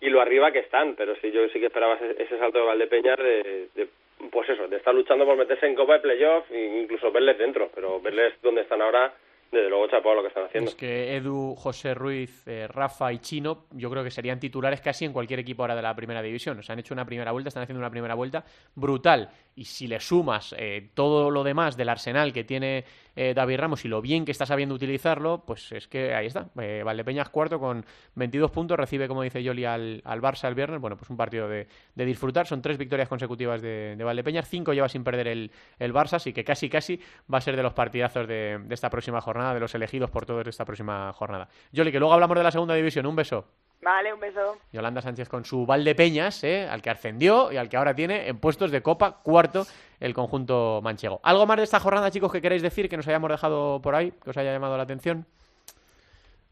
y 0.00 0.08
lo 0.10 0.20
arriba 0.20 0.52
que 0.52 0.60
están, 0.60 0.94
pero 0.96 1.16
sí 1.16 1.30
yo 1.30 1.48
sí 1.48 1.58
que 1.58 1.66
esperaba 1.66 1.98
ese, 2.18 2.38
salto 2.38 2.58
de 2.58 2.64
Valdepeñas 2.64 3.18
de, 3.18 3.68
de, 3.74 3.88
pues 4.30 4.48
eso, 4.48 4.68
de 4.68 4.76
estar 4.76 4.94
luchando 4.94 5.24
por 5.24 5.36
meterse 5.36 5.66
en 5.66 5.74
Copa 5.74 5.94
de 5.94 6.00
Playoff 6.00 6.50
e 6.50 6.80
incluso 6.82 7.10
verles 7.10 7.38
dentro, 7.38 7.70
pero 7.74 8.00
verles 8.00 8.34
dónde 8.42 8.62
están 8.62 8.82
ahora 8.82 9.12
desde 9.50 9.68
luego 9.68 9.88
chapó 9.88 10.14
lo 10.14 10.22
que 10.22 10.28
están 10.28 10.44
haciendo. 10.44 10.70
Es 10.70 10.76
que 10.76 11.16
Edu, 11.16 11.56
José 11.56 11.94
Ruiz, 11.94 12.46
eh, 12.46 12.68
Rafa 12.68 13.12
y 13.12 13.18
Chino, 13.18 13.66
yo 13.72 13.90
creo 13.90 14.04
que 14.04 14.10
serían 14.10 14.38
titulares 14.38 14.80
casi 14.80 15.04
en 15.04 15.12
cualquier 15.12 15.40
equipo 15.40 15.62
ahora 15.62 15.74
de 15.74 15.82
la 15.82 15.94
primera 15.94 16.22
división. 16.22 16.58
O 16.58 16.62
sea, 16.62 16.74
han 16.74 16.78
hecho 16.78 16.94
una 16.94 17.04
primera 17.04 17.32
vuelta, 17.32 17.48
están 17.48 17.64
haciendo 17.64 17.80
una 17.80 17.90
primera 17.90 18.14
vuelta 18.14 18.44
brutal. 18.76 19.30
Y 19.56 19.64
si 19.64 19.88
le 19.88 19.98
sumas 19.98 20.54
eh, 20.56 20.90
todo 20.94 21.30
lo 21.30 21.42
demás 21.42 21.76
del 21.76 21.88
arsenal 21.88 22.32
que 22.32 22.44
tiene 22.44 22.84
eh, 23.22 23.34
David 23.34 23.58
Ramos 23.58 23.84
y 23.84 23.88
lo 23.88 24.00
bien 24.00 24.24
que 24.24 24.32
está 24.32 24.46
sabiendo 24.46 24.74
utilizarlo, 24.74 25.44
pues 25.44 25.72
es 25.72 25.88
que 25.88 26.14
ahí 26.14 26.24
está. 26.24 26.48
Eh, 26.58 26.80
Valdepeñas 26.82 27.28
cuarto 27.28 27.60
con 27.60 27.84
22 28.14 28.50
puntos, 28.50 28.78
recibe, 28.78 29.08
como 29.08 29.20
dice 29.20 29.42
Yoli, 29.42 29.66
al, 29.66 30.00
al 30.06 30.22
Barça 30.22 30.48
el 30.48 30.54
viernes. 30.54 30.80
Bueno, 30.80 30.96
pues 30.96 31.10
un 31.10 31.18
partido 31.18 31.46
de, 31.46 31.66
disfrutar. 31.94 32.46
Son 32.46 32.62
tres 32.62 32.78
victorias 32.78 33.10
consecutivas 33.10 33.60
de, 33.60 33.94
de, 33.94 34.04
Valdepeñas, 34.04 34.48
cinco 34.48 34.72
lleva 34.72 34.88
sin 34.88 35.04
perder 35.04 35.28
el, 35.28 35.50
el 35.78 35.92
Barça, 35.92 36.14
así 36.14 36.32
que 36.32 36.44
casi 36.44 36.70
casi 36.70 36.98
va 37.30 37.36
a 37.36 37.40
ser 37.42 37.56
de 37.56 37.62
los 37.62 37.74
partidazos 37.74 38.26
de, 38.26 38.58
de 38.58 38.74
esta 38.74 38.88
próxima 38.88 39.20
jornada, 39.20 39.52
de 39.52 39.60
los 39.60 39.74
elegidos 39.74 40.08
por 40.10 40.24
todos 40.24 40.44
de 40.44 40.50
esta 40.50 40.64
próxima 40.64 41.12
jornada. 41.12 41.50
Yoli, 41.72 41.92
que 41.92 41.98
luego 41.98 42.14
hablamos 42.14 42.38
de 42.38 42.42
la 42.42 42.50
segunda 42.50 42.74
división. 42.74 43.04
Un 43.04 43.16
beso. 43.16 43.44
Vale, 43.82 44.12
un 44.12 44.20
beso. 44.20 44.58
Yolanda 44.72 45.00
Sánchez 45.00 45.28
con 45.28 45.44
su 45.44 45.64
Valdepeñas, 45.64 46.44
¿eh? 46.44 46.68
al 46.68 46.82
que 46.82 46.90
ascendió 46.90 47.50
y 47.50 47.56
al 47.56 47.68
que 47.68 47.76
ahora 47.76 47.94
tiene 47.94 48.28
en 48.28 48.38
puestos 48.38 48.70
de 48.70 48.82
Copa, 48.82 49.22
cuarto 49.22 49.64
el 50.00 50.12
conjunto 50.12 50.80
manchego. 50.82 51.20
¿Algo 51.22 51.46
más 51.46 51.56
de 51.56 51.64
esta 51.64 51.80
jornada, 51.80 52.10
chicos, 52.10 52.30
que 52.30 52.42
queréis 52.42 52.62
decir 52.62 52.88
que 52.88 52.96
nos 52.96 53.08
hayamos 53.08 53.30
dejado 53.30 53.80
por 53.80 53.94
ahí, 53.94 54.12
que 54.22 54.30
os 54.30 54.36
haya 54.36 54.52
llamado 54.52 54.76
la 54.76 54.82
atención? 54.82 55.24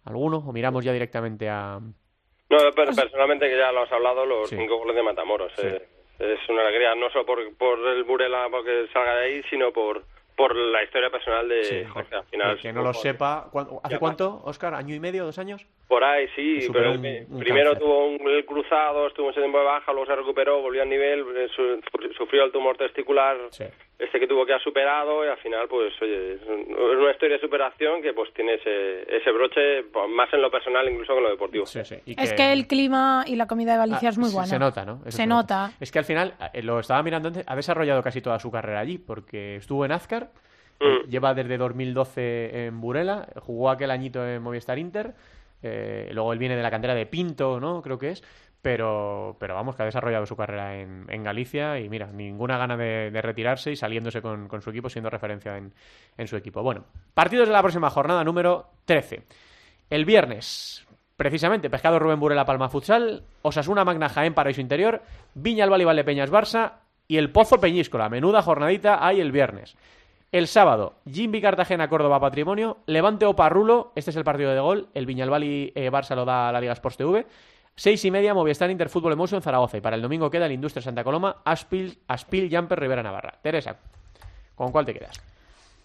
¿Alguno? 0.04 0.38
¿O 0.38 0.52
miramos 0.52 0.84
ya 0.84 0.92
directamente 0.92 1.50
a...? 1.50 1.78
No, 1.80 2.58
pero 2.74 2.92
personalmente, 2.94 3.46
que 3.46 3.58
ya 3.58 3.72
lo 3.72 3.82
has 3.82 3.92
hablado, 3.92 4.24
los 4.24 4.48
cinco 4.48 4.78
goles 4.78 4.96
de 4.96 5.02
Matamoros. 5.02 5.52
Eh, 5.58 5.86
es 6.18 6.48
una 6.48 6.62
alegría, 6.62 6.94
no 6.94 7.10
solo 7.10 7.26
por, 7.26 7.54
por 7.56 7.78
el 7.88 8.04
Burela 8.04 8.48
porque 8.50 8.86
salga 8.90 9.16
de 9.16 9.24
ahí, 9.24 9.42
sino 9.50 9.70
por 9.70 10.02
por 10.34 10.54
la 10.54 10.84
historia 10.84 11.10
personal 11.10 11.48
de 11.48 11.84
Jorge. 11.92 12.14
Al 12.14 12.24
final, 12.26 12.58
que 12.60 12.72
no 12.72 12.82
lo 12.82 12.94
sepa, 12.94 13.50
¿hace 13.82 13.98
cuánto, 13.98 14.40
Oscar? 14.44 14.72
¿Año 14.72 14.94
y 14.94 15.00
medio, 15.00 15.24
dos 15.24 15.36
años? 15.36 15.66
Por 15.88 16.04
ahí, 16.04 16.28
sí, 16.36 16.68
pero 16.70 16.92
primero 17.38 17.74
tuvo 17.78 18.08
un 18.08 18.18
cruzado, 18.44 19.06
estuvo 19.06 19.30
ese 19.30 19.40
tiempo 19.40 19.58
de 19.58 19.64
baja, 19.64 19.90
luego 19.90 20.06
se 20.06 20.16
recuperó, 20.16 20.60
volvió 20.60 20.82
al 20.82 20.88
nivel, 20.90 21.24
eh, 21.34 21.48
sufrió 22.14 22.44
el 22.44 22.52
tumor 22.52 22.76
testicular, 22.76 23.38
este 23.98 24.20
que 24.20 24.26
tuvo 24.26 24.44
que 24.44 24.52
ha 24.52 24.58
superado 24.58 25.24
y 25.24 25.28
al 25.28 25.38
final, 25.38 25.66
pues, 25.66 25.94
oye, 26.02 26.34
es 26.34 26.40
una 26.46 27.10
historia 27.10 27.36
de 27.36 27.40
superación 27.40 28.02
que 28.02 28.12
pues 28.12 28.30
tiene 28.34 28.56
ese, 28.56 29.16
ese 29.16 29.32
broche 29.32 29.84
más 30.10 30.30
en 30.34 30.42
lo 30.42 30.50
personal 30.50 30.86
incluso 30.90 31.14
que 31.14 31.18
en 31.18 31.24
lo 31.24 31.30
deportivo. 31.30 31.64
Es 31.64 32.32
que 32.34 32.52
el 32.52 32.66
clima 32.66 33.24
y 33.26 33.36
la 33.36 33.46
comida 33.46 33.72
de 33.72 33.78
Galicia 33.78 34.10
ah, 34.10 34.12
es 34.12 34.18
muy 34.18 34.30
buena. 34.30 34.46
Se 34.46 34.58
nota, 34.58 34.84
¿no? 34.84 35.00
se, 35.08 35.26
nota. 35.26 35.72
Es 35.80 35.90
que 35.90 36.00
al 36.00 36.04
final, 36.04 36.34
eh, 36.52 36.62
lo 36.62 36.80
estaba 36.80 37.02
mirando 37.02 37.28
antes, 37.28 37.44
ha 37.46 37.56
desarrollado 37.56 38.02
casi 38.02 38.20
toda 38.20 38.38
su 38.38 38.50
carrera 38.50 38.80
allí, 38.80 38.98
porque 38.98 39.56
estuvo 39.56 39.86
en 39.86 39.92
Azcar, 39.92 40.28
mm. 40.80 41.08
Lleva 41.08 41.32
desde 41.32 41.56
2012 41.56 42.66
en 42.66 42.78
Burela, 42.78 43.26
jugó 43.36 43.70
aquel 43.70 43.90
añito 43.90 44.22
en 44.26 44.42
Movistar 44.42 44.78
Inter, 44.78 45.14
eh, 45.62 46.10
luego 46.12 46.32
él 46.32 46.38
viene 46.38 46.56
de 46.56 46.62
la 46.62 46.70
cantera 46.70 46.94
de 46.94 47.06
Pinto, 47.06 47.60
¿no? 47.60 47.82
Creo 47.82 47.98
que 47.98 48.10
es, 48.10 48.22
pero, 48.62 49.36
pero 49.38 49.54
vamos, 49.54 49.76
que 49.76 49.82
ha 49.82 49.86
desarrollado 49.86 50.26
su 50.26 50.36
carrera 50.36 50.78
en, 50.78 51.22
Galicia 51.22 51.78
y 51.78 51.88
mira, 51.88 52.06
ninguna 52.06 52.58
gana 52.58 52.76
de, 52.76 53.10
retirarse 53.22 53.72
y 53.72 53.76
saliéndose 53.76 54.20
con, 54.20 54.48
su 54.60 54.70
equipo, 54.70 54.88
siendo 54.88 55.10
referencia 55.10 55.56
en, 55.56 55.72
en, 56.16 56.26
su 56.26 56.36
equipo. 56.36 56.62
Bueno, 56.62 56.84
partidos 57.14 57.48
de 57.48 57.52
la 57.52 57.62
próxima 57.62 57.90
jornada 57.90 58.24
número 58.24 58.66
13. 58.84 59.22
El 59.90 60.04
viernes, 60.04 60.86
precisamente, 61.16 61.70
Pescado 61.70 61.98
Rubén 61.98 62.20
Burela 62.20 62.44
Palma 62.44 62.68
Futsal, 62.68 63.22
Osasuna 63.42 63.84
Magna 63.84 64.08
Jaén 64.08 64.34
Paraíso 64.34 64.60
Interior, 64.60 65.02
Viña 65.34 65.64
Albal 65.64 65.98
y 65.98 66.02
Peñas 66.02 66.30
Barça 66.30 66.72
y 67.06 67.16
el 67.16 67.30
Pozo 67.30 67.58
Peñíscola. 67.58 68.08
Menuda 68.08 68.42
jornadita 68.42 69.04
hay 69.06 69.20
el 69.20 69.32
viernes. 69.32 69.76
El 70.30 70.46
sábado, 70.46 70.96
Jimby 71.10 71.40
Cartagena, 71.40 71.88
Córdoba, 71.88 72.20
Patrimonio. 72.20 72.78
Levante 72.84 73.24
o 73.24 73.34
Parrulo, 73.34 73.92
este 73.94 74.10
es 74.10 74.16
el 74.16 74.24
partido 74.24 74.52
de 74.52 74.60
gol. 74.60 74.88
El 74.92 75.06
Viñalbal 75.06 75.42
y 75.42 75.72
eh, 75.74 75.90
Barça 75.90 76.14
lo 76.14 76.26
da 76.26 76.52
la 76.52 76.60
Liga 76.60 76.74
Sports 76.74 76.98
TV. 76.98 77.26
Seis 77.74 78.04
y 78.04 78.10
media, 78.10 78.34
Movistar 78.34 78.70
Interfútbol 78.70 79.14
Emotion 79.14 79.40
Zaragoza. 79.40 79.78
Y 79.78 79.80
para 79.80 79.96
el 79.96 80.02
domingo 80.02 80.30
queda 80.30 80.44
el 80.44 80.52
Industria 80.52 80.82
Santa 80.82 81.02
Coloma, 81.02 81.36
Aspil, 81.46 81.98
Aspil 82.08 82.54
Jumper 82.54 82.78
Rivera 82.78 83.02
Navarra. 83.02 83.38
Teresa, 83.40 83.76
¿con 84.54 84.70
cuál 84.70 84.84
te 84.84 84.92
quedas? 84.92 85.18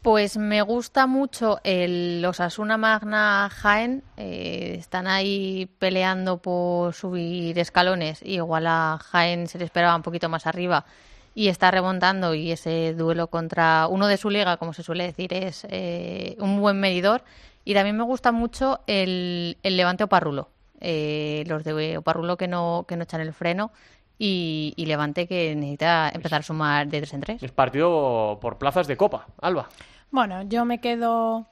Pues 0.01 0.35
me 0.35 0.61
gusta 0.61 1.07
mucho 1.07 1.59
el 1.63 2.25
Osasuna 2.25 2.75
Magna 2.75 3.49
Jaén. 3.49 4.03
Eh, 4.17 4.75
están 4.77 5.07
ahí 5.07 5.69
peleando 5.79 6.39
por 6.39 6.93
subir 6.93 7.57
escalones. 7.57 8.21
igual 8.21 8.67
a 8.67 8.99
Jaén 9.01 9.47
se 9.47 9.57
le 9.57 9.63
esperaba 9.63 9.95
un 9.95 10.01
poquito 10.01 10.27
más 10.27 10.45
arriba 10.47 10.83
y 11.35 11.47
está 11.47 11.71
remontando 11.71 12.35
y 12.35 12.51
ese 12.51 12.93
duelo 12.93 13.27
contra 13.27 13.87
uno 13.87 14.07
de 14.07 14.17
su 14.17 14.29
liga, 14.29 14.57
como 14.57 14.73
se 14.73 14.83
suele 14.83 15.05
decir, 15.05 15.33
es 15.33 15.65
eh, 15.69 16.35
un 16.39 16.59
buen 16.59 16.79
medidor. 16.79 17.23
Y 17.65 17.73
también 17.73 17.97
me 17.97 18.03
gusta 18.03 18.31
mucho 18.31 18.81
el, 18.87 19.57
el 19.63 19.77
Levante 19.77 20.03
Oparrulo. 20.03 20.49
Eh, 20.79 21.45
los 21.47 21.63
de 21.63 21.97
Oparrulo 21.97 22.35
que 22.35 22.47
no, 22.47 22.85
que 22.87 22.97
no 22.97 23.03
echan 23.03 23.21
el 23.21 23.33
freno 23.33 23.71
y, 24.19 24.73
Levante 24.77 25.27
que 25.27 25.55
necesita 25.55 26.11
empezar 26.13 26.41
a 26.41 26.43
sumar 26.43 26.87
de 26.87 26.99
tres 26.99 27.13
en 27.13 27.21
tres. 27.21 27.43
Es 27.43 27.51
partido 27.51 28.37
por 28.41 28.57
plazas 28.57 28.87
de 28.87 28.97
Copa, 28.97 29.27
Alba. 29.41 29.69
Bueno, 30.11 30.43
yo 30.43 30.65
me 30.65 30.79
quedo 30.79 31.47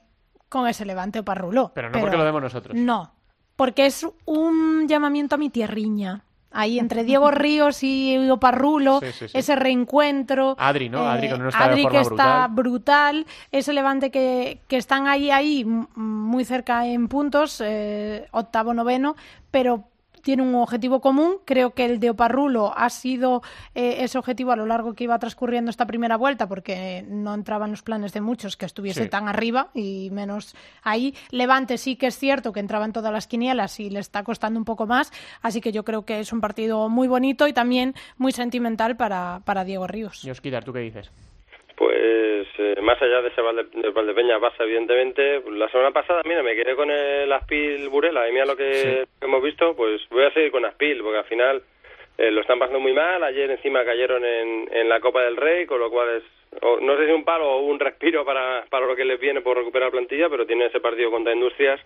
con 0.48 0.68
ese 0.68 0.84
Levante 0.84 1.18
Oparrulo. 1.20 1.72
Pero 1.74 1.90
no 1.90 1.98
porque 1.98 2.16
lo 2.16 2.24
demos 2.24 2.42
nosotros. 2.42 2.76
No, 2.76 3.12
porque 3.56 3.86
es 3.86 4.06
un 4.26 4.86
llamamiento 4.86 5.34
a 5.34 5.38
mi 5.38 5.50
tierriña 5.50 6.24
ahí 6.52 6.78
entre 6.78 7.04
Diego 7.04 7.30
Ríos 7.30 7.82
y 7.82 8.30
Oparrulo, 8.30 9.00
ese 9.02 9.56
reencuentro. 9.56 10.56
Adri, 10.58 10.88
¿no? 10.88 11.06
Adri, 11.06 11.28
que, 11.28 11.38
no 11.38 11.48
está, 11.48 11.64
Adri 11.64 11.86
que 11.86 12.00
está 12.00 12.48
brutal. 12.48 13.26
Ese 13.50 13.72
Levante 13.72 14.10
que, 14.10 14.60
que, 14.68 14.76
están 14.76 15.06
ahí, 15.06 15.30
ahí, 15.30 15.64
muy 15.64 16.44
cerca 16.44 16.86
en 16.86 17.08
puntos, 17.08 17.60
eh, 17.64 18.26
octavo, 18.32 18.74
noveno, 18.74 19.16
pero 19.50 19.84
tiene 20.22 20.42
un 20.42 20.54
objetivo 20.54 21.00
común. 21.00 21.36
Creo 21.44 21.74
que 21.74 21.84
el 21.84 22.00
de 22.00 22.10
Oparrulo 22.10 22.72
ha 22.76 22.88
sido 22.90 23.42
eh, 23.74 23.96
ese 24.00 24.18
objetivo 24.18 24.52
a 24.52 24.56
lo 24.56 24.66
largo 24.66 24.94
que 24.94 25.04
iba 25.04 25.18
transcurriendo 25.18 25.70
esta 25.70 25.86
primera 25.86 26.16
vuelta, 26.16 26.48
porque 26.48 27.04
no 27.08 27.34
entraban 27.34 27.70
los 27.70 27.82
planes 27.82 28.12
de 28.12 28.20
muchos 28.20 28.56
que 28.56 28.66
estuviese 28.66 29.08
tan 29.08 29.28
arriba 29.28 29.70
y 29.74 30.10
menos 30.12 30.54
ahí. 30.82 31.14
Levante 31.30 31.78
sí 31.78 31.96
que 31.96 32.06
es 32.06 32.18
cierto 32.18 32.52
que 32.52 32.60
entraban 32.60 32.92
todas 32.92 33.12
las 33.12 33.26
quinielas 33.26 33.78
y 33.80 33.90
le 33.90 34.00
está 34.00 34.22
costando 34.22 34.58
un 34.58 34.64
poco 34.64 34.86
más, 34.86 35.12
así 35.42 35.60
que 35.60 35.72
yo 35.72 35.84
creo 35.84 36.04
que 36.04 36.20
es 36.20 36.32
un 36.32 36.40
partido 36.40 36.88
muy 36.88 37.08
bonito 37.08 37.48
y 37.48 37.52
también 37.52 37.94
muy 38.16 38.32
sentimental 38.32 38.96
para, 38.96 39.42
para 39.44 39.64
Diego 39.64 39.86
Ríos. 39.86 40.22
Yosquidar, 40.22 40.64
¿tú 40.64 40.72
qué 40.72 40.80
dices? 40.80 41.10
Pues 41.76 42.46
eh, 42.58 42.74
más 42.82 43.00
allá 43.00 43.22
de 43.22 43.28
ese 43.28 43.40
Valde, 43.40 43.90
Valdepeña 43.90 44.40
pasa, 44.40 44.64
evidentemente. 44.64 45.42
La 45.50 45.68
semana 45.70 45.90
pasada, 45.90 46.22
mira, 46.24 46.42
me 46.42 46.54
quedé 46.54 46.76
con 46.76 46.90
el 46.90 47.32
Aspil 47.32 47.88
Burela 47.88 48.28
y 48.28 48.32
mira 48.32 48.46
lo 48.46 48.56
que 48.56 49.06
hemos 49.20 49.42
visto, 49.42 49.74
pues 49.74 50.00
voy 50.10 50.24
a 50.24 50.32
seguir 50.32 50.50
con 50.50 50.64
Aspil, 50.64 51.02
porque 51.02 51.18
al 51.18 51.24
final 51.24 51.62
eh, 52.18 52.30
lo 52.30 52.42
están 52.42 52.58
pasando 52.58 52.80
muy 52.80 52.92
mal. 52.92 53.22
Ayer 53.22 53.50
encima 53.50 53.84
cayeron 53.84 54.24
en, 54.24 54.68
en 54.70 54.88
la 54.88 55.00
Copa 55.00 55.22
del 55.22 55.36
Rey, 55.36 55.66
con 55.66 55.80
lo 55.80 55.90
cual 55.90 56.16
es, 56.16 56.24
no 56.80 56.96
sé 56.96 57.06
si 57.06 57.12
un 57.12 57.24
palo 57.24 57.50
o 57.50 57.60
un 57.60 57.80
respiro 57.80 58.24
para, 58.24 58.64
para 58.68 58.86
lo 58.86 58.94
que 58.94 59.04
les 59.04 59.18
viene 59.18 59.40
por 59.40 59.56
recuperar 59.56 59.90
plantilla, 59.90 60.28
pero 60.28 60.46
tiene 60.46 60.66
ese 60.66 60.80
partido 60.80 61.10
contra 61.10 61.34
Industrias 61.34 61.80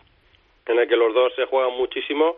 en 0.66 0.78
el 0.78 0.88
que 0.88 0.96
los 0.96 1.14
dos 1.14 1.32
se 1.34 1.46
juegan 1.46 1.72
muchísimo 1.72 2.36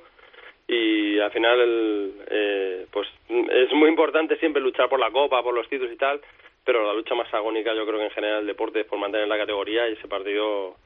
y 0.66 1.18
al 1.18 1.30
final 1.30 2.12
eh, 2.30 2.86
pues 2.92 3.08
es 3.28 3.72
muy 3.72 3.88
importante 3.88 4.36
siempre 4.36 4.60
luchar 4.60 4.88
por 4.88 5.00
la 5.00 5.10
copa, 5.10 5.42
por 5.42 5.54
los 5.54 5.68
títulos 5.68 5.92
y 5.92 5.96
tal, 5.96 6.20
pero 6.68 6.84
la 6.84 6.92
lucha 6.92 7.14
más 7.14 7.32
agónica 7.32 7.74
yo 7.74 7.86
creo 7.86 7.98
que 7.98 8.04
en 8.04 8.10
general 8.10 8.40
el 8.40 8.46
deporte 8.46 8.80
es 8.80 8.86
por 8.86 8.98
mantener 8.98 9.26
la 9.26 9.38
categoría 9.38 9.88
y 9.88 9.94
ese 9.94 10.06
partido 10.06 10.76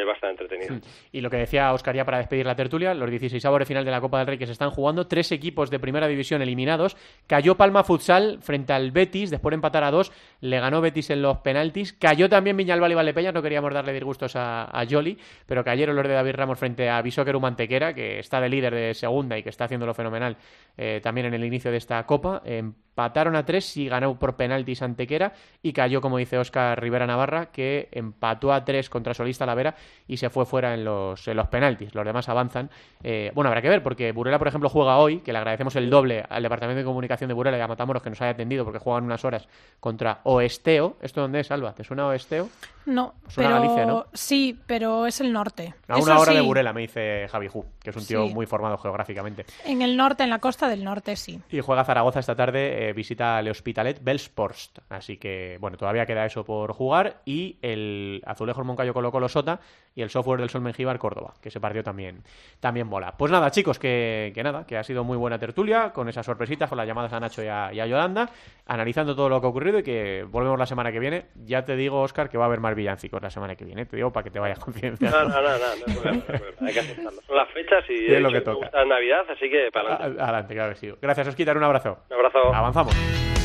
es 0.00 0.06
bastante 0.06 0.42
entretenido. 0.42 0.86
Y 1.12 1.20
lo 1.20 1.30
que 1.30 1.38
decía 1.38 1.72
Oscar 1.72 1.94
ya 1.94 2.04
para 2.04 2.18
despedir 2.18 2.46
la 2.46 2.54
tertulia, 2.54 2.94
los 2.94 3.10
16 3.10 3.42
de 3.42 3.64
final 3.64 3.84
de 3.84 3.90
la 3.90 4.00
Copa 4.00 4.18
del 4.18 4.26
Rey 4.26 4.38
que 4.38 4.46
se 4.46 4.52
están 4.52 4.70
jugando, 4.70 5.06
tres 5.06 5.32
equipos 5.32 5.70
de 5.70 5.78
primera 5.78 6.06
división 6.06 6.42
eliminados. 6.42 6.96
Cayó 7.26 7.56
Palma 7.56 7.84
Futsal 7.84 8.38
frente 8.42 8.72
al 8.72 8.90
Betis, 8.90 9.30
después 9.30 9.52
de 9.52 9.56
empatar 9.56 9.84
a 9.84 9.90
dos, 9.90 10.12
le 10.40 10.60
ganó 10.60 10.80
Betis 10.80 11.10
en 11.10 11.22
los 11.22 11.38
penaltis. 11.38 11.92
Cayó 11.94 12.28
también 12.28 12.56
Viñalbal 12.56 12.92
y 12.92 12.94
Valdepeñas, 12.94 13.34
no 13.34 13.42
queríamos 13.42 13.72
darle 13.72 13.92
disgustos 13.92 14.36
a, 14.36 14.64
a 14.64 14.86
Jolly, 14.86 15.18
pero 15.46 15.64
cayeron 15.64 15.96
los 15.96 16.06
de 16.06 16.14
David 16.14 16.34
Ramos 16.34 16.58
frente 16.58 16.88
a 16.88 17.00
Bisóqueru 17.00 17.40
Mantequera, 17.40 17.94
que 17.94 18.18
está 18.18 18.40
de 18.40 18.48
líder 18.48 18.74
de 18.74 18.94
segunda 18.94 19.38
y 19.38 19.42
que 19.42 19.50
está 19.50 19.64
haciéndolo 19.64 19.94
fenomenal 19.94 20.36
eh, 20.76 21.00
también 21.02 21.26
en 21.28 21.34
el 21.34 21.44
inicio 21.44 21.70
de 21.70 21.78
esta 21.78 22.04
Copa. 22.04 22.42
Empataron 22.44 23.36
a 23.36 23.44
tres 23.44 23.76
y 23.76 23.88
ganó 23.88 24.18
por 24.18 24.36
penaltis 24.36 24.82
Antequera 24.82 25.32
y 25.62 25.72
cayó, 25.72 26.00
como 26.00 26.18
dice 26.18 26.38
Oscar 26.38 26.80
Rivera 26.80 27.06
Navarra, 27.06 27.46
que 27.46 27.88
empató 27.92 28.52
a 28.52 28.64
tres 28.64 28.90
contra 28.90 29.14
Solista 29.14 29.46
Lavera 29.46 29.74
y 30.08 30.16
se 30.16 30.30
fue 30.30 30.46
fuera 30.46 30.74
en 30.74 30.84
los, 30.84 31.26
en 31.28 31.36
los 31.36 31.48
penaltis. 31.48 31.94
Los 31.94 32.04
demás 32.04 32.28
avanzan. 32.28 32.70
Eh, 33.02 33.30
bueno, 33.34 33.48
habrá 33.48 33.62
que 33.62 33.68
ver, 33.68 33.82
porque 33.82 34.12
Burela, 34.12 34.38
por 34.38 34.48
ejemplo, 34.48 34.68
juega 34.68 34.98
hoy, 34.98 35.20
que 35.20 35.32
le 35.32 35.38
agradecemos 35.38 35.76
el 35.76 35.90
doble 35.90 36.24
al 36.28 36.42
Departamento 36.42 36.78
de 36.78 36.84
Comunicación 36.84 37.28
de 37.28 37.34
Burela 37.34 37.58
y 37.58 37.60
a 37.60 37.68
Matamoros 37.68 38.02
que 38.02 38.10
nos 38.10 38.20
haya 38.22 38.32
atendido, 38.32 38.64
porque 38.64 38.78
juegan 38.78 39.04
unas 39.04 39.24
horas 39.24 39.48
contra 39.80 40.20
Oesteo. 40.24 40.96
¿Esto 41.00 41.20
dónde 41.20 41.40
es, 41.40 41.50
Alba? 41.50 41.74
¿Te 41.74 41.84
suena 41.84 42.06
Oesteo? 42.06 42.48
No, 42.86 43.14
pero 43.34 44.06
sí, 44.12 44.56
pero 44.66 45.06
es 45.06 45.20
el 45.20 45.32
norte. 45.32 45.74
A 45.88 45.98
una 45.98 46.20
hora 46.20 46.32
de 46.32 46.40
Burela, 46.40 46.72
me 46.72 46.82
dice 46.82 47.26
Javi 47.28 47.48
Ju, 47.48 47.64
que 47.82 47.90
es 47.90 47.96
un 47.96 48.06
tío 48.06 48.28
muy 48.28 48.46
formado 48.46 48.78
geográficamente. 48.78 49.44
En 49.64 49.82
el 49.82 49.96
norte, 49.96 50.22
en 50.22 50.30
la 50.30 50.38
costa 50.38 50.68
del 50.68 50.84
norte, 50.84 51.16
sí. 51.16 51.40
Y 51.50 51.60
juega 51.60 51.84
Zaragoza 51.84 52.20
esta 52.20 52.36
tarde, 52.36 52.88
eh, 52.88 52.92
visita 52.92 53.40
el 53.40 53.48
Hospitalet 53.48 54.02
Belsporst. 54.02 54.78
Así 54.88 55.16
que, 55.16 55.58
bueno, 55.60 55.76
todavía 55.76 56.06
queda 56.06 56.24
eso 56.26 56.44
por 56.44 56.72
jugar. 56.72 57.22
Y 57.24 57.58
el 57.60 58.22
Azulejo 58.24 58.62
Moncayo 58.62 58.94
colocó 58.94 59.18
los 59.18 59.32
Sota 59.32 59.58
y 59.96 60.02
el 60.02 60.10
software 60.10 60.40
del 60.40 60.50
Sol 60.50 60.60
Mengíbar 60.60 60.98
Córdoba, 60.98 61.32
que 61.42 61.50
se 61.50 61.58
partió 61.58 61.82
también, 61.82 62.22
también 62.60 62.88
bola. 62.88 63.14
Pues 63.16 63.32
nada, 63.32 63.50
chicos, 63.50 63.78
que, 63.78 64.30
que, 64.34 64.42
nada, 64.42 64.66
que 64.66 64.76
ha 64.76 64.84
sido 64.84 65.04
muy 65.04 65.16
buena 65.16 65.38
tertulia, 65.38 65.90
con 65.90 66.08
esas 66.08 66.26
sorpresitas, 66.26 66.68
con 66.68 66.76
las 66.76 66.86
llamadas 66.86 67.14
a 67.14 67.18
Nacho 67.18 67.42
y 67.42 67.46
a, 67.46 67.72
y 67.72 67.80
a 67.80 67.86
Yolanda, 67.86 68.28
analizando 68.66 69.16
todo 69.16 69.30
lo 69.30 69.40
que 69.40 69.46
ha 69.46 69.50
ocurrido 69.50 69.78
y 69.78 69.82
que 69.82 70.22
volvemos 70.28 70.58
la 70.58 70.66
semana 70.66 70.92
que 70.92 71.00
viene. 71.00 71.28
Ya 71.34 71.64
te 71.64 71.76
digo, 71.76 72.02
Oscar, 72.02 72.28
que 72.28 72.36
va 72.36 72.44
a 72.44 72.46
haber 72.48 72.60
más 72.60 72.74
villancicos 72.74 73.22
la 73.22 73.30
semana 73.30 73.56
que 73.56 73.64
viene, 73.64 73.86
te 73.86 73.96
digo 73.96 74.12
para 74.12 74.24
que 74.24 74.30
te 74.30 74.38
vayas 74.38 74.58
concienciando. 74.58 75.18
No, 75.18 75.28
no, 75.28 75.40
no, 75.40 75.58
no, 75.58 76.12
no, 76.12 76.66
hay 76.66 76.74
que 76.74 76.80
aceptarlo. 76.80 77.22
Son 77.26 77.36
las 77.36 77.48
fechas 77.52 77.82
y, 77.88 78.12
es 78.12 78.20
lo 78.20 78.30
que 78.30 78.42
toca. 78.42 78.70
Navidad, 78.84 79.24
así 79.30 79.48
que 79.48 79.70
para 79.72 79.94
adelante. 79.94 80.22
Adelante, 80.22 80.54
claro 80.54 80.70
que 80.74 80.76
sí. 80.76 80.92
Gracias, 81.00 81.28
Osquitar, 81.28 81.56
un 81.56 81.64
abrazo. 81.64 81.98
Un 82.10 82.16
abrazo. 82.16 82.54
Avanzamos. 82.54 83.35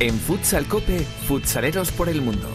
En 0.00 0.18
Futsal 0.18 0.66
Cope, 0.66 0.98
futsaleros 1.28 1.92
por 1.92 2.08
el 2.08 2.20
mundo. 2.20 2.48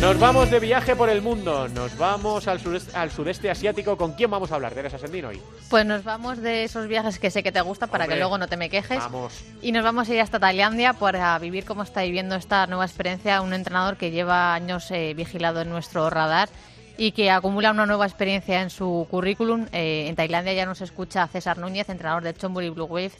Nos 0.00 0.18
vamos 0.18 0.50
de 0.50 0.60
viaje 0.60 0.96
por 0.96 1.10
el 1.10 1.20
mundo, 1.20 1.68
nos 1.68 1.96
vamos 1.98 2.48
al 2.48 2.60
sudeste, 2.60 2.96
al 2.96 3.10
sudeste 3.10 3.50
asiático. 3.50 3.96
¿Con 3.98 4.12
quién 4.12 4.30
vamos 4.30 4.52
a 4.52 4.54
hablar, 4.54 4.72
Teresa 4.72 4.98
Sendín, 4.98 5.26
hoy? 5.26 5.40
Pues 5.68 5.84
nos 5.84 6.02
vamos 6.02 6.38
de 6.38 6.64
esos 6.64 6.86
viajes 6.86 7.18
que 7.18 7.30
sé 7.30 7.42
que 7.42 7.52
te 7.52 7.60
gustan 7.60 7.90
para 7.90 8.06
que 8.06 8.16
luego 8.16 8.38
no 8.38 8.48
te 8.48 8.56
me 8.56 8.70
quejes. 8.70 8.98
Vamos. 8.98 9.44
Y 9.60 9.72
nos 9.72 9.84
vamos 9.84 10.08
a 10.08 10.14
ir 10.14 10.20
hasta 10.20 10.40
Tailandia 10.40 10.94
para 10.94 11.38
vivir 11.38 11.66
cómo 11.66 11.82
está 11.82 12.02
viviendo 12.02 12.36
esta 12.36 12.66
nueva 12.66 12.86
experiencia 12.86 13.42
un 13.42 13.52
entrenador 13.52 13.98
que 13.98 14.10
lleva 14.10 14.54
años 14.54 14.90
eh, 14.90 15.12
vigilado 15.14 15.60
en 15.60 15.70
nuestro 15.70 16.08
radar 16.08 16.48
y 16.96 17.12
que 17.12 17.30
acumula 17.30 17.70
una 17.70 17.86
nueva 17.86 18.06
experiencia 18.06 18.62
en 18.62 18.70
su 18.70 19.06
currículum. 19.10 19.66
Eh, 19.72 20.08
en 20.08 20.16
Tailandia 20.16 20.54
ya 20.54 20.66
nos 20.66 20.80
escucha 20.80 21.26
César 21.28 21.58
Núñez, 21.58 21.88
entrenador 21.88 22.22
del 22.22 22.36
Chonburi 22.36 22.70
Blue 22.70 22.84
Wave. 22.84 23.10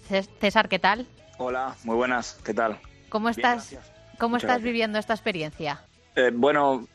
César, 0.41 0.69
¿qué 0.69 0.79
tal? 0.79 1.07
Hola, 1.39 1.75
muy 1.85 1.97
buenas, 1.97 2.39
¿qué 2.45 2.55
tal? 2.55 2.79
¿Cómo 3.09 3.29
estás, 3.29 3.77
¿cómo 4.19 4.37
estás 4.37 4.63
viviendo 4.63 4.99
esta 4.99 5.15
experiencia? 5.15 5.83
Eh, 6.15 6.31
bueno, 6.33 6.87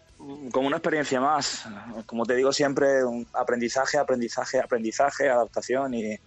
como 0.52 0.68
una 0.68 0.78
experiencia 0.78 1.22
más. 1.22 1.66
Como 2.06 2.26
te 2.26 2.36
digo 2.36 2.52
siempre, 2.52 3.04
un 3.04 3.28
aprendizaje, 3.34 3.98
aprendizaje, 3.98 4.60
aprendizaje, 4.60 5.30
adaptación 5.30 5.94
y 5.94 6.20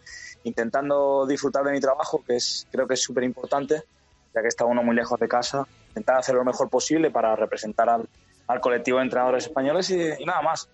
intentando 0.45 1.27
disfrutar 1.27 1.65
de 1.65 1.73
mi 1.73 1.81
trabajo, 1.81 2.23
que 2.25 2.37
es 2.37 2.67
creo 2.71 2.87
que 2.87 2.95
es 2.95 3.03
súper 3.03 3.25
importante, 3.25 3.83
ya 4.35 4.43
que 4.43 4.49
está 4.49 4.65
uno 4.65 4.83
muy 4.83 4.95
lejos 4.95 5.19
de 5.19 5.29
casa, 5.29 5.67
intentar 5.89 6.19
hacer 6.19 6.35
lo 6.35 6.45
mejor 6.45 6.69
posible 6.69 7.11
para 7.11 7.35
representar 7.37 7.89
al, 7.89 8.09
colectivo 8.61 8.99
de 8.99 9.05
entrenadores 9.05 9.45
españoles 9.45 9.91
y, 9.91 10.25
nada 10.25 10.43
más. 10.43 10.69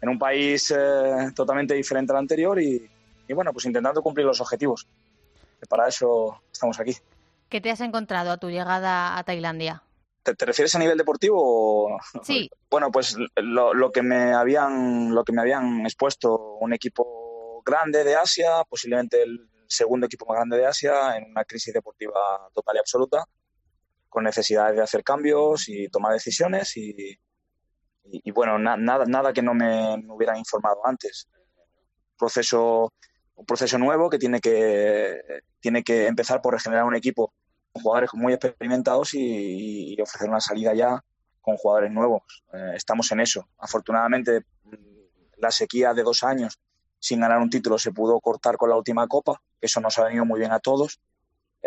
En 0.00 0.08
un 0.10 0.18
país 0.18 0.70
eh, 0.76 1.32
totalmente 1.34 1.74
diferente 1.74 2.12
al 2.12 2.18
anterior 2.18 2.60
y, 2.60 2.90
y, 3.26 3.32
bueno, 3.32 3.52
pues 3.52 3.64
intentando 3.64 4.02
cumplir 4.02 4.26
los 4.26 4.40
objetivos. 4.40 4.86
para 5.68 5.88
eso 5.88 6.42
estamos 6.52 6.78
aquí. 6.78 6.94
¿Qué 7.48 7.60
te 7.60 7.70
has 7.70 7.80
encontrado 7.80 8.32
a 8.32 8.36
tu 8.36 8.50
llegada 8.50 9.16
a 9.16 9.24
Tailandia? 9.24 9.82
¿Te, 10.24 10.46
refieres 10.46 10.74
a 10.74 10.78
nivel 10.78 10.98
deportivo? 10.98 11.98
Sí. 12.22 12.50
Bueno, 12.74 12.90
pues 12.90 13.16
lo, 13.36 13.92
que 13.92 14.02
me 14.02 14.32
habían 14.32 15.14
lo 15.14 15.22
que 15.22 15.32
me 15.32 15.42
habían 15.42 15.82
expuesto 15.82 16.56
un 16.60 16.72
equipo 16.74 17.62
grande 17.64 18.02
de 18.02 18.16
Asia, 18.16 18.64
posiblemente 18.68 19.22
el 19.22 19.48
segundo 19.68 20.06
equipo 20.06 20.26
más 20.26 20.38
grande 20.38 20.56
de 20.56 20.66
Asia, 20.66 21.16
en 21.16 21.30
una 21.30 21.44
crisis 21.44 21.72
deportiva 21.72 22.48
total 22.52 22.74
y 22.74 22.78
absoluta, 22.80 23.24
con 24.14 24.22
necesidades 24.22 24.76
de 24.76 24.82
hacer 24.82 25.02
cambios 25.02 25.68
y 25.68 25.88
tomar 25.88 26.12
decisiones 26.12 26.76
y, 26.76 27.18
y, 28.04 28.30
bueno, 28.30 28.60
nada, 28.60 29.04
nada 29.06 29.32
que 29.32 29.42
no 29.42 29.54
me, 29.54 29.96
hubieran 30.08 30.36
informado 30.36 30.86
antes. 30.86 31.28
Proceso, 32.16 32.92
un 33.34 33.44
proceso 33.44 33.76
nuevo 33.76 34.08
que 34.08 34.18
tiene 34.20 34.40
que, 34.40 35.20
tiene 35.58 35.82
que 35.82 36.06
empezar 36.06 36.40
por 36.40 36.54
regenerar 36.54 36.84
un 36.84 36.94
equipo 36.94 37.34
jugadores 37.72 38.10
muy 38.12 38.32
experimentados 38.34 39.14
y, 39.14 40.00
ofrecer 40.00 40.28
una 40.28 40.40
salida 40.40 40.74
ya 40.74 41.04
con 41.40 41.56
jugadores 41.56 41.90
nuevos. 41.90 42.22
Eh, 42.52 42.74
estamos 42.76 43.10
en 43.10 43.18
eso. 43.18 43.48
Afortunadamente, 43.58 44.42
la 45.38 45.50
sequía 45.50 45.92
de 45.92 46.04
dos 46.04 46.22
años 46.22 46.60
sin 47.00 47.18
ganar 47.18 47.40
un 47.40 47.50
título 47.50 47.78
se 47.78 47.90
pudo 47.90 48.20
cortar 48.20 48.56
con 48.56 48.70
la 48.70 48.76
última 48.76 49.08
copa, 49.08 49.42
eso 49.60 49.80
nos 49.80 49.98
ha 49.98 50.04
venido 50.04 50.24
muy 50.24 50.38
bien 50.38 50.52
a 50.52 50.60
todos, 50.60 51.00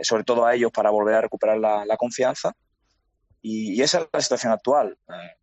sobre 0.01 0.23
todo 0.23 0.45
a 0.45 0.55
ellos 0.55 0.71
para 0.71 0.89
volver 0.89 1.15
a 1.15 1.21
recuperar 1.21 1.57
la, 1.57 1.97
confianza. 1.97 2.53
Y, 3.41 3.81
esa 3.81 3.99
es 3.99 4.07
la 4.11 4.21
situación 4.21 4.53
actual. 4.53 4.97
Eh, 5.09 5.37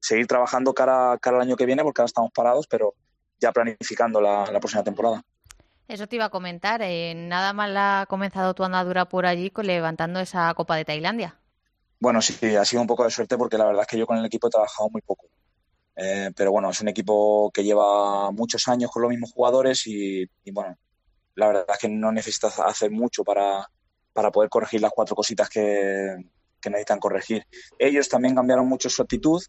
seguir 0.00 0.26
trabajando 0.26 0.72
cara, 0.74 1.18
cara 1.20 1.36
al 1.36 1.42
año 1.42 1.56
que 1.56 1.66
viene, 1.66 1.82
porque 1.82 2.00
ahora 2.00 2.08
estamos 2.08 2.30
parados, 2.32 2.66
pero 2.66 2.94
ya 3.40 3.52
planificando 3.52 4.20
la, 4.20 4.44
próxima 4.60 4.84
temporada. 4.84 5.22
Eso 5.88 6.06
te 6.06 6.16
iba 6.16 6.26
a 6.26 6.30
comentar. 6.30 6.82
Eh, 6.82 7.14
nada 7.14 7.52
mal 7.52 7.76
ha 7.76 8.06
comenzado 8.08 8.54
tu 8.54 8.62
andadura 8.62 9.06
por 9.06 9.26
allí 9.26 9.52
levantando 9.62 10.20
esa 10.20 10.52
Copa 10.54 10.76
de 10.76 10.84
Tailandia. 10.84 11.36
Bueno, 11.98 12.22
sí, 12.22 12.56
ha 12.56 12.64
sido 12.64 12.80
un 12.80 12.88
poco 12.88 13.04
de 13.04 13.10
suerte 13.10 13.36
porque 13.36 13.58
la 13.58 13.66
verdad 13.66 13.82
es 13.82 13.88
que 13.88 13.98
yo 13.98 14.06
con 14.06 14.16
el 14.16 14.24
equipo 14.24 14.46
he 14.46 14.50
trabajado 14.50 14.88
muy 14.90 15.02
poco. 15.02 15.26
Eh, 15.96 16.30
pero 16.34 16.50
bueno, 16.50 16.70
es 16.70 16.80
un 16.80 16.88
equipo 16.88 17.50
que 17.52 17.62
lleva 17.62 18.30
muchos 18.30 18.66
años 18.68 18.90
con 18.90 19.02
los 19.02 19.10
mismos 19.10 19.32
jugadores 19.32 19.86
y, 19.86 20.26
bueno, 20.50 20.78
la 21.34 21.48
verdad 21.48 21.66
es 21.68 21.78
que 21.78 21.88
no 21.88 22.10
necesitas 22.10 22.58
hacer 22.58 22.90
mucho 22.90 23.22
para, 23.22 23.68
para 24.12 24.30
poder 24.30 24.50
corregir 24.50 24.80
las 24.80 24.92
cuatro 24.92 25.14
cositas 25.14 25.48
que, 25.48 26.16
que 26.60 26.70
necesitan 26.70 26.98
corregir. 26.98 27.46
Ellos 27.78 28.08
también 28.08 28.34
cambiaron 28.34 28.68
mucho 28.68 28.90
su 28.90 29.02
actitud 29.02 29.42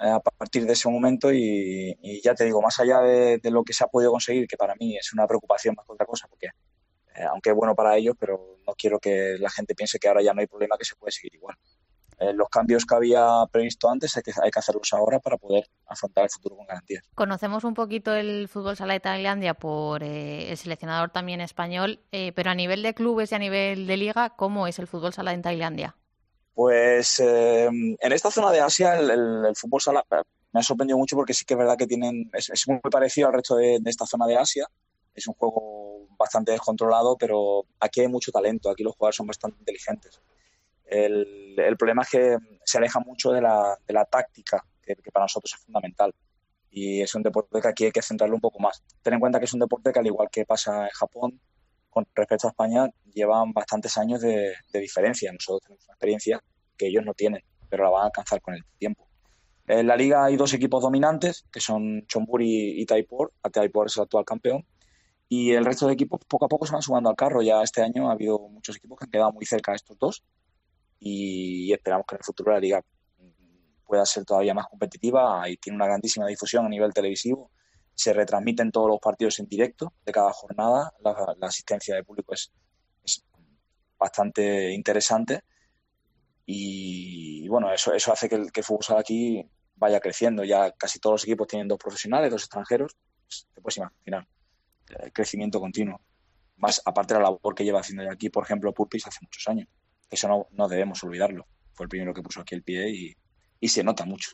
eh, 0.00 0.08
a 0.08 0.20
partir 0.20 0.66
de 0.66 0.72
ese 0.72 0.88
momento 0.88 1.32
y, 1.32 2.20
ya 2.22 2.34
te 2.34 2.44
digo, 2.44 2.60
más 2.60 2.78
allá 2.80 3.00
de, 3.00 3.40
lo 3.44 3.64
que 3.64 3.72
se 3.72 3.84
ha 3.84 3.88
podido 3.88 4.10
conseguir, 4.10 4.46
que 4.46 4.56
para 4.56 4.74
mí 4.74 4.96
es 4.96 5.12
una 5.12 5.26
preocupación 5.26 5.74
más 5.74 5.86
que 5.86 5.92
otra 5.92 6.06
cosa, 6.06 6.26
porque 6.28 6.48
eh, 7.14 7.24
aunque 7.30 7.50
es 7.50 7.56
bueno 7.56 7.74
para 7.74 7.96
ellos, 7.96 8.14
pero 8.18 8.58
no 8.66 8.74
quiero 8.74 8.98
que 8.98 9.36
la 9.38 9.50
gente 9.50 9.74
piense 9.74 9.98
que 9.98 10.08
ahora 10.08 10.22
ya 10.22 10.34
no 10.34 10.40
hay 10.40 10.46
problema, 10.46 10.76
que 10.76 10.84
se 10.84 10.96
puede 10.96 11.12
seguir 11.12 11.34
igual. 11.34 11.56
Eh, 12.18 12.32
los 12.32 12.48
cambios 12.48 12.86
que 12.86 12.94
había 12.94 13.44
previsto 13.50 13.90
antes 13.90 14.16
hay 14.16 14.22
que, 14.22 14.32
hay 14.42 14.50
que 14.50 14.58
hacerlos 14.58 14.92
ahora 14.92 15.18
para 15.18 15.36
poder 15.36 15.68
afrontar 15.86 16.24
el 16.24 16.30
futuro 16.30 16.56
con 16.56 16.66
garantías. 16.66 17.04
Conocemos 17.14 17.64
un 17.64 17.74
poquito 17.74 18.14
el 18.14 18.48
fútbol 18.48 18.76
sala 18.76 18.94
de 18.94 19.00
Tailandia 19.00 19.54
por 19.54 20.02
el 20.02 20.56
seleccionador 20.56 21.10
también 21.10 21.40
español, 21.40 22.00
pero 22.10 22.50
a 22.50 22.54
nivel 22.54 22.82
de 22.82 22.94
clubes 22.94 23.32
y 23.32 23.34
a 23.34 23.38
nivel 23.38 23.86
de 23.86 23.96
liga, 23.96 24.30
¿cómo 24.30 24.66
es 24.66 24.78
el 24.78 24.86
fútbol 24.86 25.12
sala 25.12 25.34
en 25.34 25.42
Tailandia? 25.42 25.94
Pues 26.56 27.20
eh, 27.20 27.66
en 27.66 28.12
esta 28.12 28.30
zona 28.30 28.50
de 28.50 28.60
Asia 28.60 28.98
el, 28.98 29.54
fútbol 29.54 29.78
sala 29.78 30.02
eh, 30.10 30.22
me 30.52 30.60
ha 30.60 30.62
sorprendido 30.62 30.96
mucho 30.96 31.14
porque 31.14 31.34
sí 31.34 31.44
que 31.44 31.52
es 31.52 31.58
verdad 31.58 31.76
que 31.76 31.86
tienen 31.86 32.30
es, 32.32 32.66
muy 32.66 32.80
parecido 32.80 33.28
al 33.28 33.34
resto 33.34 33.56
de, 33.56 33.78
esta 33.84 34.06
zona 34.06 34.26
de 34.26 34.38
Asia. 34.38 34.66
Es 35.14 35.26
un 35.26 35.34
juego 35.34 36.06
bastante 36.18 36.52
descontrolado, 36.52 37.14
pero 37.18 37.66
aquí 37.78 38.00
hay 38.00 38.08
mucho 38.08 38.32
talento, 38.32 38.70
aquí 38.70 38.82
los 38.82 38.94
jugadores 38.96 39.16
son 39.16 39.26
bastante 39.26 39.58
inteligentes. 39.58 40.18
El, 40.86 41.76
problema 41.78 42.02
es 42.02 42.10
que 42.10 42.36
se 42.64 42.78
aleja 42.78 43.00
mucho 43.00 43.32
de 43.32 43.40
la, 43.40 43.76
de 43.86 43.94
la 43.94 44.04
táctica, 44.04 44.64
que, 44.82 44.96
para 45.12 45.24
nosotros 45.24 45.52
es 45.54 45.64
fundamental. 45.64 46.14
Y 46.70 47.00
es 47.00 47.14
un 47.14 47.22
deporte 47.22 47.60
que 47.60 47.68
aquí 47.68 47.84
hay 47.86 47.90
que 47.90 48.02
centrarlo 48.02 48.34
un 48.34 48.40
poco 48.40 48.60
más. 48.60 48.82
Ten 49.02 49.14
en 49.14 49.20
cuenta 49.20 49.38
que 49.38 49.46
es 49.46 49.54
un 49.54 49.60
deporte 49.60 49.92
que, 49.92 49.98
al 49.98 50.06
igual 50.06 50.28
que 50.30 50.44
pasa 50.44 50.84
en 50.84 50.90
Japón, 50.90 51.40
con 51.90 52.06
respecto 52.14 52.46
a 52.46 52.50
España, 52.50 52.90
llevan 53.12 53.52
bastantes 53.52 53.96
años 53.96 54.20
de, 54.20 54.54
diferencia. 54.74 55.32
Nosotros 55.32 55.62
tenemos 55.62 55.84
una 55.86 55.94
experiencia 55.94 56.42
que 56.76 56.88
ellos 56.88 57.04
no 57.04 57.14
tienen, 57.14 57.42
pero 57.70 57.84
la 57.84 57.90
van 57.90 58.02
a 58.02 58.06
alcanzar 58.06 58.40
con 58.42 58.54
el 58.54 58.64
tiempo. 58.78 59.08
En 59.66 59.86
la 59.86 59.96
liga 59.96 60.24
hay 60.24 60.36
dos 60.36 60.52
equipos 60.52 60.82
dominantes, 60.82 61.46
que 61.50 61.60
son 61.60 62.06
Chonburi 62.06 62.80
y 62.80 62.86
Taipor. 62.86 63.32
Taipor 63.50 63.86
es 63.86 63.96
el 63.96 64.02
actual 64.02 64.24
campeón. 64.24 64.66
Y 65.28 65.52
el 65.52 65.64
resto 65.64 65.86
de 65.88 65.94
equipos 65.94 66.20
poco 66.28 66.44
a 66.44 66.48
poco 66.48 66.66
se 66.66 66.72
van 66.72 66.82
sumando 66.82 67.08
al 67.10 67.16
carro. 67.16 67.42
Ya 67.42 67.62
este 67.62 67.82
año 67.82 68.08
ha 68.08 68.12
habido 68.12 68.38
muchos 68.38 68.76
equipos 68.76 68.98
que 68.98 69.06
han 69.06 69.10
quedado 69.10 69.32
muy 69.32 69.44
cerca 69.44 69.72
de 69.72 69.76
estos 69.76 69.98
dos. 69.98 70.22
Y 70.98 71.72
esperamos 71.72 72.06
que 72.08 72.14
en 72.16 72.20
el 72.20 72.24
futuro 72.24 72.52
la 72.52 72.60
liga 72.60 72.82
pueda 73.84 74.04
ser 74.04 74.24
todavía 74.24 74.54
más 74.54 74.66
competitiva 74.66 75.48
y 75.48 75.56
tiene 75.58 75.76
una 75.76 75.86
grandísima 75.86 76.26
difusión 76.26 76.66
a 76.66 76.68
nivel 76.68 76.92
televisivo 76.92 77.50
se 77.96 78.12
retransmiten 78.12 78.70
todos 78.70 78.88
los 78.88 79.00
partidos 79.00 79.38
en 79.40 79.48
directo 79.48 79.94
de 80.04 80.12
cada 80.12 80.30
jornada, 80.30 80.92
la, 81.00 81.34
asistencia 81.48 81.94
de 81.96 82.04
público 82.04 82.34
es, 82.34 82.52
bastante 83.98 84.72
interesante 84.72 85.42
y, 86.44 87.48
bueno, 87.48 87.72
eso, 87.72 87.94
eso 87.94 88.12
hace 88.12 88.28
que 88.28 88.34
el, 88.34 88.52
que 88.52 88.62
fútbol 88.62 88.98
aquí 88.98 89.42
vaya 89.76 89.98
creciendo. 89.98 90.44
Ya 90.44 90.70
casi 90.72 91.00
todos 91.00 91.14
los 91.14 91.24
equipos 91.24 91.48
tienen 91.48 91.66
dos 91.66 91.78
profesionales, 91.78 92.30
dos 92.30 92.42
extranjeros, 92.42 92.94
pues, 93.26 93.48
te 93.54 93.62
puedes 93.62 93.78
imaginar, 93.78 94.28
el 95.00 95.12
crecimiento 95.12 95.58
continuo. 95.58 95.98
Más 96.58 96.82
aparte 96.84 97.14
de 97.14 97.20
la 97.20 97.30
labor 97.30 97.54
que 97.54 97.64
lleva 97.64 97.80
haciendo 97.80 98.08
aquí, 98.10 98.28
por 98.28 98.44
ejemplo, 98.44 98.72
Purpis 98.74 99.06
hace 99.06 99.18
muchos 99.22 99.48
años. 99.48 99.66
Eso 100.10 100.28
no, 100.28 100.46
no 100.52 100.68
debemos 100.68 101.02
olvidarlo. 101.04 101.46
Fue 101.72 101.84
el 101.84 101.90
primero 101.90 102.14
que 102.14 102.22
puso 102.22 102.40
aquí 102.40 102.54
el 102.54 102.62
pie 102.62 102.90
y, 102.90 103.16
y 103.60 103.68
se 103.68 103.84
nota 103.84 104.04
mucho. 104.04 104.30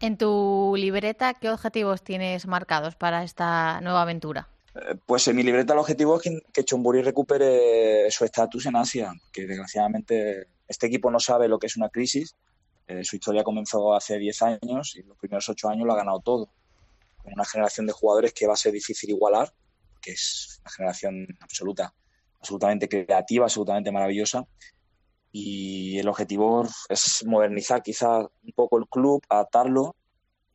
En 0.00 0.16
tu 0.16 0.74
libreta, 0.76 1.34
¿qué 1.34 1.50
objetivos 1.50 2.02
tienes 2.02 2.46
marcados 2.46 2.94
para 2.94 3.24
esta 3.24 3.80
nueva 3.80 4.02
aventura? 4.02 4.48
Eh, 4.74 4.94
pues 5.04 5.26
en 5.26 5.36
mi 5.36 5.42
libreta 5.42 5.72
el 5.72 5.80
objetivo 5.80 6.16
es 6.16 6.22
que, 6.22 6.40
que 6.52 6.64
Chonburi 6.64 7.02
recupere 7.02 8.08
su 8.10 8.24
estatus 8.24 8.66
en 8.66 8.76
Asia, 8.76 9.12
que 9.32 9.46
desgraciadamente 9.46 10.46
este 10.68 10.86
equipo 10.86 11.10
no 11.10 11.18
sabe 11.18 11.48
lo 11.48 11.58
que 11.58 11.66
es 11.66 11.76
una 11.76 11.88
crisis. 11.88 12.36
Eh, 12.86 13.04
su 13.04 13.16
historia 13.16 13.42
comenzó 13.42 13.94
hace 13.94 14.18
10 14.18 14.42
años 14.42 14.96
y 14.96 15.02
los 15.02 15.16
primeros 15.18 15.48
8 15.48 15.68
años 15.68 15.86
lo 15.86 15.92
ha 15.92 15.96
ganado 15.96 16.20
todo. 16.20 16.48
Con 17.16 17.32
una 17.32 17.44
generación 17.44 17.86
de 17.86 17.92
jugadores 17.92 18.32
que 18.32 18.46
va 18.46 18.54
a 18.54 18.56
ser 18.56 18.72
difícil 18.72 19.10
igualar, 19.10 19.52
que 20.00 20.12
es 20.12 20.60
una 20.60 20.70
generación 20.70 21.26
absoluta, 21.40 21.92
absolutamente 22.40 22.88
creativa, 22.88 23.44
absolutamente 23.44 23.90
maravillosa 23.90 24.46
y 25.30 25.98
el 25.98 26.08
objetivo 26.08 26.66
es 26.88 27.24
modernizar 27.26 27.82
quizá 27.82 28.20
un 28.20 28.52
poco 28.54 28.78
el 28.78 28.88
club, 28.88 29.22
adaptarlo, 29.28 29.94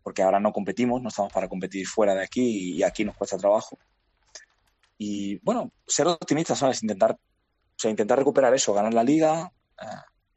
porque 0.02 0.24
ahora 0.24 0.40
no 0.40 0.52
competimos, 0.52 1.02
no 1.02 1.10
estamos 1.10 1.32
para 1.32 1.48
competir 1.48 1.88
fuera 1.88 2.16
de 2.16 2.24
aquí 2.24 2.76
y 2.76 2.84
aquí 2.84 3.06
nos 3.06 3.16
cuesta 3.16 3.38
trabajo. 3.38 3.78
Y 4.98 5.38
bueno, 5.40 5.72
ser 5.88 6.08
optimista, 6.08 6.56
¿sabes? 6.56 6.82
Intentar, 6.82 7.12
o 7.12 7.78
sea, 7.78 7.92
intentar 7.92 8.18
recuperar 8.18 8.54
eso, 8.54 8.74
ganar 8.74 8.94
la 8.94 9.04
liga, 9.04 9.52
eh, 9.82 9.86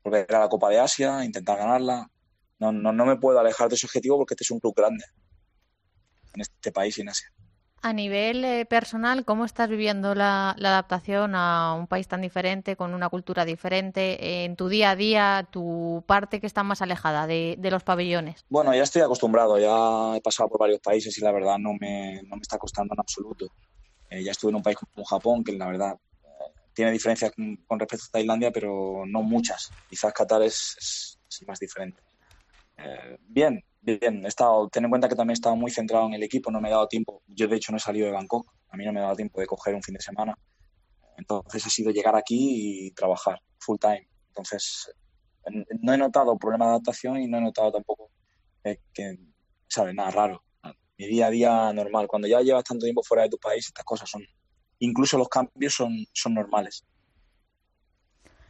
volver 0.04 0.34
a 0.34 0.40
la 0.40 0.48
Copa 0.48 0.68
de 0.70 0.80
Asia, 0.80 1.24
intentar 1.24 1.58
ganarla. 1.58 2.10
No, 2.58 2.72
no, 2.72 2.92
no 2.92 3.06
me 3.06 3.16
puedo 3.16 3.38
alejar 3.38 3.68
de 3.68 3.74
ese 3.74 3.86
objetivo 3.86 4.18
porque 4.18 4.34
este 4.34 4.44
es 4.44 4.50
un 4.50 4.60
club 4.60 4.74
grande 4.76 5.04
en 6.34 6.40
este 6.40 6.72
país 6.72 6.96
y 6.98 7.00
en 7.00 7.08
Asia. 7.08 7.32
A 7.82 7.92
nivel 7.92 8.44
eh, 8.44 8.66
personal, 8.66 9.24
¿cómo 9.24 9.44
estás 9.44 9.68
viviendo 9.68 10.14
la, 10.14 10.50
adaptación 10.50 11.34
a 11.34 11.74
un 11.74 11.86
país 11.86 12.08
tan 12.08 12.20
diferente, 12.20 12.74
con 12.74 12.94
una 12.94 13.08
cultura 13.08 13.44
diferente? 13.44 14.44
en 14.44 14.56
tu 14.56 14.68
día 14.68 14.90
a 14.90 14.96
día, 14.96 15.48
tu 15.50 16.02
parte 16.06 16.40
que 16.40 16.46
está 16.46 16.62
más 16.62 16.82
alejada 16.82 17.26
de, 17.26 17.58
los 17.70 17.84
pabellones. 17.84 18.44
Bueno, 18.48 18.74
ya 18.74 18.82
estoy 18.82 19.02
acostumbrado, 19.02 19.58
ya 19.58 20.16
he 20.16 20.20
pasado 20.20 20.48
por 20.48 20.60
varios 20.60 20.80
países 20.80 21.16
y 21.18 21.20
la 21.20 21.32
verdad 21.32 21.58
no 21.58 21.74
me, 21.74 22.22
no 22.24 22.36
me 22.36 22.42
está 22.42 22.58
costando 22.58 22.94
en 22.94 23.00
absoluto. 23.00 23.46
Eh, 24.08 24.22
ya 24.22 24.32
estuve 24.32 24.50
en 24.50 24.56
un 24.56 24.62
país 24.62 24.76
como 24.76 25.04
Japón, 25.04 25.42
que 25.42 25.52
la 25.52 25.66
verdad 25.66 25.94
eh, 25.94 26.52
tiene 26.72 26.92
diferencias 26.92 27.32
con, 27.32 27.78
respecto 27.78 28.06
a 28.08 28.12
Tailandia, 28.12 28.50
pero 28.52 29.04
no 29.06 29.22
muchas. 29.22 29.74
Quizás 29.88 30.12
Qatar 30.12 30.42
es, 30.42 31.18
más 31.46 31.58
diferente. 31.58 32.02
Bien, 33.28 33.62
Bien, 33.86 34.24
he 34.24 34.26
estado, 34.26 34.68
ten 34.68 34.82
en 34.82 34.90
cuenta 34.90 35.08
que 35.08 35.14
también 35.14 35.30
he 35.30 35.34
estado 35.34 35.54
muy 35.54 35.70
centrado 35.70 36.08
en 36.08 36.14
el 36.14 36.22
equipo, 36.24 36.50
no 36.50 36.60
me 36.60 36.66
he 36.66 36.72
dado 36.72 36.88
tiempo. 36.88 37.22
Yo, 37.28 37.46
de 37.46 37.54
hecho, 37.54 37.70
no 37.70 37.78
he 37.78 37.80
salido 37.80 38.06
de 38.06 38.12
Bangkok, 38.12 38.52
a 38.70 38.76
mí 38.76 38.84
no 38.84 38.92
me 38.92 38.98
he 38.98 39.02
dado 39.04 39.14
tiempo 39.14 39.40
de 39.40 39.46
coger 39.46 39.76
un 39.76 39.82
fin 39.82 39.94
de 39.94 40.00
semana. 40.00 40.36
Entonces, 41.16 41.64
ha 41.64 41.70
sido 41.70 41.92
llegar 41.92 42.16
aquí 42.16 42.88
y 42.88 42.90
trabajar 42.90 43.40
full 43.60 43.78
time. 43.78 44.08
Entonces, 44.26 44.90
no 45.82 45.94
he 45.94 45.98
notado 45.98 46.36
problema 46.36 46.64
de 46.64 46.70
adaptación 46.72 47.20
y 47.20 47.28
no 47.28 47.38
he 47.38 47.40
notado 47.40 47.70
tampoco 47.70 48.10
eh, 48.64 48.80
que, 48.92 49.20
¿sabes? 49.68 49.94
Nada 49.94 50.10
raro. 50.10 50.42
Mi 50.98 51.06
día 51.06 51.28
a 51.28 51.30
día 51.30 51.72
normal. 51.72 52.08
Cuando 52.08 52.26
ya 52.26 52.40
llevas 52.40 52.64
tanto 52.64 52.86
tiempo 52.86 53.04
fuera 53.04 53.22
de 53.22 53.28
tu 53.28 53.38
país, 53.38 53.66
estas 53.66 53.84
cosas 53.84 54.10
son, 54.10 54.24
incluso 54.80 55.16
los 55.16 55.28
cambios 55.28 55.74
son, 55.74 55.92
son 56.12 56.34
normales. 56.34 56.84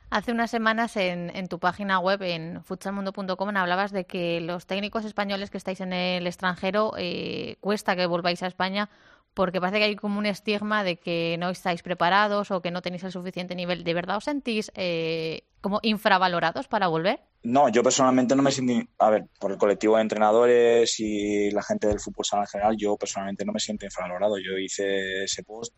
Hace 0.09 0.33
unas 0.33 0.51
semanas 0.51 0.97
en, 0.97 1.49
tu 1.49 1.59
página 1.59 1.99
web, 1.99 2.23
en 2.23 2.63
futsalmundo.com, 2.63 3.57
hablabas 3.57 3.91
de 3.91 4.05
que 4.05 4.41
los 4.41 4.67
técnicos 4.67 5.05
españoles 5.05 5.51
que 5.51 5.59
estáis 5.59 5.81
en 5.81 5.93
el 5.93 6.27
extranjero 6.27 6.93
eh, 6.97 7.57
cuesta 7.61 7.97
que 7.97 8.07
volváis 8.07 8.43
a 8.43 8.47
España 8.47 8.89
porque 9.37 9.61
parece 9.61 9.79
que 9.79 9.85
hay 9.85 9.97
como 9.97 10.19
un 10.19 10.25
estigma 10.25 10.83
de 10.83 10.97
que 10.97 11.37
no 11.39 11.51
estáis 11.51 11.83
preparados 11.83 12.51
o 12.51 12.63
que 12.63 12.71
no 12.71 12.81
tenéis 12.81 13.05
el 13.05 13.13
suficiente 13.13 13.55
nivel. 13.55 13.85
¿De 13.85 13.93
verdad 13.93 14.17
os 14.17 14.25
sentís 14.25 14.73
eh, 14.75 15.43
como 15.61 15.79
infravalorados 15.83 16.69
para 16.69 16.89
volver? 16.89 17.21
No, 17.43 17.69
yo 17.69 17.83
personalmente 17.83 18.35
no 18.35 18.43
me 18.43 18.51
siento, 18.51 18.91
a 18.99 19.11
ver, 19.11 19.27
por 19.39 19.53
el 19.53 19.59
colectivo 19.59 19.97
de 19.97 20.03
entrenadores 20.03 20.99
y 21.01 21.51
la 21.51 21.63
gente 21.63 21.87
del 21.87 22.01
fútbol 22.01 22.25
sala 22.25 22.45
en 22.45 22.49
general, 22.49 22.77
yo 22.79 22.97
personalmente 22.97 23.45
no 23.45 23.53
me 23.53 23.61
siento 23.61 23.85
infravalorado. 23.85 24.39
Yo 24.39 24.57
hice 24.57 25.25
ese 25.25 25.43
post 25.43 25.75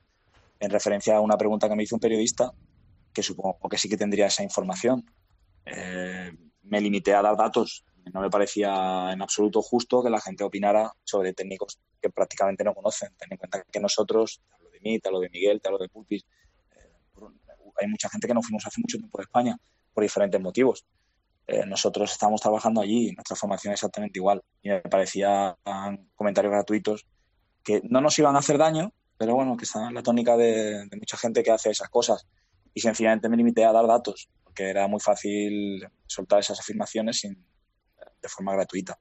en 0.60 0.70
referencia 0.70 1.16
a 1.16 1.20
una 1.20 1.36
pregunta 1.36 1.68
que 1.68 1.74
me 1.74 1.82
hizo 1.82 1.96
un 1.96 2.00
periodista 2.00 2.52
que 3.18 3.22
supongo 3.24 3.68
que 3.68 3.76
sí 3.76 3.88
que 3.88 3.96
tendría 3.96 4.26
esa 4.26 4.44
información. 4.44 5.04
Eh, 5.66 6.30
me 6.62 6.80
limité 6.80 7.14
a 7.14 7.20
dar 7.20 7.36
datos. 7.36 7.84
No 8.14 8.20
me 8.20 8.30
parecía 8.30 9.10
en 9.12 9.20
absoluto 9.20 9.60
justo 9.60 10.04
que 10.04 10.08
la 10.08 10.20
gente 10.20 10.44
opinara 10.44 10.92
sobre 11.02 11.32
técnicos 11.32 11.80
que 12.00 12.10
prácticamente 12.10 12.62
no 12.62 12.74
conocen. 12.74 13.08
Ten 13.18 13.32
en 13.32 13.38
cuenta 13.38 13.64
que 13.64 13.80
nosotros, 13.80 14.40
te 14.48 14.54
hablo 14.54 14.70
de 14.70 14.80
mí, 14.80 15.00
te 15.00 15.08
hablo 15.08 15.18
de 15.18 15.30
Miguel, 15.30 15.60
te 15.60 15.68
hablo 15.68 15.78
de 15.80 15.88
Pulpis, 15.88 16.24
eh, 16.76 16.90
hay 17.80 17.88
mucha 17.88 18.08
gente 18.08 18.28
que 18.28 18.34
no 18.34 18.40
fuimos 18.40 18.64
hace 18.68 18.80
mucho 18.80 18.98
tiempo 18.98 19.18
de 19.18 19.24
España 19.24 19.58
por 19.92 20.04
diferentes 20.04 20.40
motivos. 20.40 20.84
Eh, 21.48 21.66
nosotros 21.66 22.12
estamos 22.12 22.40
trabajando 22.40 22.80
allí, 22.80 23.10
nuestra 23.16 23.34
formación 23.34 23.72
es 23.72 23.80
exactamente 23.80 24.20
igual. 24.20 24.44
Y 24.62 24.68
me 24.68 24.80
parecían 24.82 25.56
comentarios 26.14 26.52
gratuitos 26.52 27.04
que 27.64 27.80
no 27.82 28.00
nos 28.00 28.16
iban 28.20 28.36
a 28.36 28.38
hacer 28.38 28.58
daño, 28.58 28.92
pero 29.16 29.34
bueno, 29.34 29.56
que 29.56 29.64
están 29.64 29.88
en 29.88 29.94
la 29.94 30.04
tónica 30.04 30.36
de 30.36 30.88
mucha 30.96 31.16
gente 31.16 31.42
que 31.42 31.50
hace 31.50 31.70
esas 31.70 31.88
cosas 31.88 32.28
y 32.78 32.80
sencillamente 32.80 33.28
me 33.28 33.36
limité 33.36 33.64
a 33.64 33.72
dar 33.72 33.88
datos, 33.88 34.28
porque 34.44 34.70
era 34.70 34.86
muy 34.86 35.00
fácil 35.00 35.84
soltar 36.06 36.38
esas 36.38 36.60
afirmaciones 36.60 37.18
sin, 37.18 37.34
de 38.22 38.28
forma 38.28 38.52
gratuita. 38.52 38.96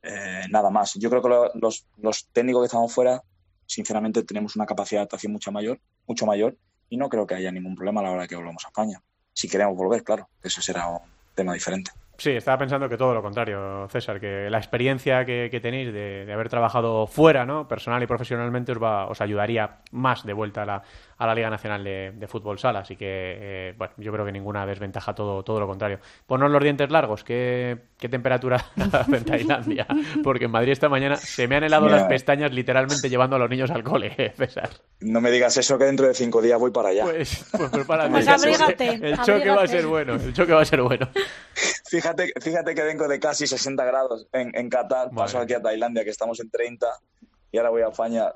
Eh, 0.00 0.44
nada 0.48 0.70
más. 0.70 0.94
Yo 0.94 1.10
creo 1.10 1.20
que 1.20 1.58
los, 1.58 1.86
los, 1.98 2.28
técnicos 2.28 2.62
que 2.62 2.66
estamos 2.66 2.94
fuera, 2.94 3.20
sinceramente, 3.66 4.22
tenemos 4.22 4.54
una 4.54 4.64
capacidad 4.64 5.00
de 5.00 5.02
adaptación 5.02 5.32
mucho 5.32 5.50
mayor, 5.50 5.80
mucho 6.06 6.24
mayor 6.24 6.56
y 6.88 6.98
no 6.98 7.08
creo 7.08 7.26
que 7.26 7.34
haya 7.34 7.50
ningún 7.50 7.74
problema 7.74 8.00
a 8.00 8.04
la 8.04 8.10
hora 8.12 8.22
de 8.22 8.28
que 8.28 8.36
volvamos 8.36 8.64
a 8.64 8.68
España. 8.68 9.02
Si 9.32 9.48
queremos 9.48 9.76
volver, 9.76 10.04
claro, 10.04 10.28
eso 10.44 10.62
será 10.62 10.86
un 10.86 11.00
tema 11.34 11.52
diferente. 11.52 11.90
Sí, 12.16 12.30
estaba 12.30 12.58
pensando 12.58 12.88
que 12.88 12.96
todo 12.98 13.14
lo 13.14 13.22
contrario, 13.22 13.88
César, 13.88 14.20
que 14.20 14.50
la 14.50 14.58
experiencia 14.58 15.24
que, 15.24 15.58
tenéis 15.60 15.92
de, 15.92 16.30
haber 16.30 16.48
trabajado 16.50 17.06
fuera, 17.06 17.46
¿no? 17.46 17.66
personal 17.66 18.02
y 18.02 18.06
profesionalmente, 18.06 18.72
os, 18.72 18.78
va, 18.80 19.06
os 19.06 19.20
ayudaría 19.22 19.78
más 19.90 20.24
de 20.26 20.34
vuelta 20.34 20.62
a 20.62 20.66
la, 20.66 20.82
a 21.20 21.26
la 21.26 21.34
Liga 21.34 21.50
Nacional 21.50 21.84
de, 21.84 22.26
Fútbol 22.26 22.58
Sala. 22.58 22.78
Así 22.80 22.96
que, 22.96 23.04
eh, 23.06 23.74
bueno, 23.76 23.92
yo 23.98 24.10
creo 24.10 24.24
que 24.24 24.32
ninguna 24.32 24.64
desventaja, 24.64 25.14
todo, 25.14 25.42
todo 25.42 25.60
lo 25.60 25.66
contrario. 25.66 25.98
Ponos 26.26 26.50
los 26.50 26.62
dientes 26.62 26.90
largos, 26.90 27.24
¿qué, 27.24 27.78
temperatura 27.98 28.56
hace 28.92 29.16
en 29.16 29.24
Tailandia? 29.26 29.86
Porque 30.24 30.46
en 30.46 30.50
Madrid 30.50 30.72
esta 30.72 30.88
mañana 30.88 31.16
se 31.16 31.46
me 31.46 31.56
han 31.56 31.64
helado 31.64 31.90
las 31.90 32.04
pestañas 32.04 32.52
literalmente 32.52 33.10
llevando 33.10 33.36
a 33.36 33.38
los 33.38 33.50
niños 33.50 33.70
al 33.70 33.84
cole, 33.84 34.32
César. 34.34 34.70
No 35.00 35.20
me 35.20 35.30
digas 35.30 35.54
eso, 35.58 35.76
que 35.76 35.84
dentro 35.84 36.06
de 36.06 36.14
cinco 36.14 36.40
días 36.40 36.58
voy 36.58 36.70
para 36.70 36.88
allá. 36.88 37.04
Pues, 37.04 37.44
pues 37.52 37.68
prepárate. 37.68 38.10
Pues 38.12 38.26
abrígate, 38.26 38.88
el 39.02 39.18
choque 39.20 39.50
va 39.50 39.62
a 39.62 39.66
ser 39.66 39.86
bueno, 39.86 40.14
el 40.14 40.32
choque 40.32 40.52
va 40.54 40.62
a 40.62 40.64
ser 40.64 40.80
bueno. 40.80 41.06
Fíjate, 41.90 42.32
fíjate 42.40 42.74
que 42.74 42.82
vengo 42.82 43.06
de 43.06 43.20
casi 43.20 43.46
60 43.46 43.84
grados 43.84 44.26
en, 44.32 44.52
en 44.54 44.70
Qatar, 44.70 45.10
paso 45.10 45.38
aquí 45.38 45.52
a 45.52 45.60
Tailandia, 45.60 46.02
que 46.02 46.10
estamos 46.10 46.40
en 46.40 46.48
30, 46.48 46.86
y 47.52 47.58
ahora 47.58 47.70
voy 47.70 47.82
a 47.82 47.88
España. 47.88 48.30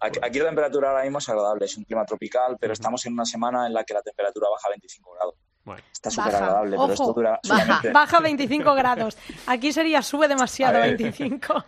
Aquí, 0.00 0.38
la 0.38 0.46
temperatura 0.46 0.90
ahora 0.90 1.02
mismo 1.02 1.18
es 1.18 1.28
agradable, 1.28 1.64
es 1.64 1.76
un 1.76 1.84
clima 1.84 2.04
tropical, 2.04 2.56
pero 2.60 2.72
estamos 2.72 3.04
en 3.06 3.14
una 3.14 3.24
semana 3.24 3.66
en 3.66 3.72
la 3.72 3.84
que 3.84 3.94
la 3.94 4.02
temperatura 4.02 4.48
baja 4.50 4.68
a 4.68 4.70
25 4.70 5.12
grados. 5.14 5.34
Está 5.92 6.10
súper 6.10 6.34
agradable, 6.34 6.76
pero 6.76 6.92
esto 6.92 7.12
dura 7.12 7.40
baja, 7.46 7.82
baja 7.92 8.20
25 8.20 8.74
grados. 8.74 9.18
Aquí 9.46 9.72
sería 9.72 10.02
sube 10.02 10.26
demasiado 10.26 10.78
a 10.78 10.80
25. 10.80 11.64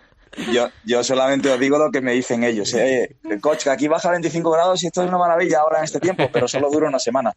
Yo, 0.50 0.68
yo 0.84 1.04
solamente 1.04 1.50
os 1.50 1.60
digo 1.60 1.78
lo 1.78 1.90
que 1.90 2.00
me 2.00 2.12
dicen 2.12 2.42
ellos. 2.42 2.72
¿eh? 2.74 3.16
el 3.24 3.40
coche, 3.40 3.64
que 3.64 3.70
aquí 3.70 3.88
baja 3.88 4.10
25 4.10 4.50
grados 4.50 4.82
y 4.82 4.86
esto 4.86 5.02
es 5.02 5.08
una 5.08 5.18
maravilla 5.18 5.60
ahora 5.60 5.78
en 5.78 5.84
este 5.84 6.00
tiempo, 6.00 6.28
pero 6.32 6.48
solo 6.48 6.70
dura 6.70 6.88
una 6.88 6.98
semana. 6.98 7.34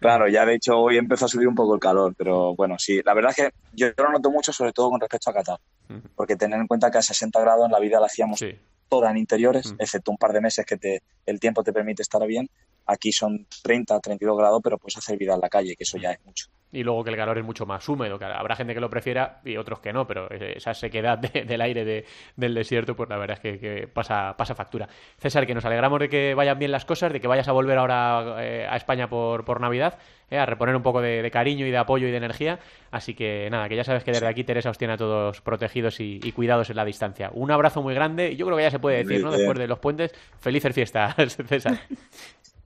Claro, 0.00 0.28
ya 0.28 0.46
de 0.46 0.54
hecho 0.54 0.78
hoy 0.78 0.96
empezó 0.96 1.26
a 1.26 1.28
subir 1.28 1.48
un 1.48 1.54
poco 1.54 1.74
el 1.74 1.80
calor, 1.80 2.14
pero 2.16 2.54
bueno, 2.54 2.76
sí, 2.78 3.00
la 3.04 3.14
verdad 3.14 3.32
es 3.32 3.36
que 3.36 3.54
yo 3.72 3.88
lo 3.96 4.12
noto 4.12 4.30
mucho, 4.30 4.52
sobre 4.52 4.72
todo 4.72 4.90
con 4.90 5.00
respecto 5.00 5.30
a 5.30 5.34
Qatar, 5.34 5.58
porque 6.14 6.36
tener 6.36 6.60
en 6.60 6.66
cuenta 6.66 6.90
que 6.90 6.98
a 6.98 7.02
60 7.02 7.40
grados 7.40 7.66
en 7.66 7.72
la 7.72 7.80
vida 7.80 8.00
la 8.00 8.06
hacíamos 8.06 8.44
toda 8.88 9.10
en 9.10 9.18
interiores, 9.18 9.74
excepto 9.78 10.10
un 10.10 10.16
par 10.16 10.32
de 10.32 10.40
meses 10.40 10.64
que 10.64 10.76
te, 10.76 11.02
el 11.26 11.40
tiempo 11.40 11.62
te 11.62 11.72
permite 11.72 12.02
estar 12.02 12.26
bien. 12.26 12.48
Aquí 12.86 13.12
son 13.12 13.46
30, 13.62 14.00
32 14.00 14.38
grados, 14.38 14.60
pero 14.62 14.78
puedes 14.78 14.96
hacer 14.96 15.18
vida 15.18 15.34
en 15.34 15.40
la 15.40 15.48
calle, 15.48 15.76
que 15.76 15.84
eso 15.84 15.98
ya 15.98 16.12
es 16.12 16.24
mucho 16.24 16.48
y 16.72 16.82
luego 16.82 17.02
que 17.02 17.10
el 17.10 17.16
calor 17.16 17.38
es 17.38 17.44
mucho 17.44 17.66
más 17.66 17.88
húmedo. 17.88 18.18
Que 18.18 18.24
habrá 18.26 18.56
gente 18.56 18.74
que 18.74 18.80
lo 18.80 18.90
prefiera 18.90 19.40
y 19.44 19.56
otros 19.56 19.80
que 19.80 19.92
no, 19.92 20.06
pero 20.06 20.30
esa 20.30 20.74
sequedad 20.74 21.18
del 21.18 21.60
aire 21.60 22.04
del 22.36 22.54
desierto, 22.54 22.94
pues 22.94 23.08
la 23.08 23.16
verdad 23.16 23.38
es 23.42 23.58
que, 23.58 23.88
pasa, 23.88 24.34
pasa 24.36 24.54
factura. 24.54 24.88
César, 25.18 25.46
que 25.46 25.54
nos 25.54 25.64
alegramos 25.64 26.00
de 26.00 26.08
que 26.08 26.34
vayan 26.34 26.58
bien 26.58 26.72
las 26.72 26.84
cosas, 26.84 27.12
de 27.12 27.20
que 27.20 27.28
vayas 27.28 27.48
a 27.48 27.52
volver 27.52 27.78
ahora 27.78 28.36
eh, 28.42 28.66
a 28.68 28.76
España 28.76 29.08
por, 29.08 29.44
por 29.44 29.60
Navidad, 29.60 29.98
eh, 30.30 30.36
a 30.36 30.44
reponer 30.44 30.76
un 30.76 30.82
poco 30.82 31.00
de, 31.00 31.30
cariño 31.30 31.66
y 31.66 31.70
de 31.70 31.78
apoyo 31.78 32.06
y 32.06 32.10
de 32.10 32.18
energía. 32.18 32.58
Así 32.90 33.14
que 33.14 33.48
nada, 33.50 33.68
que 33.68 33.76
ya 33.76 33.84
sabes 33.84 34.04
que 34.04 34.12
desde 34.12 34.26
aquí 34.26 34.44
Teresa 34.44 34.70
os 34.70 34.78
tiene 34.78 34.94
a 34.94 34.96
todos 34.96 35.40
protegidos 35.40 36.00
y, 36.00 36.32
cuidados 36.32 36.68
en 36.70 36.76
la 36.76 36.84
distancia. 36.84 37.30
Un 37.32 37.50
abrazo 37.50 37.82
muy 37.82 37.94
grande 37.94 38.32
y 38.32 38.36
yo 38.36 38.44
creo 38.44 38.58
que 38.58 38.64
ya 38.64 38.70
se 38.70 38.78
puede 38.78 39.04
decir, 39.04 39.24
¿no? 39.24 39.30
Después 39.30 39.58
de 39.58 39.66
los 39.66 39.78
puentes, 39.78 40.12
felices 40.38 40.74
fiestas, 40.74 41.14
César. 41.48 41.78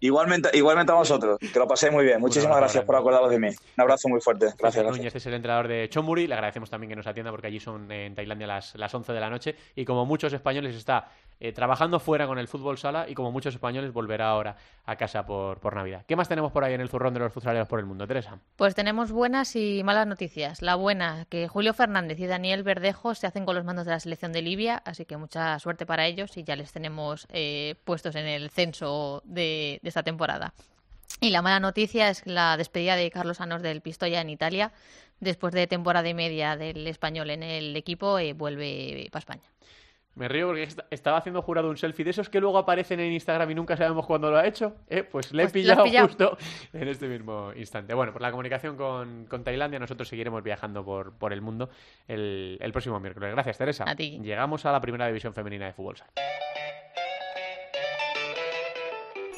Igualmente, 0.03 0.51
igualmente 0.55 0.91
a 0.91 0.97
vosotros, 0.97 1.39
que 1.39 1.59
lo 1.61 1.69
paséis 1.69 1.93
muy 1.93 2.05
bien. 2.05 2.19
Muchísimas 2.19 2.57
gracias 2.57 2.85
por 2.85 2.97
acordaros 2.97 3.31
de 3.31 3.39
mí. 3.39 3.47
Un 3.47 3.83
abrazo 3.83 4.09
muy 4.09 4.21
fuerte. 4.21 4.47
Gracias. 4.59 4.85
Núñez 4.85 5.07
este 5.07 5.19
es 5.19 5.27
el 5.27 5.35
entrenador 5.35 5.69
de 5.69 5.89
Chonburi. 5.89 6.27
Le 6.27 6.35
agradecemos 6.35 6.69
también 6.69 6.91
que 6.91 6.97
nos 6.97 7.07
atienda 7.07 7.31
porque 7.31 7.47
allí 7.47 7.61
son 7.61 7.89
en 7.93 8.13
Tailandia 8.17 8.49
las, 8.49 8.75
las 8.75 8.93
11 8.93 9.13
de 9.13 9.21
la 9.21 9.31
noche. 9.31 9.55
Y 9.77 9.85
como 9.85 10.05
muchos 10.05 10.33
españoles 10.33 10.75
está 10.75 11.09
eh, 11.39 11.53
trabajando 11.53 12.01
fuera 12.01 12.27
con 12.27 12.39
el 12.39 12.47
fútbol 12.49 12.79
sala 12.79 13.09
y 13.09 13.15
como 13.15 13.33
muchos 13.33 13.55
españoles 13.55 13.93
volverá 13.93 14.29
ahora 14.29 14.57
a 14.87 14.97
casa 14.97 15.25
por, 15.25 15.59
por 15.59 15.75
Navidad. 15.75 16.05
¿Qué 16.07 16.17
más 16.17 16.29
tenemos 16.29 16.53
por 16.53 16.65
ahí 16.65 16.75
en 16.75 16.81
el 16.81 16.89
zurrón 16.89 17.15
de 17.15 17.21
los 17.21 17.33
futsaleros 17.33 17.69
por 17.69 17.79
el 17.79 17.87
mundo, 17.87 18.07
Teresa? 18.07 18.39
Pues 18.57 18.75
tenemos 18.75 19.13
buenas 19.13 19.57
y 19.57 19.83
malas 19.85 20.07
noticias. 20.07 20.63
La 20.63 20.75
buena, 20.75 21.27
que 21.29 21.49
Julio 21.49 21.75
Fernández 21.75 22.19
y 22.19 22.27
Daniel 22.27 22.63
Verdejo 22.63 23.15
se 23.15 23.27
hacen 23.27 23.45
con 23.45 23.55
los 23.55 23.65
mandos 23.65 23.87
de 23.87 23.93
la 23.93 24.01
selección 24.01 24.33
de 24.33 24.43
Libia, 24.43 24.83
así 24.85 25.05
que 25.05 25.17
mucha 25.17 25.59
suerte 25.59 25.87
para 25.87 26.07
ellos 26.07 26.37
y 26.37 26.45
ya 26.45 26.57
les 26.57 26.73
tenemos 26.73 27.27
eh, 27.33 27.77
puestos 27.85 28.15
en 28.17 28.27
el 28.27 28.51
censo 28.51 29.23
de, 29.25 29.81
esta 29.93 30.03
temporada. 30.03 30.55
Y 31.21 31.31
la 31.31 31.43
mala 31.43 31.61
noticia 31.61 32.09
es 32.09 32.27
la 32.27 32.57
despedida 32.57 32.97
de 32.97 33.11
Carlos 33.11 33.41
Anos 33.41 33.63
del 33.63 33.81
Pistoia 33.81 34.21
en 34.21 34.31
Italia. 34.31 34.73
Después 35.21 35.55
de 35.55 35.69
temporada 35.69 36.09
y 36.09 36.15
media 36.15 36.57
del 36.57 36.87
español 36.89 37.31
en 37.31 37.45
el 37.45 37.77
equipo, 37.77 38.19
eh, 38.19 38.33
vuelve 38.33 39.09
para 39.13 39.21
España. 39.21 39.53
Me 40.15 40.29
río 40.29 40.49
porque 40.49 40.69
estaba 40.91 41.17
haciendo 41.17 41.41
jurado 41.41 41.71
un 41.71 41.77
selfie 41.79 42.05
de 42.05 42.11
esos 42.11 42.29
que 42.29 42.39
luego 42.39 42.59
aparecen 42.59 43.01
en 43.01 43.13
Instagram 43.13 43.51
y 43.51 43.55
nunca 43.55 43.77
sabemos 43.79 44.05
cuándo 44.05 44.31
lo 44.31 44.37
ha 44.37 44.47
hecho. 44.47 44.77
¿eh? 44.91 45.05
Pues 45.05 45.33
le 45.33 45.45
he 45.45 45.47
pues 45.47 45.53
pillado, 45.53 45.87
justo 46.07 46.37
en 46.73 46.89
este 46.89 47.07
mismo 47.07 47.53
instante. 47.57 47.95
Bueno, 47.95 48.13
por 48.13 48.21
la 48.21 48.31
comunicación 48.31 48.77
con, 48.77 49.27
Tailandia, 49.43 49.79
nosotros 49.79 50.09
seguiremos 50.09 50.43
viajando 50.43 50.85
por, 50.85 51.15
por 51.15 51.33
el 51.33 51.41
mundo 51.41 51.71
el, 52.09 52.59
próximo 52.73 53.01
miércoles. 53.01 53.31
Gracias, 53.31 53.57
Teresa. 53.57 53.85
A 53.87 53.97
ti. 53.97 54.21
Llegamos 54.23 54.67
a 54.67 54.73
la 54.73 54.81
primera 54.81 55.07
división 55.07 55.33
femenina 55.33 55.67
de 55.67 55.73
fútbol. 55.73 55.97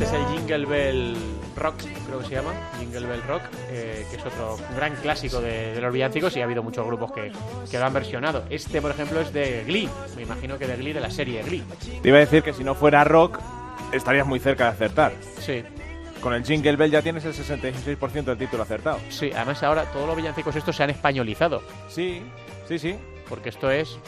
Este 0.00 0.16
es 0.16 0.22
el 0.22 0.32
Jingle 0.32 0.64
Bell 0.64 1.16
Rock, 1.56 1.74
creo 2.06 2.20
que 2.20 2.24
se 2.24 2.30
llama, 2.30 2.54
Jingle 2.78 3.06
Bell 3.06 3.22
Rock, 3.24 3.42
eh, 3.68 4.06
que 4.10 4.16
es 4.16 4.24
otro 4.24 4.56
gran 4.74 4.96
clásico 4.96 5.42
de, 5.42 5.78
los 5.78 5.92
villancicos 5.92 6.34
y 6.38 6.40
ha 6.40 6.44
habido 6.44 6.62
muchos 6.62 6.86
grupos 6.86 7.12
que, 7.12 7.30
que, 7.70 7.78
lo 7.78 7.84
han 7.84 7.92
versionado. 7.92 8.44
Este, 8.48 8.80
por 8.80 8.92
ejemplo, 8.92 9.20
es 9.20 9.30
de 9.34 9.62
Glee, 9.66 9.90
me 10.16 10.22
imagino 10.22 10.56
que 10.56 10.66
de 10.66 10.76
Glee, 10.76 10.94
de 10.94 11.00
la 11.00 11.10
serie 11.10 11.42
Glee. 11.42 11.62
Te 12.00 12.08
iba 12.08 12.16
a 12.16 12.20
decir 12.20 12.42
que 12.42 12.54
si 12.54 12.64
no 12.64 12.74
fuera 12.74 13.04
rock, 13.04 13.40
estarías 13.92 14.26
muy 14.26 14.40
cerca 14.40 14.64
de 14.64 14.70
acertar. 14.70 15.12
Sí. 15.38 15.64
Con 16.22 16.32
el 16.32 16.46
Jingle 16.46 16.76
Bell 16.76 16.90
ya 16.90 17.02
tienes 17.02 17.26
el 17.26 17.34
66% 17.34 18.24
del 18.24 18.38
título 18.38 18.62
acertado. 18.62 19.00
Sí, 19.10 19.30
además 19.34 19.62
ahora 19.62 19.84
todos 19.92 20.06
los 20.06 20.16
villancicos 20.16 20.56
estos 20.56 20.76
se 20.76 20.82
han 20.82 20.88
españolizado. 20.88 21.62
Sí, 21.90 22.22
sí, 22.66 22.78
sí. 22.78 22.96
Porque 23.28 23.50
esto 23.50 23.70
es 23.70 23.98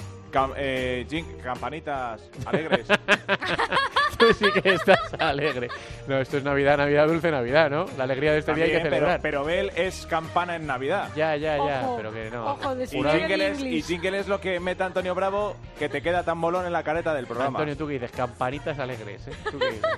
eh, 0.57 1.25
campanitas 1.43 2.21
alegres. 2.47 2.87
sí 4.39 4.47
que 4.63 4.75
estás 4.75 5.15
alegre. 5.19 5.69
No, 6.07 6.19
esto 6.19 6.39
es 6.39 6.45
Navidad, 6.45 6.77
Navidad, 6.77 7.07
dulce 7.07 7.31
Navidad, 7.31 7.71
¿no? 7.71 7.87
La 7.97 8.05
alegría 8.05 8.33
de 8.33 8.39
este 8.39 8.55
día 8.55 8.65
hay 8.65 8.73
que 8.73 8.83
celebrar. 8.83 9.21
Pero, 9.21 9.45
Bel 9.45 9.71
es 9.75 10.07
campana 10.07 10.57
en 10.57 10.67
Navidad. 10.67 11.11
Ya, 11.17 11.37
ya, 11.37 11.57
ya, 11.57 11.89
pero 11.97 12.13
que 12.13 12.31
no. 12.31 12.59
y, 12.81 12.87
jingle 12.87 13.49
es, 13.49 13.61
y 13.61 13.83
jingle 13.83 14.19
es 14.19 14.29
lo 14.29 14.41
que 14.41 14.61
mete 14.61 14.83
Antonio 14.83 15.15
Bravo, 15.15 15.57
que 15.79 15.89
te 15.89 16.03
queda 16.03 16.23
tan 16.23 16.41
bolón 16.41 16.67
en 16.67 16.73
la 16.73 16.83
careta 16.83 17.15
del 17.15 17.27
programa. 17.27 17.59
Antonio, 17.59 17.77
tú 17.77 17.87
que 17.87 17.95
dices, 17.95 18.13
campanitas 18.13 18.79
alegres, 18.79 19.27
¿eh? 19.27 19.33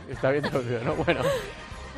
Está 0.09 0.31
bien 0.31 0.43
traducido, 0.43 0.83
¿no? 0.85 0.95
Bueno. 0.95 1.21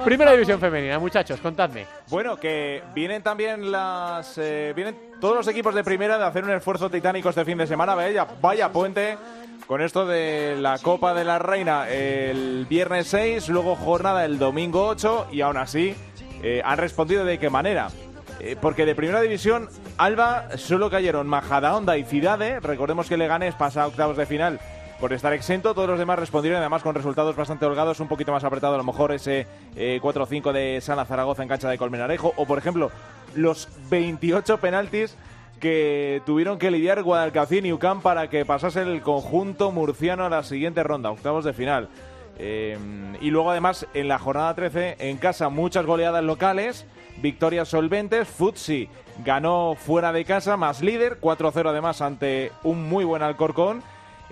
Primera 0.04 0.32
división 0.32 0.60
femenina, 0.60 0.98
muchachos, 0.98 1.40
contadme. 1.40 1.86
Bueno, 2.08 2.36
que 2.36 2.82
vienen 2.94 3.22
también 3.22 3.72
las. 3.72 4.38
Eh, 4.38 4.72
vienen 4.76 4.96
todos 5.20 5.34
los 5.34 5.48
equipos 5.48 5.74
de 5.74 5.82
primera 5.82 6.18
de 6.18 6.24
hacer 6.24 6.44
un 6.44 6.50
esfuerzo 6.50 6.90
titánico 6.90 7.30
este 7.30 7.44
fin 7.44 7.58
de 7.58 7.66
semana. 7.66 7.94
Vaya, 7.94 8.26
vaya 8.40 8.70
puente 8.70 9.16
con 9.66 9.80
esto 9.80 10.06
de 10.06 10.56
la 10.60 10.78
Copa 10.78 11.14
de 11.14 11.24
la 11.24 11.38
Reina 11.38 11.88
el 11.88 12.66
viernes 12.68 13.08
6, 13.08 13.48
luego 13.48 13.74
jornada 13.74 14.24
el 14.24 14.38
domingo 14.38 14.86
8 14.86 15.28
y 15.32 15.40
aún 15.40 15.56
así 15.56 15.94
eh, 16.42 16.62
han 16.64 16.78
respondido 16.78 17.24
de 17.24 17.38
qué 17.38 17.50
manera. 17.50 17.88
Eh, 18.38 18.54
porque 18.60 18.84
de 18.84 18.94
primera 18.94 19.22
división, 19.22 19.68
Alba 19.96 20.56
solo 20.56 20.90
cayeron 20.90 21.26
Majadahonda 21.26 21.96
y 21.96 22.04
Cidade. 22.04 22.60
Recordemos 22.60 23.08
que 23.08 23.16
Leganés 23.16 23.54
pasa 23.54 23.82
a 23.82 23.86
octavos 23.86 24.16
de 24.18 24.26
final 24.26 24.60
por 25.00 25.12
estar 25.12 25.32
exento. 25.32 25.74
Todos 25.74 25.88
los 25.88 25.98
demás 25.98 26.18
respondieron 26.18 26.60
además 26.60 26.82
con 26.82 26.94
resultados 26.94 27.36
bastante 27.36 27.66
holgados, 27.66 28.00
un 28.00 28.08
poquito 28.08 28.32
más 28.32 28.44
apretado 28.44 28.74
a 28.74 28.78
lo 28.78 28.84
mejor 28.84 29.12
ese 29.12 29.46
4-5 29.76 30.52
de 30.52 30.80
Sana 30.80 31.04
Zaragoza 31.04 31.42
en 31.42 31.48
cancha 31.48 31.68
de 31.68 31.78
Colmenarejo. 31.78 32.32
O 32.36 32.46
por 32.46 32.58
ejemplo, 32.58 32.90
los 33.34 33.68
28 33.90 34.58
penaltis 34.58 35.16
que 35.60 36.22
tuvieron 36.26 36.58
que 36.58 36.70
lidiar 36.70 37.02
Guadalcacín 37.02 37.66
y 37.66 37.72
UCAM 37.72 38.00
para 38.02 38.28
que 38.28 38.44
pasase 38.44 38.82
el 38.82 39.00
conjunto 39.02 39.70
murciano 39.70 40.24
a 40.26 40.28
la 40.30 40.42
siguiente 40.42 40.82
ronda, 40.82 41.10
octavos 41.10 41.44
de 41.44 41.52
final. 41.52 41.88
Eh, 42.38 42.76
y 43.20 43.30
luego 43.30 43.50
además 43.50 43.86
en 43.94 44.08
la 44.08 44.18
jornada 44.18 44.54
13 44.54 44.96
en 44.98 45.16
casa 45.16 45.48
muchas 45.48 45.86
goleadas 45.86 46.22
locales, 46.22 46.84
victorias 47.22 47.68
solventes, 47.68 48.28
Futsi 48.28 48.90
ganó 49.24 49.74
fuera 49.74 50.12
de 50.12 50.26
casa, 50.26 50.58
más 50.58 50.82
líder, 50.82 51.18
4-0 51.20 51.70
además 51.70 52.02
ante 52.02 52.52
un 52.62 52.88
muy 52.88 53.04
buen 53.04 53.22
Alcorcón. 53.22 53.82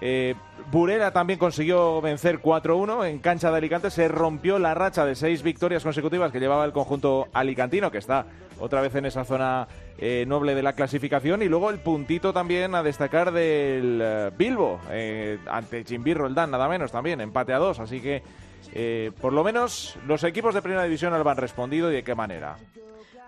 Eh, 0.07 0.35
Burela 0.71 1.13
también 1.13 1.39
consiguió 1.39 1.99
vencer 2.03 2.43
4-1 2.43 3.09
en 3.09 3.21
cancha 3.21 3.51
de 3.51 3.57
Alicante, 3.57 3.91
se 3.91 4.07
rompió 4.07 4.59
la 4.59 4.75
racha 4.75 5.07
de 5.07 5.15
seis 5.15 5.43
victorias 5.43 5.83
consecutivas 5.83 6.31
que 6.31 6.41
llevaba 6.41 6.67
el 6.67 6.73
conjunto 6.73 7.29
alicantino, 7.33 7.91
que 7.91 7.97
está 7.97 8.27
otra 8.61 8.83
vez 8.83 8.95
en 8.97 9.07
esa 9.07 9.25
zona 9.25 9.67
eh, 9.97 10.27
noble 10.29 10.55
de 10.55 10.63
la 10.63 10.75
clasificación. 10.75 11.41
Y 11.41 11.49
luego 11.49 11.71
el 11.71 11.79
puntito 11.79 12.35
también 12.35 12.75
a 12.75 12.83
destacar 12.83 13.33
del 13.33 13.99
eh, 14.03 14.31
Bilbo, 14.37 14.79
ante 15.47 15.85
Chimbirro 15.85 16.27
el 16.27 16.35
Dan, 16.35 16.51
nada 16.51 16.69
menos 16.69 16.93
también, 16.93 17.23
empate 17.23 17.55
a 17.55 17.59
dos. 17.59 17.81
Así 17.81 18.03
que, 18.03 18.23
por 19.23 19.33
lo 19.33 19.43
menos, 19.43 19.97
los 20.07 20.23
equipos 20.23 20.55
de 20.55 20.61
primera 20.61 20.85
división 20.85 21.15
lo 21.19 21.31
han 21.31 21.37
respondido 21.39 21.91
y 21.91 21.95
de 21.95 22.05
qué 22.05 22.15
manera. 22.15 22.59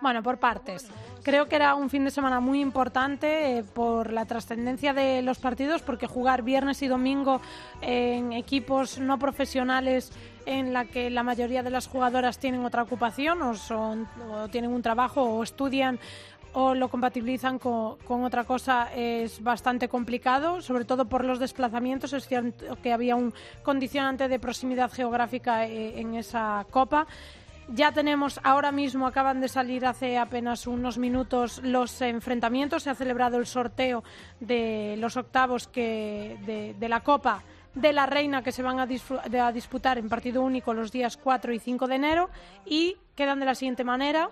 Bueno, 0.01 0.21
por 0.21 0.37
partes. 0.37 0.87
Creo 1.23 1.47
que 1.47 1.55
era 1.55 1.75
un 1.75 1.89
fin 1.89 2.05
de 2.05 2.11
semana 2.11 2.39
muy 2.39 2.61
importante 2.61 3.57
eh, 3.57 3.63
por 3.63 4.13
la 4.13 4.25
trascendencia 4.25 4.93
de 4.93 5.21
los 5.21 5.39
partidos, 5.39 5.81
porque 5.81 6.07
jugar 6.07 6.43
viernes 6.43 6.81
y 6.83 6.87
domingo 6.87 7.41
en 7.81 8.31
equipos 8.33 8.99
no 8.99 9.17
profesionales 9.17 10.11
en 10.45 10.71
la 10.71 10.85
que 10.85 11.09
la 11.09 11.23
mayoría 11.23 11.63
de 11.63 11.71
las 11.71 11.87
jugadoras 11.87 12.39
tienen 12.39 12.63
otra 12.63 12.83
ocupación 12.83 13.41
o, 13.41 13.55
son, 13.55 14.07
o 14.31 14.47
tienen 14.47 14.71
un 14.71 14.81
trabajo 14.81 15.23
o 15.23 15.43
estudian 15.43 15.99
o 16.53 16.73
lo 16.73 16.87
compatibilizan 16.87 17.59
con, 17.59 17.97
con, 17.97 18.23
otra 18.23 18.43
cosa 18.43 18.91
es 18.95 19.43
bastante 19.43 19.89
complicado, 19.89 20.61
sobre 20.61 20.85
todo 20.85 21.05
por 21.05 21.25
los 21.25 21.39
desplazamientos. 21.39 22.13
Es 22.13 22.25
cierto 22.27 22.77
que 22.81 22.93
había 22.93 23.15
un 23.15 23.33
condicionante 23.63 24.27
de 24.27 24.39
proximidad 24.39 24.91
geográfica 24.91 25.67
eh, 25.67 25.99
en 25.99 26.15
esa 26.15 26.65
copa. 26.71 27.05
Ya 27.69 27.91
tenemos, 27.91 28.39
ahora 28.43 28.71
mismo 28.71 29.07
acaban 29.07 29.41
de 29.41 29.49
salir 29.49 29.85
hace 29.85 30.17
apenas 30.17 30.67
unos 30.67 30.97
minutos 30.97 31.59
los 31.63 32.01
enfrentamientos. 32.01 32.83
Se 32.83 32.89
ha 32.89 32.95
celebrado 32.95 33.37
el 33.37 33.45
sorteo 33.45 34.05
de 34.39 34.95
los 34.99 35.17
octavos 35.17 35.67
que, 35.67 36.75
de, 36.79 36.89
la 36.89 37.01
Copa 37.01 37.43
de 37.75 37.91
la 37.91 38.05
Reina 38.05 38.41
que 38.41 38.53
se 38.53 38.63
van 38.63 38.79
a, 38.79 38.83
a, 38.83 39.51
disputar 39.51 39.97
en 39.97 40.07
partido 40.07 40.41
único 40.41 40.73
los 40.73 40.93
días 40.93 41.17
4 41.17 41.53
y 41.53 41.59
5 41.59 41.87
de 41.87 41.95
enero 41.95 42.29
y 42.65 42.95
quedan 43.15 43.41
de 43.41 43.45
la 43.45 43.55
siguiente 43.55 43.83
manera. 43.83 44.29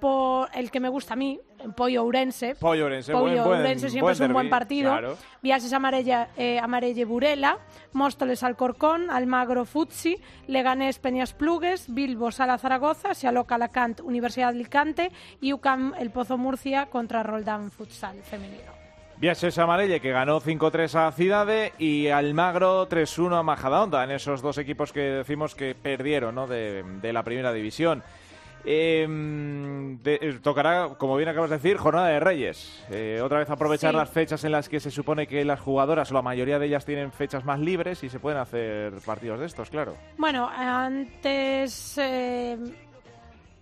Por 0.00 0.48
el 0.54 0.70
que 0.70 0.80
me 0.80 0.88
gusta 0.88 1.14
a 1.14 1.16
mí, 1.16 1.40
Pollo 1.76 2.02
Ourense. 2.02 2.54
Pollo 2.56 2.84
Ourense, 2.84 3.12
Pollo 3.12 3.44
buen, 3.44 3.60
Ourense 3.60 3.90
siempre 3.90 4.02
buen 4.02 4.14
es 4.14 4.20
un 4.20 4.32
buen 4.32 4.50
partido. 4.50 4.90
Claro. 4.90 5.16
Viases 5.42 5.72
Amarella, 5.72 6.28
eh, 6.36 6.58
Amarelle 6.58 7.04
Burela, 7.04 7.58
Móstoles 7.92 8.42
Alcorcón, 8.42 9.10
Almagro 9.10 9.64
Futsi, 9.64 10.20
Leganés 10.46 10.98
Peñas 10.98 11.32
Plugues, 11.32 11.92
Bilbo 11.92 12.30
Sala 12.30 12.58
Zaragoza, 12.58 13.14
Xaloca 13.14 13.56
Alacant 13.56 14.00
Universidad 14.00 14.52
de 14.52 14.58
Alicante 14.58 15.12
y 15.40 15.52
UCAM 15.52 15.94
El 15.98 16.10
Pozo 16.10 16.38
Murcia 16.38 16.86
contra 16.86 17.22
Roldán 17.22 17.70
Futsal 17.70 18.22
femenino. 18.22 18.76
Viajes 19.18 19.56
Amarelle 19.58 19.98
que 20.00 20.10
ganó 20.10 20.42
5-3 20.42 20.94
a 20.94 21.10
Cidade 21.10 21.72
y 21.78 22.08
Almagro 22.08 22.86
3-1 22.86 23.38
a 23.38 23.42
Majadahonda 23.42 24.04
en 24.04 24.10
esos 24.10 24.42
dos 24.42 24.58
equipos 24.58 24.92
que 24.92 25.00
decimos 25.00 25.54
que 25.54 25.74
perdieron 25.74 26.34
¿no? 26.34 26.46
de, 26.46 26.84
de 27.00 27.12
la 27.14 27.22
primera 27.22 27.50
división. 27.54 28.02
Eh, 28.68 29.06
de, 30.02 30.40
tocará, 30.42 30.96
como 30.98 31.16
bien 31.16 31.28
acabas 31.28 31.50
de 31.50 31.56
decir, 31.56 31.76
jornada 31.76 32.08
de 32.08 32.18
Reyes. 32.18 32.84
Eh, 32.90 33.20
otra 33.22 33.38
vez 33.38 33.48
aprovechar 33.48 33.92
sí. 33.92 33.96
las 33.96 34.10
fechas 34.10 34.42
en 34.42 34.52
las 34.52 34.68
que 34.68 34.80
se 34.80 34.90
supone 34.90 35.28
que 35.28 35.44
las 35.44 35.60
jugadoras, 35.60 36.10
o 36.10 36.14
la 36.14 36.22
mayoría 36.22 36.58
de 36.58 36.66
ellas, 36.66 36.84
tienen 36.84 37.12
fechas 37.12 37.44
más 37.44 37.60
libres 37.60 38.02
y 38.02 38.08
se 38.08 38.18
pueden 38.18 38.40
hacer 38.40 38.92
partidos 39.04 39.38
de 39.38 39.46
estos, 39.46 39.70
claro. 39.70 39.96
Bueno, 40.18 40.50
antes 40.52 41.96
eh, 41.98 42.58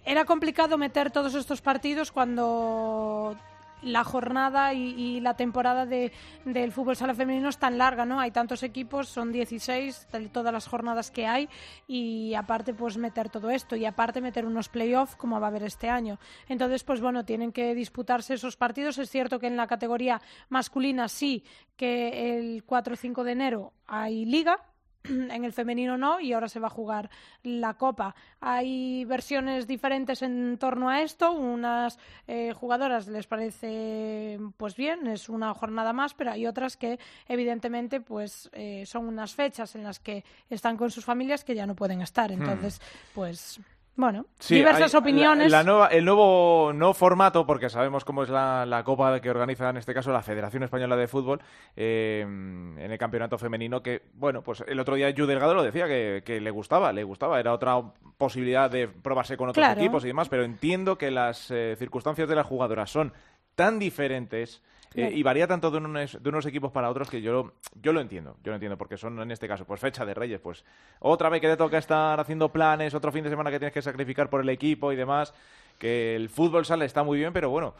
era 0.06 0.24
complicado 0.24 0.78
meter 0.78 1.10
todos 1.10 1.34
estos 1.34 1.60
partidos 1.60 2.10
cuando 2.10 3.36
la 3.84 4.04
jornada 4.04 4.72
y, 4.72 4.94
y 4.94 5.20
la 5.20 5.34
temporada 5.34 5.86
de, 5.86 6.12
del 6.44 6.72
fútbol 6.72 6.96
sala 6.96 7.14
femenino 7.14 7.48
es 7.48 7.58
tan 7.58 7.78
larga, 7.78 8.04
¿no? 8.04 8.20
Hay 8.20 8.30
tantos 8.30 8.62
equipos, 8.62 9.08
son 9.08 9.32
16 9.32 10.08
de 10.12 10.28
todas 10.28 10.52
las 10.52 10.66
jornadas 10.66 11.10
que 11.10 11.26
hay 11.26 11.48
y 11.86 12.34
aparte 12.34 12.74
pues 12.74 12.96
meter 12.96 13.28
todo 13.28 13.50
esto 13.50 13.76
y 13.76 13.84
aparte 13.84 14.20
meter 14.20 14.46
unos 14.46 14.68
playoffs 14.68 15.16
como 15.16 15.40
va 15.40 15.46
a 15.46 15.50
haber 15.50 15.64
este 15.64 15.88
año. 15.88 16.18
Entonces 16.48 16.84
pues 16.84 17.00
bueno, 17.00 17.24
tienen 17.24 17.52
que 17.52 17.74
disputarse 17.74 18.34
esos 18.34 18.56
partidos. 18.56 18.98
Es 18.98 19.10
cierto 19.10 19.38
que 19.38 19.46
en 19.46 19.56
la 19.56 19.66
categoría 19.66 20.20
masculina 20.48 21.08
sí 21.08 21.44
que 21.76 22.38
el 22.38 22.64
4 22.64 22.94
o 22.94 22.96
5 22.96 23.24
de 23.24 23.32
enero 23.32 23.72
hay 23.86 24.24
liga, 24.24 24.58
en 25.08 25.44
el 25.44 25.52
femenino 25.52 25.96
no 25.98 26.20
y 26.20 26.32
ahora 26.32 26.48
se 26.48 26.60
va 26.60 26.68
a 26.68 26.70
jugar 26.70 27.10
la 27.42 27.74
copa. 27.74 28.14
Hay 28.40 29.04
versiones 29.04 29.66
diferentes 29.66 30.22
en 30.22 30.56
torno 30.58 30.88
a 30.88 31.02
esto. 31.02 31.32
Unas 31.32 31.98
eh, 32.26 32.52
jugadoras 32.52 33.06
les 33.08 33.26
parece 33.26 34.38
pues 34.56 34.76
bien, 34.76 35.06
es 35.06 35.28
una 35.28 35.52
jornada 35.54 35.92
más, 35.92 36.14
pero 36.14 36.32
hay 36.32 36.46
otras 36.46 36.76
que 36.76 36.98
evidentemente 37.28 38.00
pues 38.00 38.48
eh, 38.52 38.84
son 38.86 39.06
unas 39.06 39.34
fechas 39.34 39.74
en 39.74 39.84
las 39.84 40.00
que 40.00 40.24
están 40.48 40.76
con 40.76 40.90
sus 40.90 41.04
familias 41.04 41.44
que 41.44 41.54
ya 41.54 41.66
no 41.66 41.74
pueden 41.74 42.00
estar. 42.00 42.32
Entonces, 42.32 42.80
hmm. 42.80 43.14
pues 43.14 43.60
bueno, 43.96 44.26
sí, 44.40 44.56
diversas 44.56 44.94
hay, 44.94 45.00
opiniones. 45.00 45.50
La, 45.50 45.58
la 45.58 45.64
nueva, 45.64 45.86
el 45.88 46.04
nuevo 46.04 46.72
no 46.74 46.94
formato, 46.94 47.46
porque 47.46 47.70
sabemos 47.70 48.04
cómo 48.04 48.24
es 48.24 48.28
la, 48.28 48.66
la, 48.66 48.82
copa 48.82 49.20
que 49.20 49.30
organiza 49.30 49.70
en 49.70 49.76
este 49.76 49.94
caso 49.94 50.12
la 50.12 50.22
Federación 50.22 50.64
Española 50.64 50.96
de 50.96 51.06
Fútbol 51.06 51.40
eh, 51.76 52.22
en 52.22 52.90
el 52.90 52.98
campeonato 52.98 53.38
femenino, 53.38 53.82
que, 53.82 54.02
bueno, 54.14 54.42
pues 54.42 54.64
el 54.66 54.80
otro 54.80 54.96
día 54.96 55.10
Yu 55.10 55.26
Delgado 55.26 55.54
lo 55.54 55.62
decía, 55.62 55.86
que, 55.86 56.22
que, 56.24 56.40
le 56.40 56.50
gustaba, 56.50 56.92
le 56.92 57.04
gustaba, 57.04 57.38
era 57.38 57.52
otra 57.52 57.80
posibilidad 58.18 58.68
de 58.68 58.88
probarse 58.88 59.36
con 59.36 59.48
otros 59.48 59.64
claro. 59.64 59.80
equipos 59.80 60.04
y 60.04 60.08
demás, 60.08 60.28
pero 60.28 60.44
entiendo 60.44 60.98
que 60.98 61.10
las 61.12 61.50
eh, 61.52 61.76
circunstancias 61.78 62.28
de 62.28 62.34
las 62.34 62.46
jugadoras 62.46 62.90
son 62.90 63.12
tan 63.54 63.78
diferentes 63.78 64.62
eh, 64.94 65.10
y 65.12 65.22
varía 65.22 65.46
tanto 65.46 65.70
de 65.70 65.78
unos, 65.78 66.22
de 66.22 66.28
unos, 66.28 66.46
equipos 66.46 66.70
para 66.70 66.88
otros 66.88 67.10
que 67.10 67.20
yo, 67.20 67.52
yo 67.82 67.92
lo 67.92 68.00
entiendo, 68.00 68.36
yo 68.44 68.50
lo 68.50 68.54
entiendo, 68.54 68.78
porque 68.78 68.96
son 68.96 69.20
en 69.20 69.30
este 69.30 69.48
caso, 69.48 69.64
pues 69.64 69.80
fecha 69.80 70.04
de 70.04 70.14
Reyes, 70.14 70.40
pues 70.40 70.64
otra 71.00 71.28
vez 71.28 71.40
que 71.40 71.48
te 71.48 71.56
toca 71.56 71.78
estar 71.78 72.18
haciendo 72.20 72.50
planes, 72.50 72.94
otro 72.94 73.10
fin 73.10 73.24
de 73.24 73.30
semana 73.30 73.50
que 73.50 73.58
tienes 73.58 73.74
que 73.74 73.82
sacrificar 73.82 74.30
por 74.30 74.40
el 74.40 74.48
equipo 74.48 74.92
y 74.92 74.96
demás, 74.96 75.34
que 75.78 76.14
el 76.14 76.28
fútbol 76.28 76.64
sale 76.64 76.84
está 76.84 77.02
muy 77.02 77.18
bien, 77.18 77.32
pero 77.32 77.50
bueno, 77.50 77.74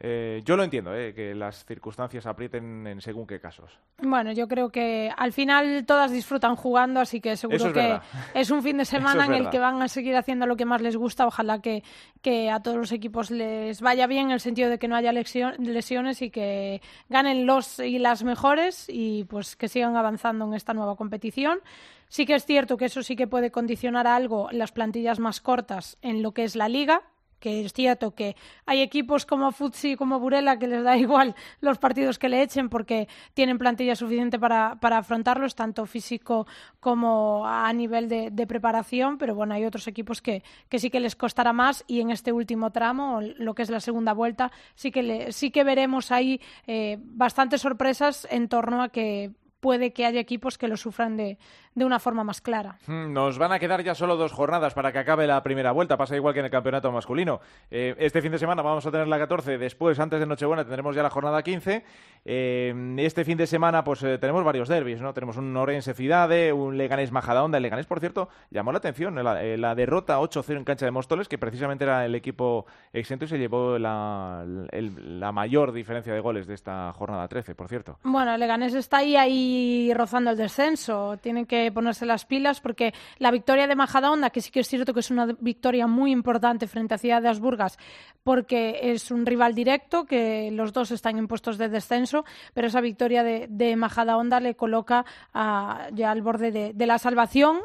eh, 0.00 0.42
yo 0.44 0.56
lo 0.56 0.64
entiendo, 0.64 0.94
eh, 0.94 1.14
que 1.14 1.34
las 1.34 1.64
circunstancias 1.64 2.26
aprieten 2.26 2.86
en 2.86 3.00
según 3.00 3.26
qué 3.26 3.40
casos. 3.40 3.78
Bueno, 3.98 4.32
yo 4.32 4.48
creo 4.48 4.70
que 4.70 5.10
al 5.16 5.32
final 5.32 5.84
todas 5.86 6.10
disfrutan 6.10 6.56
jugando, 6.56 7.00
así 7.00 7.20
que 7.20 7.36
seguro 7.36 7.66
es 7.68 7.72
que 7.72 7.80
verdad. 7.80 8.02
es 8.34 8.50
un 8.50 8.62
fin 8.62 8.78
de 8.78 8.84
semana 8.84 9.24
es 9.24 9.28
en 9.28 9.34
el 9.36 9.50
que 9.50 9.58
van 9.58 9.80
a 9.80 9.88
seguir 9.88 10.16
haciendo 10.16 10.46
lo 10.46 10.56
que 10.56 10.64
más 10.64 10.82
les 10.82 10.96
gusta. 10.96 11.26
Ojalá 11.26 11.60
que, 11.60 11.84
que 12.20 12.50
a 12.50 12.60
todos 12.60 12.76
los 12.76 12.92
equipos 12.92 13.30
les 13.30 13.80
vaya 13.80 14.06
bien 14.06 14.26
en 14.26 14.32
el 14.32 14.40
sentido 14.40 14.70
de 14.70 14.78
que 14.78 14.88
no 14.88 14.96
haya 14.96 15.12
lesiones 15.12 16.20
y 16.22 16.30
que 16.30 16.82
ganen 17.08 17.46
los 17.46 17.78
y 17.78 17.98
las 17.98 18.24
mejores 18.24 18.86
y 18.88 19.24
pues 19.24 19.56
que 19.56 19.68
sigan 19.68 19.96
avanzando 19.96 20.46
en 20.46 20.54
esta 20.54 20.74
nueva 20.74 20.96
competición. 20.96 21.60
Sí 22.08 22.26
que 22.26 22.34
es 22.34 22.44
cierto 22.44 22.76
que 22.76 22.86
eso 22.86 23.02
sí 23.02 23.16
que 23.16 23.26
puede 23.26 23.50
condicionar 23.50 24.06
a 24.06 24.16
algo 24.16 24.48
las 24.50 24.72
plantillas 24.72 25.18
más 25.18 25.40
cortas 25.40 25.96
en 26.02 26.22
lo 26.22 26.32
que 26.32 26.44
es 26.44 26.56
la 26.56 26.68
liga, 26.68 27.02
que 27.42 27.64
es 27.64 27.72
cierto 27.72 28.14
que 28.14 28.36
hay 28.66 28.80
equipos 28.80 29.26
como 29.26 29.50
Futsi 29.50 29.96
como 29.96 30.20
Burela 30.20 30.58
que 30.60 30.68
les 30.68 30.84
da 30.84 30.96
igual 31.06 31.34
los 31.60 31.76
partidos 31.78 32.18
que 32.18 32.28
le 32.28 32.40
echen 32.40 32.68
porque 32.68 33.08
tienen 33.34 33.58
plantilla 33.58 33.96
suficiente 33.96 34.38
para, 34.38 34.76
para 34.76 34.98
afrontarlos, 34.98 35.56
tanto 35.56 35.84
físico 35.86 36.46
como 36.78 37.44
a 37.44 37.70
nivel 37.72 38.08
de, 38.08 38.46
preparación, 38.46 39.18
pero 39.18 39.34
bueno, 39.34 39.54
hay 39.54 39.64
otros 39.64 39.86
equipos 39.88 40.20
que, 40.20 40.42
que, 40.68 40.78
sí 40.78 40.90
que 40.90 41.00
les 41.00 41.16
costará 41.16 41.52
más 41.52 41.84
y 41.86 42.00
en 42.00 42.10
este 42.10 42.32
último 42.32 42.70
tramo, 42.70 43.20
lo 43.20 43.54
que 43.54 43.62
es 43.62 43.70
la 43.70 43.80
segunda 43.80 44.12
vuelta, 44.12 44.52
sí 44.74 44.90
que, 44.90 45.32
sí 45.32 45.50
que 45.50 45.64
veremos 45.64 46.12
ahí 46.12 46.40
eh, 46.66 46.98
bastantes 47.00 47.62
sorpresas 47.62 48.26
en 48.30 48.48
torno 48.48 48.82
a 48.82 48.88
que 48.90 49.32
puede 49.62 49.92
que 49.92 50.04
haya 50.04 50.20
equipos 50.20 50.58
que 50.58 50.66
lo 50.66 50.76
sufran 50.76 51.16
de, 51.16 51.38
de, 51.76 51.84
una 51.84 52.00
forma 52.00 52.24
más 52.24 52.40
clara. 52.40 52.78
Hmm, 52.88 53.12
nos 53.12 53.38
van 53.38 53.52
a 53.52 53.60
quedar 53.60 53.82
ya 53.84 53.94
solo 53.94 54.16
dos 54.16 54.32
jornadas 54.32 54.74
para 54.74 54.90
que 54.90 54.98
acabe 54.98 55.24
la 55.28 55.40
primera 55.44 55.70
vuelta. 55.70 55.96
Pasa 55.96 56.16
igual 56.16 56.34
que 56.34 56.40
en 56.40 56.46
el 56.46 56.50
campeonato 56.50 56.90
masculino. 56.90 57.40
Eh, 57.70 57.94
este 57.98 58.20
fin 58.20 58.32
de 58.32 58.38
semana 58.38 58.60
vamos 58.60 58.84
a 58.84 58.90
tener 58.90 59.06
la 59.06 59.18
14, 59.18 59.58
después, 59.58 60.00
antes 60.00 60.18
de 60.18 60.26
Nochebuena, 60.26 60.64
tendremos 60.64 60.96
ya 60.96 61.04
la 61.04 61.10
jornada 61.10 61.40
15. 61.44 61.84
Eh, 62.24 62.96
este 62.98 63.24
fin 63.24 63.38
de 63.38 63.46
semana, 63.46 63.84
pues 63.84 64.02
eh, 64.02 64.18
tenemos 64.18 64.42
varios 64.42 64.68
derbis, 64.68 65.00
¿no? 65.00 65.14
Tenemos 65.14 65.36
un 65.36 65.56
Orense 65.56 65.94
Cidade, 65.94 66.52
un 66.52 66.76
Leganés 66.76 67.12
Majadahonda. 67.12 67.58
El 67.58 67.62
Leganés, 67.62 67.86
por 67.86 68.00
cierto, 68.00 68.28
llamó 68.50 68.72
la 68.72 68.78
atención 68.78 69.14
la, 69.14 69.40
la 69.56 69.74
derrota 69.76 70.18
8-0 70.18 70.56
en 70.56 70.64
cancha 70.64 70.86
de 70.86 70.90
Móstoles, 70.90 71.28
que 71.28 71.38
precisamente 71.38 71.84
era 71.84 72.04
el 72.04 72.16
equipo 72.16 72.66
exento 72.92 73.26
y 73.26 73.28
se 73.28 73.38
llevó 73.38 73.78
la, 73.78 74.44
el, 74.72 75.20
la 75.20 75.30
mayor 75.30 75.70
diferencia 75.70 76.12
de 76.12 76.18
goles 76.18 76.48
de 76.48 76.54
esta 76.54 76.92
jornada 76.94 77.28
13, 77.28 77.54
por 77.54 77.68
cierto. 77.68 78.00
Bueno, 78.02 78.34
el 78.34 78.40
Leganés 78.40 78.74
está 78.74 78.98
ahí, 78.98 79.14
ahí 79.14 79.51
ahí 79.52 79.94
rozando 79.94 80.30
el 80.30 80.36
descenso. 80.36 81.16
Tienen 81.18 81.46
que 81.46 81.70
ponerse 81.72 82.06
las 82.06 82.24
pilas 82.24 82.60
porque 82.60 82.94
la 83.18 83.30
victoria 83.30 83.66
de 83.66 83.74
Majadahonda, 83.74 84.30
que 84.30 84.40
sí 84.40 84.50
que 84.50 84.60
es 84.60 84.68
cierto 84.68 84.94
que 84.94 85.00
es 85.00 85.10
una 85.10 85.26
victoria 85.40 85.86
muy 85.86 86.12
importante 86.12 86.66
frente 86.66 86.94
a 86.94 86.98
Ciudad 86.98 87.22
de 87.22 87.28
Asburgas, 87.28 87.78
porque 88.22 88.80
es 88.82 89.10
un 89.10 89.26
rival 89.26 89.54
directo, 89.54 90.04
que 90.04 90.50
los 90.52 90.72
dos 90.72 90.90
están 90.90 91.18
en 91.18 91.28
puestos 91.28 91.58
de 91.58 91.68
descenso, 91.68 92.24
pero 92.54 92.68
esa 92.68 92.80
victoria 92.80 93.22
de, 93.22 93.46
de 93.48 93.76
Majadahonda 93.76 94.40
le 94.40 94.54
coloca 94.54 95.04
a, 95.34 95.88
ya 95.92 96.10
al 96.10 96.22
borde 96.22 96.50
de, 96.50 96.72
de 96.72 96.86
la 96.86 96.98
salvación 96.98 97.60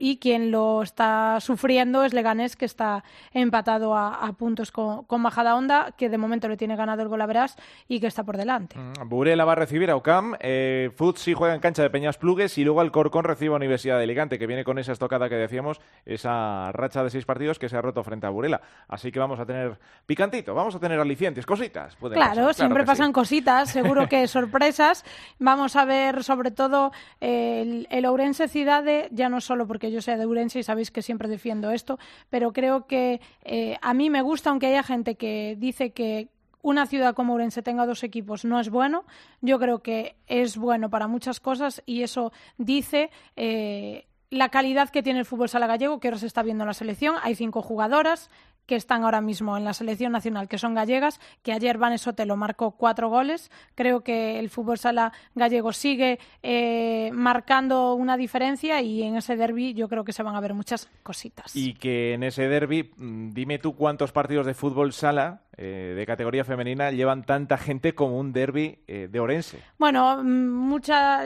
y 0.00 0.16
quien 0.16 0.50
lo 0.50 0.82
está 0.82 1.38
sufriendo 1.40 2.02
es 2.04 2.14
Leganés, 2.14 2.56
que 2.56 2.64
está 2.64 3.04
empatado 3.32 3.94
a, 3.94 4.26
a 4.26 4.32
puntos 4.32 4.72
con, 4.72 5.04
con 5.04 5.20
Majadahonda, 5.20 5.92
que 5.96 6.08
de 6.08 6.16
momento 6.16 6.48
le 6.48 6.56
tiene 6.56 6.74
ganado 6.74 7.02
el 7.02 7.08
gol 7.08 7.20
a 7.20 7.26
Verás 7.26 7.56
y 7.86 8.00
que 8.00 8.06
está 8.06 8.24
por 8.24 8.38
delante. 8.38 8.78
Mm, 8.78 9.08
Burela 9.08 9.44
va 9.44 9.52
a 9.52 9.56
recibir 9.56 9.90
a 9.90 9.96
UCAM, 9.96 10.36
eh, 10.40 10.90
Futsi 10.96 11.34
juega 11.34 11.54
en 11.54 11.60
cancha 11.60 11.82
de 11.82 11.90
Peñas 11.90 12.16
Plugues 12.16 12.56
y 12.56 12.64
luego 12.64 12.80
Alcorcón 12.80 13.24
recibe 13.24 13.52
a 13.52 13.56
Universidad 13.56 13.98
de 13.98 14.04
Alicante, 14.04 14.38
que 14.38 14.46
viene 14.46 14.64
con 14.64 14.78
esa 14.78 14.92
estocada 14.92 15.28
que 15.28 15.34
decíamos, 15.34 15.82
esa 16.06 16.72
racha 16.72 17.04
de 17.04 17.10
seis 17.10 17.26
partidos 17.26 17.58
que 17.58 17.68
se 17.68 17.76
ha 17.76 17.82
roto 17.82 18.02
frente 18.02 18.26
a 18.26 18.30
Burela. 18.30 18.62
Así 18.88 19.12
que 19.12 19.18
vamos 19.18 19.38
a 19.38 19.44
tener 19.44 19.78
picantito, 20.06 20.54
vamos 20.54 20.74
a 20.74 20.80
tener 20.80 20.98
alicientes, 20.98 21.44
cositas. 21.44 21.94
Claro, 21.96 22.46
pasar, 22.46 22.54
siempre 22.54 22.84
pasan 22.84 23.08
sí. 23.08 23.12
cositas, 23.12 23.70
seguro 23.70 24.08
que 24.08 24.26
sorpresas. 24.28 25.04
Vamos 25.38 25.76
a 25.76 25.84
ver 25.84 26.24
sobre 26.24 26.50
todo 26.50 26.90
eh, 27.20 27.60
el, 27.60 27.88
el 27.90 28.06
Ourense 28.06 28.48
Cidade, 28.48 29.08
ya 29.12 29.28
no 29.28 29.42
solo 29.42 29.66
porque 29.66 29.89
yo 29.90 30.02
sea 30.02 30.16
de 30.16 30.24
Ourense 30.24 30.58
y 30.58 30.62
sabéis 30.62 30.90
que 30.90 31.02
siempre 31.02 31.28
defiendo 31.28 31.70
esto, 31.70 31.98
pero 32.28 32.52
creo 32.52 32.86
que 32.86 33.20
eh, 33.44 33.76
a 33.82 33.94
mí 33.94 34.10
me 34.10 34.22
gusta, 34.22 34.50
aunque 34.50 34.66
haya 34.66 34.82
gente 34.82 35.16
que 35.16 35.56
dice 35.58 35.90
que 35.92 36.28
una 36.62 36.86
ciudad 36.86 37.14
como 37.14 37.32
Ourense 37.32 37.62
tenga 37.62 37.86
dos 37.86 38.04
equipos 38.04 38.44
no 38.44 38.60
es 38.60 38.70
bueno. 38.70 39.04
Yo 39.40 39.58
creo 39.58 39.82
que 39.82 40.16
es 40.26 40.56
bueno 40.56 40.90
para 40.90 41.06
muchas 41.06 41.40
cosas 41.40 41.82
y 41.86 42.02
eso 42.02 42.32
dice 42.58 43.10
eh, 43.36 44.06
la 44.30 44.48
calidad 44.48 44.90
que 44.90 45.02
tiene 45.02 45.18
el 45.18 45.24
fútbol 45.24 45.48
sala 45.48 45.66
gallego, 45.66 45.98
que 45.98 46.08
ahora 46.08 46.18
se 46.18 46.26
está 46.26 46.42
viendo 46.42 46.64
en 46.64 46.68
la 46.68 46.74
selección. 46.74 47.16
Hay 47.22 47.34
cinco 47.34 47.62
jugadoras 47.62 48.30
que 48.70 48.76
están 48.76 49.02
ahora 49.02 49.20
mismo 49.20 49.56
en 49.56 49.64
la 49.64 49.72
selección 49.72 50.12
nacional, 50.12 50.46
que 50.46 50.56
son 50.56 50.74
gallegas, 50.74 51.18
que 51.42 51.52
ayer 51.52 51.76
Vanes 51.76 52.02
Sotelo 52.02 52.36
marcó 52.36 52.70
cuatro 52.70 53.08
goles. 53.08 53.50
Creo 53.74 54.02
que 54.04 54.38
el 54.38 54.48
fútbol 54.48 54.78
sala 54.78 55.12
gallego 55.34 55.72
sigue 55.72 56.20
eh, 56.44 57.10
marcando 57.12 57.94
una 57.94 58.16
diferencia 58.16 58.80
y 58.80 59.02
en 59.02 59.16
ese 59.16 59.34
derby 59.34 59.74
yo 59.74 59.88
creo 59.88 60.04
que 60.04 60.12
se 60.12 60.22
van 60.22 60.36
a 60.36 60.40
ver 60.40 60.54
muchas 60.54 60.88
cositas. 61.02 61.56
Y 61.56 61.74
que 61.74 62.14
en 62.14 62.22
ese 62.22 62.46
derby, 62.46 62.92
mm, 62.96 63.30
dime 63.30 63.58
tú 63.58 63.74
cuántos 63.74 64.12
partidos 64.12 64.46
de 64.46 64.54
fútbol 64.54 64.92
sala 64.92 65.40
eh, 65.62 65.92
de 65.94 66.06
categoría 66.06 66.42
femenina 66.42 66.90
llevan 66.90 67.22
tanta 67.22 67.58
gente 67.58 67.94
como 67.94 68.18
un 68.18 68.32
derby 68.32 68.78
eh, 68.88 69.08
de 69.12 69.20
Orense. 69.20 69.58
Bueno, 69.78 70.22
mm, 70.22 70.48
mucha, 70.48 71.24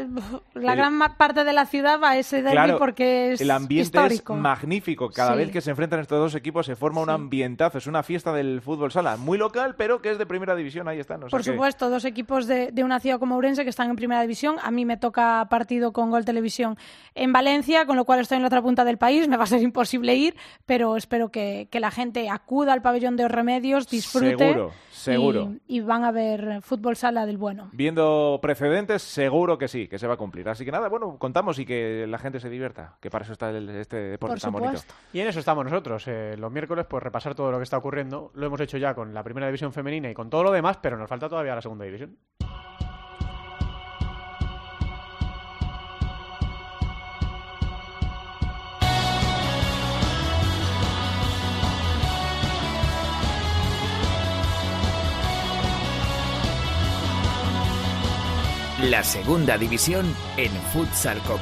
la 0.55 0.73
El- 0.73 0.77
gran 0.77 0.99
parte 1.17 1.45
de 1.45 1.53
la 1.53 1.67
ciudad 1.67 2.01
va 2.03 2.11
a 2.11 2.17
ese 2.19 2.39
derby 2.43 2.51
Claro, 2.51 2.79
porque 2.79 3.33
es 3.35 3.41
el 3.41 3.53
ambiente 3.53 3.85
histórico. 3.97 4.35
es 4.35 4.41
magnífico. 4.41 5.09
Cada 5.11 5.33
Sí. 5.35 5.39
vez 5.39 5.51
que 5.53 5.61
se 5.61 5.71
enfrentan 5.71 6.01
estos 6.01 6.19
dos 6.19 6.35
equipos 6.35 6.67
se 6.67 6.75
forma 6.75 7.01
un 7.01 7.11
ambientazo. 7.11 7.79
Es 7.79 7.87
una 7.87 8.03
fiesta 8.03 8.33
del 8.33 8.61
fútbol 8.61 8.91
sala. 8.91 9.17
Muy 9.17 9.39
local, 9.39 9.77
pero 9.79 10.03
que 10.03 10.11
es 10.11 10.19
de 10.19 10.27
primera 10.27 10.57
división. 10.57 10.89
Ahí 10.89 10.99
está. 10.99 11.17
No 11.17 11.27
sé 11.27 11.31
Por 11.31 11.45
supuesto, 11.45 11.89
dos 11.89 12.05
equipos 12.05 12.49
de, 12.49 12.73
de 12.73 12.83
una 12.83 12.99
ciudad 12.99 13.21
como 13.21 13.37
Ourense 13.37 13.63
que 13.63 13.71
están 13.71 13.89
en 13.89 13.95
primera 13.95 14.21
división. 14.23 14.57
A 14.65 14.73
mí 14.73 14.85
me 14.85 14.97
toca 14.97 15.47
partido 15.49 15.93
con 15.93 16.11
Gol 16.11 16.25
Televisión 16.25 16.77
en 17.15 17.33
Valencia, 17.33 17.87
con 17.87 17.95
lo 17.95 18.05
cual 18.05 18.19
estoy 18.19 18.37
en 18.37 18.43
la 18.43 18.49
otra 18.49 18.63
punta 18.63 18.85
del 18.85 18.99
país. 18.99 19.29
Me 19.29 19.37
va 19.37 19.45
a 19.45 19.47
ser 19.47 19.63
imposible 19.63 20.17
ir, 20.17 20.35
pero 20.67 20.97
espero 20.97 21.31
que, 21.31 21.69
que 21.71 21.79
la 21.79 21.93
gente 21.93 22.29
acuda 22.29 22.73
al 22.73 22.83
pabellón 22.83 23.15
de 23.17 23.23
los 23.23 23.31
remedios, 23.31 23.89
disfrute. 23.89 24.24
Seguro, 24.31 24.73
seguro. 24.91 25.53
Y, 25.67 25.81
van 25.81 26.05
a 26.05 26.13
ver 26.13 26.61
fútbol 26.63 26.97
sala 26.97 27.27
del 27.27 27.37
bueno. 27.39 27.69
Viendo 27.73 28.39
precedentes, 28.41 29.03
seguro 29.03 29.59
que 29.59 29.69
sí, 29.69 29.87
que 29.89 29.99
se 29.99 30.07
va 30.07 30.15
a 30.15 30.17
cumplir. 30.17 30.49
Así 30.49 30.65
que 30.65 30.73
nada, 30.73 30.89
bueno, 30.89 31.17
contamos 31.19 31.59
y 31.59 31.67
que 31.67 32.07
la 32.09 32.19
gente 32.19 32.41
se 32.41 32.49
divierta, 32.49 32.97
que 33.01 33.11
para 33.11 33.25
eso 33.25 33.33
está 33.33 33.51
el- 33.51 33.69
este 33.71 33.97
deporte 33.97 34.35
Por 34.35 34.41
tan 34.41 34.53
bonito. 34.53 34.81
Y 35.13 35.21
en 35.21 35.29
eso 35.29 35.39
estamos 35.41 35.65
nosotros. 35.65 36.05
eh, 36.09 36.37
los 36.39 36.51
miércoles, 36.51 36.87
pues 36.89 37.03
repasar 37.03 37.35
todo 37.35 37.51
lo 37.51 37.59
que 37.59 37.65
está 37.65 37.79
ocurriendo. 37.79 38.31
Lo 38.35 38.47
hemos 38.47 38.61
hecho 38.61 38.79
ya 38.79 38.95
con 38.95 39.13
la 39.15 39.23
primera 39.23 39.47
división 39.47 39.73
femenina 39.73 40.11
y 40.11 40.15
con 40.15 40.31
todo 40.31 40.43
lo 40.43 40.51
demás, 40.53 40.79
pero 40.81 40.97
nos 40.97 41.09
falta 41.09 41.29
todavía 41.29 41.55
la 41.55 41.63
segunda 41.63 41.85
división. 41.85 42.17
La 58.91 59.03
segunda 59.03 59.57
división 59.57 60.15
en 60.37 60.51
Futsal 60.51 61.19
Cope. 61.21 61.41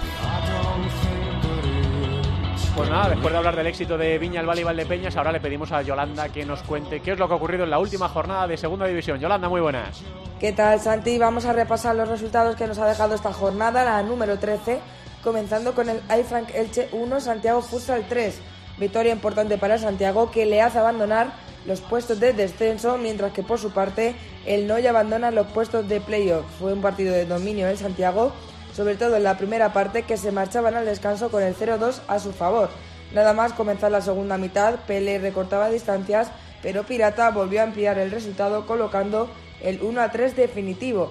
Pues 2.77 2.89
nada, 2.89 3.09
después 3.09 3.33
de 3.33 3.39
hablar 3.39 3.57
del 3.57 3.67
éxito 3.67 3.99
de 3.99 4.17
Viña, 4.19 4.41
el 4.41 4.47
Valle 4.47 4.61
y 4.61 4.65
Valdepeñas, 4.65 5.17
ahora 5.17 5.33
le 5.33 5.41
pedimos 5.41 5.73
a 5.73 5.83
Yolanda 5.83 6.29
que 6.29 6.45
nos 6.45 6.63
cuente 6.63 7.01
qué 7.01 7.13
es 7.13 7.19
lo 7.19 7.27
que 7.27 7.35
ha 7.35 7.37
ocurrido 7.37 7.65
en 7.65 7.71
la 7.71 7.81
última 7.81 8.09
jornada 8.09 8.47
de 8.47 8.57
segunda 8.57 8.87
división. 8.87 9.19
Yolanda, 9.19 9.49
muy 9.49 9.61
buenas. 9.61 10.03
¿Qué 10.39 10.53
tal, 10.53 10.79
Santi? 10.79 11.19
Vamos 11.19 11.45
a 11.45 11.53
repasar 11.53 11.97
los 11.97 12.09
resultados 12.09 12.55
que 12.55 12.69
nos 12.69 12.79
ha 12.79 12.87
dejado 12.87 13.17
esta 13.17 13.33
jornada, 13.33 13.83
la 13.83 14.01
número 14.05 14.39
13, 14.39 14.79
comenzando 15.25 15.75
con 15.75 15.89
el 15.89 16.01
iFrank 16.17 16.51
Elche 16.55 16.91
1, 16.93 17.21
Santiago 17.21 17.61
Futsal 17.61 18.07
3. 18.09 18.41
Victoria 18.79 19.13
importante 19.13 19.59
para 19.59 19.79
Santiago 19.79 20.31
que 20.31 20.47
le 20.47 20.63
hace 20.63 20.79
abandonar 20.79 21.33
los 21.67 21.81
puestos 21.81 22.21
de 22.21 22.33
descenso, 22.33 22.99
mientras 22.99 23.33
que 23.33 23.43
por 23.43 23.59
su 23.59 23.73
parte 23.73 24.15
el 24.47 24.67
Noya 24.67 24.91
abandona 24.91 25.31
los 25.31 25.47
puestos 25.49 25.89
de 25.89 26.01
playoff. 26.01 26.45
Fue 26.59 26.73
un 26.73 26.81
partido 26.81 27.13
de 27.15 27.27
dominio 27.27 27.69
en 27.69 27.77
Santiago, 27.77 28.33
sobre 28.75 28.97
todo 28.97 29.17
en 29.17 29.25
la 29.25 29.37
primera 29.37 29.73
parte 29.73 30.03
que 30.03 30.17
se 30.17 30.33
marchaban 30.33 30.75
al 30.75 30.87
descanso 30.87 31.31
con 31.31 31.43
el 31.43 31.55
0-2 31.55 32.01
a 32.09 32.19
su 32.19 32.33
favor. 32.33 32.71
Nada 33.13 33.35
más 33.35 33.53
comenzar 33.53 33.91
la 33.91 34.01
segunda 34.01 34.39
mitad, 34.39 34.77
Pele 34.87 35.19
recortaba 35.19 35.69
distancias, 35.69 36.29
pero 36.63 36.85
Pirata 36.85 37.31
volvió 37.31 37.61
a 37.61 37.65
ampliar 37.65 37.99
el 37.99 38.11
resultado 38.11 38.67
colocando 38.67 39.29
el 39.63 39.81
1-3 39.81 40.35
definitivo. 40.35 41.11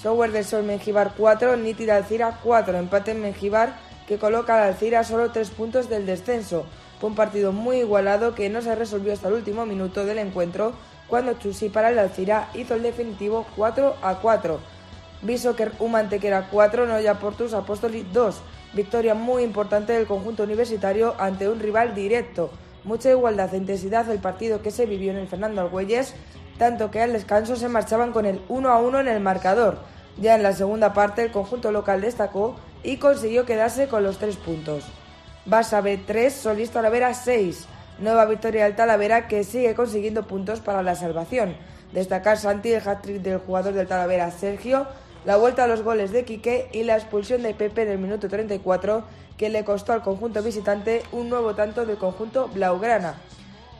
Software 0.00 0.32
del 0.32 0.44
Sol 0.44 0.62
Mengibar 0.62 1.12
4, 1.16 1.56
Nítida 1.56 1.96
Alcira 1.96 2.38
4, 2.42 2.78
empate 2.78 3.10
en 3.10 3.20
Mengibar 3.20 3.74
que 4.06 4.18
coloca 4.18 4.56
al 4.56 4.70
Alcira 4.70 5.04
solo 5.04 5.30
3 5.30 5.50
puntos 5.50 5.88
del 5.88 6.06
descenso. 6.06 6.64
Fue 7.00 7.08
un 7.08 7.16
partido 7.16 7.52
muy 7.52 7.78
igualado 7.78 8.34
que 8.34 8.50
no 8.50 8.60
se 8.60 8.74
resolvió 8.74 9.14
hasta 9.14 9.28
el 9.28 9.34
último 9.34 9.64
minuto 9.64 10.04
del 10.04 10.18
encuentro 10.18 10.74
cuando 11.08 11.32
Chusi 11.32 11.70
para 11.70 11.88
el 11.88 11.98
Alcira 11.98 12.50
hizo 12.52 12.74
el 12.74 12.82
definitivo 12.82 13.46
4 13.56 13.96
a 14.02 14.16
4. 14.16 14.60
Bisoker 15.22 15.72
Humantequera 15.78 16.48
4, 16.50 16.86
Noya 16.86 17.14
Portus 17.18 17.54
Apóstolis 17.54 18.04
2. 18.12 18.42
Victoria 18.74 19.14
muy 19.14 19.42
importante 19.44 19.94
del 19.94 20.06
conjunto 20.06 20.42
universitario 20.42 21.14
ante 21.18 21.48
un 21.48 21.58
rival 21.58 21.94
directo. 21.94 22.50
Mucha 22.84 23.10
igualdad 23.10 23.54
e 23.54 23.56
intensidad 23.56 24.10
el 24.10 24.18
partido 24.18 24.60
que 24.60 24.70
se 24.70 24.84
vivió 24.84 25.10
en 25.10 25.18
el 25.18 25.26
Fernando 25.26 25.62
Argüelles, 25.62 26.14
tanto 26.58 26.90
que 26.90 27.00
al 27.00 27.14
descanso 27.14 27.56
se 27.56 27.68
marchaban 27.68 28.12
con 28.12 28.26
el 28.26 28.42
1 28.50 28.68
a 28.68 28.78
1 28.78 29.00
en 29.00 29.08
el 29.08 29.20
marcador. 29.20 29.78
Ya 30.18 30.34
en 30.34 30.42
la 30.42 30.52
segunda 30.52 30.92
parte 30.92 31.22
el 31.22 31.32
conjunto 31.32 31.72
local 31.72 32.02
destacó 32.02 32.56
y 32.82 32.98
consiguió 32.98 33.46
quedarse 33.46 33.88
con 33.88 34.02
los 34.02 34.18
tres 34.18 34.36
puntos. 34.36 34.84
Barça 35.46 35.80
B 35.80 35.96
3, 35.96 36.34
Solís 36.34 36.70
Talavera 36.70 37.14
6. 37.14 37.64
Nueva 37.98 38.26
victoria 38.26 38.64
del 38.64 38.76
Talavera 38.76 39.26
que 39.26 39.42
sigue 39.42 39.74
consiguiendo 39.74 40.26
puntos 40.26 40.60
para 40.60 40.82
la 40.82 40.94
salvación. 40.94 41.56
Destacar 41.92 42.36
Santi 42.36 42.72
el 42.72 42.86
hat-trick 42.86 43.22
del 43.22 43.38
jugador 43.38 43.72
del 43.72 43.86
Talavera 43.86 44.30
Sergio, 44.30 44.86
la 45.24 45.36
vuelta 45.36 45.64
a 45.64 45.66
los 45.66 45.82
goles 45.82 46.12
de 46.12 46.24
Quique 46.24 46.68
y 46.72 46.82
la 46.82 46.96
expulsión 46.96 47.42
de 47.42 47.54
Pepe 47.54 47.82
en 47.82 47.88
el 47.88 47.98
minuto 47.98 48.28
34 48.28 49.02
que 49.38 49.48
le 49.48 49.64
costó 49.64 49.94
al 49.94 50.02
conjunto 50.02 50.42
visitante 50.42 51.02
un 51.10 51.30
nuevo 51.30 51.54
tanto 51.54 51.86
del 51.86 51.96
conjunto 51.96 52.48
Blaugrana. 52.48 53.14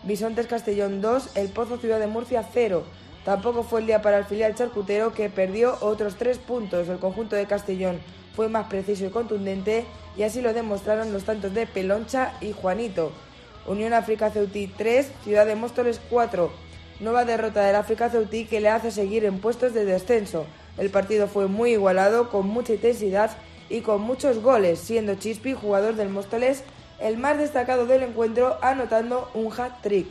Bisontes 0.02 0.46
Castellón 0.46 1.02
2, 1.02 1.36
El 1.36 1.50
Pozo 1.50 1.76
Ciudad 1.76 2.00
de 2.00 2.06
Murcia 2.06 2.42
0. 2.54 2.84
Tampoco 3.26 3.64
fue 3.64 3.80
el 3.80 3.86
día 3.86 4.00
para 4.00 4.16
el 4.16 4.24
filial 4.24 4.54
charcutero 4.54 5.12
que 5.12 5.28
perdió 5.28 5.76
otros 5.82 6.16
3 6.16 6.38
puntos. 6.38 6.88
El 6.88 6.98
conjunto 6.98 7.36
de 7.36 7.44
Castellón 7.44 8.00
fue 8.34 8.48
más 8.48 8.66
preciso 8.66 9.06
y 9.06 9.10
contundente 9.10 9.84
y 10.16 10.22
así 10.22 10.40
lo 10.40 10.52
demostraron 10.52 11.12
los 11.12 11.24
tantos 11.24 11.54
de 11.54 11.66
Peloncha 11.66 12.32
y 12.40 12.52
Juanito. 12.52 13.12
Unión 13.66 13.92
África 13.92 14.30
Ceutí 14.30 14.66
3, 14.66 15.10
Ciudad 15.24 15.46
de 15.46 15.54
Móstoles 15.54 16.00
4. 16.10 16.50
Nueva 17.00 17.24
derrota 17.24 17.62
del 17.64 17.76
África 17.76 18.10
Ceutí 18.10 18.44
que 18.44 18.60
le 18.60 18.68
hace 18.68 18.90
seguir 18.90 19.24
en 19.24 19.38
puestos 19.38 19.74
de 19.74 19.84
descenso. 19.84 20.46
El 20.78 20.90
partido 20.90 21.28
fue 21.28 21.46
muy 21.46 21.72
igualado, 21.72 22.30
con 22.30 22.46
mucha 22.46 22.74
intensidad 22.74 23.36
y 23.68 23.80
con 23.80 24.00
muchos 24.00 24.42
goles, 24.42 24.80
siendo 24.80 25.14
Chispi, 25.14 25.52
jugador 25.52 25.94
del 25.94 26.08
Móstoles, 26.08 26.64
el 27.00 27.16
más 27.16 27.38
destacado 27.38 27.86
del 27.86 28.02
encuentro, 28.02 28.58
anotando 28.62 29.30
un 29.34 29.52
hat-trick. 29.52 30.08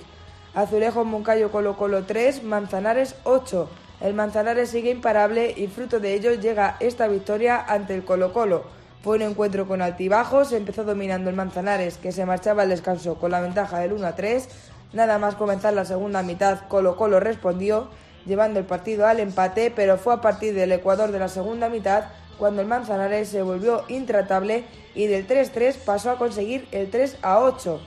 Azulejo 0.53 1.05
Moncayo 1.05 1.51
Colo 1.51 1.77
Colo 1.77 2.05
3, 2.05 2.43
Manzanares 2.43 3.15
8. 3.23 3.69
El 4.01 4.13
Manzanares 4.13 4.69
sigue 4.69 4.91
imparable 4.91 5.53
y 5.57 5.67
fruto 5.67 5.99
de 5.99 6.13
ello 6.13 6.33
llega 6.33 6.77
esta 6.79 7.09
victoria 7.09 7.59
ante 7.67 7.93
el 7.93 8.05
Colo 8.05 8.31
Colo. 8.31 8.63
Fue 9.03 9.17
un 9.17 9.23
encuentro 9.23 9.67
con 9.67 9.81
altibajos, 9.81 10.53
empezó 10.53 10.85
dominando 10.85 11.29
el 11.29 11.35
Manzanares, 11.35 11.97
que 11.97 12.13
se 12.13 12.25
marchaba 12.25 12.63
al 12.63 12.69
descanso 12.69 13.15
con 13.15 13.31
la 13.31 13.41
ventaja 13.41 13.79
del 13.79 13.91
1 13.91 14.07
a 14.07 14.15
3. 14.15 14.47
Nada 14.93 15.19
más 15.19 15.35
comenzar 15.35 15.73
la 15.73 15.83
segunda 15.83 16.23
mitad, 16.23 16.61
Colo 16.69 16.95
Colo 16.95 17.19
respondió, 17.19 17.89
llevando 18.25 18.59
el 18.59 18.65
partido 18.65 19.05
al 19.05 19.19
empate, 19.19 19.69
pero 19.69 19.97
fue 19.97 20.13
a 20.13 20.21
partir 20.21 20.53
del 20.53 20.71
Ecuador 20.71 21.11
de 21.11 21.19
la 21.19 21.27
segunda 21.27 21.67
mitad 21.67 22.05
cuando 22.37 22.61
el 22.61 22.67
Manzanares 22.67 23.27
se 23.27 23.41
volvió 23.41 23.83
intratable 23.89 24.63
y 24.95 25.07
del 25.07 25.27
3-3 25.27 25.75
pasó 25.75 26.11
a 26.11 26.17
conseguir 26.17 26.69
el 26.71 26.89
3-8. 26.89 27.79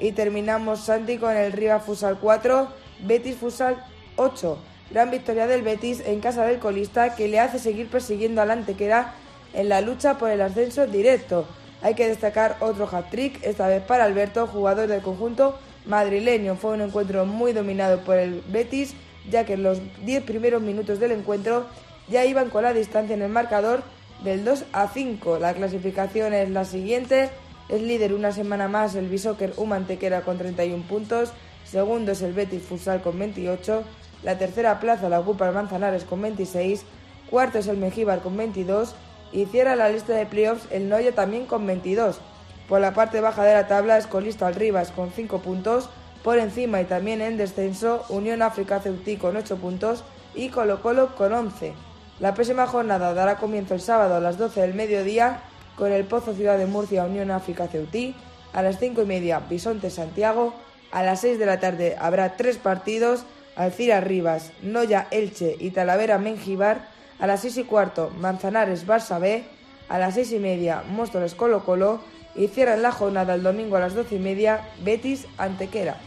Y 0.00 0.12
terminamos 0.12 0.80
Santi 0.80 1.18
con 1.18 1.36
el 1.36 1.52
Riva 1.52 1.78
Fusal 1.78 2.18
4, 2.18 2.68
Betis 3.02 3.36
Fusal 3.36 3.84
8. 4.16 4.58
Gran 4.90 5.12
victoria 5.12 5.46
del 5.46 5.62
Betis 5.62 6.02
en 6.04 6.18
casa 6.18 6.44
del 6.44 6.58
colista 6.58 7.14
que 7.14 7.28
le 7.28 7.38
hace 7.38 7.60
seguir 7.60 7.88
persiguiendo 7.88 8.42
al 8.42 8.50
Antequera 8.50 9.14
en 9.54 9.68
la 9.68 9.80
lucha 9.80 10.18
por 10.18 10.30
el 10.30 10.40
ascenso 10.40 10.88
directo. 10.88 11.46
Hay 11.80 11.94
que 11.94 12.08
destacar 12.08 12.56
otro 12.58 12.88
hat-trick, 12.90 13.38
esta 13.44 13.68
vez 13.68 13.82
para 13.82 14.04
Alberto, 14.04 14.48
jugador 14.48 14.88
del 14.88 15.00
conjunto 15.00 15.56
madrileño. 15.86 16.56
Fue 16.56 16.72
un 16.72 16.80
encuentro 16.80 17.24
muy 17.24 17.52
dominado 17.52 18.00
por 18.00 18.18
el 18.18 18.42
Betis, 18.48 18.94
ya 19.30 19.44
que 19.44 19.52
en 19.52 19.62
los 19.62 19.78
10 20.04 20.24
primeros 20.24 20.60
minutos 20.60 20.98
del 20.98 21.12
encuentro 21.12 21.66
ya 22.08 22.24
iban 22.24 22.50
con 22.50 22.64
la 22.64 22.72
distancia 22.72 23.14
en 23.14 23.22
el 23.22 23.30
marcador 23.30 23.84
del 24.24 24.44
2 24.44 24.64
a 24.72 24.88
5. 24.88 25.38
La 25.38 25.54
clasificación 25.54 26.34
es 26.34 26.50
la 26.50 26.64
siguiente. 26.64 27.30
Es 27.68 27.80
líder 27.80 28.12
una 28.12 28.32
semana 28.32 28.66
más 28.66 28.96
el 28.96 29.08
Bishoker 29.08 29.52
Humantequera 29.56 30.22
con 30.22 30.36
31 30.36 30.82
puntos. 30.88 31.32
Segundo 31.64 32.10
es 32.10 32.22
el 32.22 32.32
Betis 32.32 32.62
Futsal 32.62 33.00
con 33.00 33.16
28. 33.16 33.84
La 34.22 34.38
tercera 34.38 34.80
plaza 34.80 35.08
la 35.08 35.20
ocupa 35.20 35.48
el 35.48 35.54
Manzanares 35.54 36.04
con 36.04 36.20
26. 36.20 36.84
Cuarto 37.30 37.58
es 37.58 37.66
el 37.68 37.78
Mengíbar 37.78 38.20
con 38.20 38.36
22. 38.36 38.94
Y 39.32 39.46
cierra 39.46 39.76
la 39.76 39.88
lista 39.88 40.12
de 40.12 40.26
playoffs 40.26 40.66
el 40.70 40.88
Noya 40.88 41.14
también 41.14 41.46
con 41.46 41.66
22. 41.66 42.20
Por 42.68 42.80
la 42.80 42.94
parte 42.94 43.20
baja 43.20 43.44
de 43.44 43.54
la 43.54 43.66
tabla 43.66 43.98
es 43.98 44.06
colista 44.06 44.48
el 44.48 44.54
Rivas 44.54 44.90
con 44.90 45.10
5 45.10 45.38
puntos. 45.38 45.88
Por 46.22 46.38
encima 46.38 46.80
y 46.80 46.84
también 46.84 47.22
en 47.22 47.38
descenso 47.38 48.04
Unión 48.10 48.42
África 48.42 48.80
Ceutí 48.80 49.16
con 49.16 49.36
8 49.36 49.56
puntos 49.56 50.04
y 50.34 50.50
Colo 50.50 50.82
Colo 50.82 51.14
con 51.16 51.32
11. 51.32 51.72
La 52.18 52.34
próxima 52.34 52.66
jornada 52.66 53.14
dará 53.14 53.36
comienzo 53.38 53.74
el 53.74 53.80
sábado 53.80 54.16
a 54.16 54.20
las 54.20 54.36
12 54.36 54.60
del 54.60 54.74
mediodía 54.74 55.40
con 55.76 55.90
el 55.90 56.04
Pozo 56.04 56.34
Ciudad 56.34 56.58
de 56.58 56.66
Murcia 56.66 57.04
Unión 57.04 57.30
África 57.30 57.68
Ceutí. 57.68 58.14
A 58.52 58.62
las 58.62 58.78
5 58.78 59.02
y 59.02 59.06
media 59.06 59.40
Bisonte 59.48 59.88
Santiago. 59.88 60.52
A 60.90 61.02
las 61.02 61.22
6 61.22 61.38
de 61.38 61.46
la 61.46 61.60
tarde 61.60 61.96
habrá 61.98 62.36
tres 62.36 62.58
partidos. 62.58 63.24
Alcira 63.56 64.00
Rivas, 64.00 64.52
Noya 64.62 65.06
Elche 65.10 65.56
y 65.58 65.70
Talavera 65.70 66.18
Mengibar. 66.18 66.88
A 67.18 67.26
las 67.26 67.42
6 67.42 67.58
y 67.58 67.64
cuarto 67.64 68.10
Manzanares 68.18 68.86
Barça 68.86 69.20
B. 69.20 69.44
A 69.88 69.98
las 69.98 70.14
6 70.14 70.32
y 70.32 70.38
media 70.38 70.82
Móstoles 70.88 71.34
Colo 71.34 71.64
Colo. 71.64 72.00
Y 72.34 72.48
cierran 72.48 72.82
la 72.82 72.92
jornada 72.92 73.34
el 73.34 73.42
domingo 73.42 73.76
a 73.76 73.80
las 73.80 73.94
12 73.94 74.16
y 74.16 74.18
media 74.18 74.60
Betis 74.82 75.26
Antequera. 75.36 75.98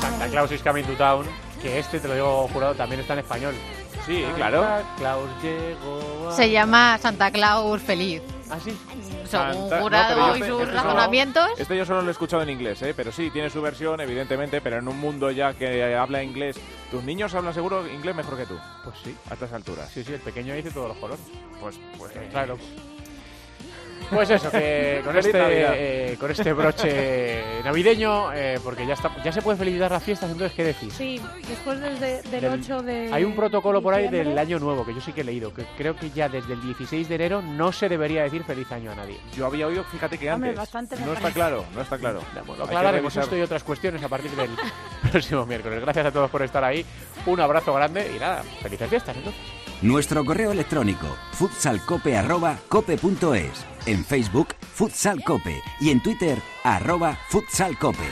Santa 0.00 0.28
Claus 0.28 0.52
is 0.52 0.62
coming 0.62 0.84
to 0.84 0.94
town, 0.96 1.26
que 1.60 1.78
este, 1.78 2.00
te 2.00 2.08
lo 2.08 2.14
digo 2.14 2.48
jurado, 2.52 2.74
también 2.74 3.00
está 3.00 3.12
en 3.14 3.20
español. 3.20 3.54
Sí, 4.06 4.24
claro. 4.36 4.62
Santa 4.62 4.84
Claus 4.96 5.28
llegó 5.42 6.28
a- 6.30 6.32
Se 6.36 6.50
llama 6.50 6.98
Santa 6.98 7.30
Claus 7.30 7.82
Feliz. 7.82 8.22
¿Ah, 8.50 8.58
sí? 8.64 8.76
Según 9.24 9.26
Santa- 9.68 9.80
jurado 9.80 10.36
y 10.36 10.38
sus 10.40 10.48
este 10.48 10.52
solo- 10.66 10.72
razonamientos. 10.72 11.48
Este 11.58 11.76
yo 11.76 11.84
solo 11.84 12.02
lo 12.02 12.08
he 12.08 12.10
escuchado 12.12 12.42
en 12.42 12.50
inglés, 12.50 12.82
¿eh? 12.82 12.94
pero 12.96 13.12
sí, 13.12 13.30
tiene 13.30 13.48
su 13.50 13.60
versión, 13.62 14.00
evidentemente, 14.00 14.60
pero 14.60 14.78
en 14.78 14.88
un 14.88 14.98
mundo 14.98 15.30
ya 15.30 15.52
que 15.54 15.94
habla 15.94 16.22
inglés. 16.22 16.56
¿Tus 16.90 17.04
niños 17.04 17.32
hablan 17.34 17.54
seguro 17.54 17.86
inglés 17.86 18.16
mejor 18.16 18.36
que 18.36 18.46
tú? 18.46 18.58
Pues 18.82 18.96
sí. 19.04 19.14
A 19.30 19.34
estas 19.34 19.52
alturas. 19.52 19.88
Sí, 19.92 20.02
sí, 20.02 20.14
el 20.14 20.20
pequeño 20.20 20.54
dice 20.54 20.70
todos 20.72 20.88
los 20.88 20.96
colores. 20.96 21.24
Pues, 21.60 21.78
pues 21.98 22.12
Claro. 22.30 22.58
Pues 24.10 24.30
eso, 24.30 24.50
que 24.50 25.00
con 25.04 25.16
este, 25.16 26.12
eh, 26.12 26.16
con 26.18 26.30
este 26.30 26.52
broche 26.52 27.42
navideño, 27.64 28.32
eh, 28.32 28.58
porque 28.62 28.86
ya 28.86 28.94
está, 28.94 29.10
ya 29.22 29.32
se 29.32 29.42
puede 29.42 29.58
felicitar 29.58 29.90
las 29.90 30.02
fiestas, 30.02 30.30
entonces, 30.30 30.54
¿qué 30.56 30.64
decir? 30.64 30.90
Sí, 30.90 31.20
después 31.48 31.78
del, 31.80 32.00
de- 32.00 32.22
del 32.22 32.40
Del- 32.40 32.52
8 32.60 32.82
de. 32.82 33.10
Hay 33.12 33.22
un 33.24 33.34
protocolo 33.36 33.80
por 33.80 33.94
ahí 33.94 34.08
del 34.08 34.36
año 34.38 34.58
nuevo, 34.58 34.84
que 34.84 34.92
yo 34.94 35.00
sí 35.00 35.12
que 35.12 35.20
he 35.20 35.24
leído, 35.24 35.54
que 35.54 35.64
creo 35.76 35.94
que 35.96 36.10
ya 36.10 36.28
desde 36.28 36.54
el 36.54 36.62
16 36.62 37.08
de 37.08 37.14
enero 37.14 37.40
no 37.42 37.70
se 37.72 37.88
debería 37.88 38.22
decir 38.24 38.42
feliz 38.44 38.70
año 38.72 38.90
a 38.92 38.94
nadie. 38.96 39.18
Yo 39.36 39.46
había 39.46 39.66
oído, 39.68 39.84
fíjate 39.84 40.18
que 40.18 40.28
antes. 40.30 40.56
no 41.06 41.12
está 41.14 41.30
claro, 41.30 41.64
no 41.74 41.82
está 41.82 41.98
claro. 41.98 42.20
Que 42.34 42.40
aclararemos 42.62 43.16
esto 43.16 43.36
y 43.36 43.40
otras 43.42 43.62
cuestiones 43.62 44.02
a 44.02 44.08
partir 44.08 44.30
del 44.32 44.50
próximo 45.12 45.46
miércoles. 45.46 45.80
Gracias 45.80 46.06
a 46.06 46.10
todos 46.12 46.28
por 46.30 46.42
estar 46.42 46.64
ahí. 46.64 46.84
Un 47.26 47.38
abrazo 47.40 47.72
grande 47.74 48.10
y 48.14 48.18
nada, 48.18 48.42
felices 48.62 48.88
fiestas 48.88 49.16
entonces. 49.16 49.40
Nuestro 49.82 50.24
correo 50.24 50.52
electrónico 50.52 51.06
futsalcope.cope.es 51.32 53.69
en 53.86 54.04
Facebook 54.04 54.48
Futsal 54.74 55.22
Cope 55.24 55.62
y 55.80 55.90
en 55.90 56.02
Twitter 56.02 56.38
arroba 56.64 57.18
Futsal 57.28 57.78
Cope. 57.78 58.08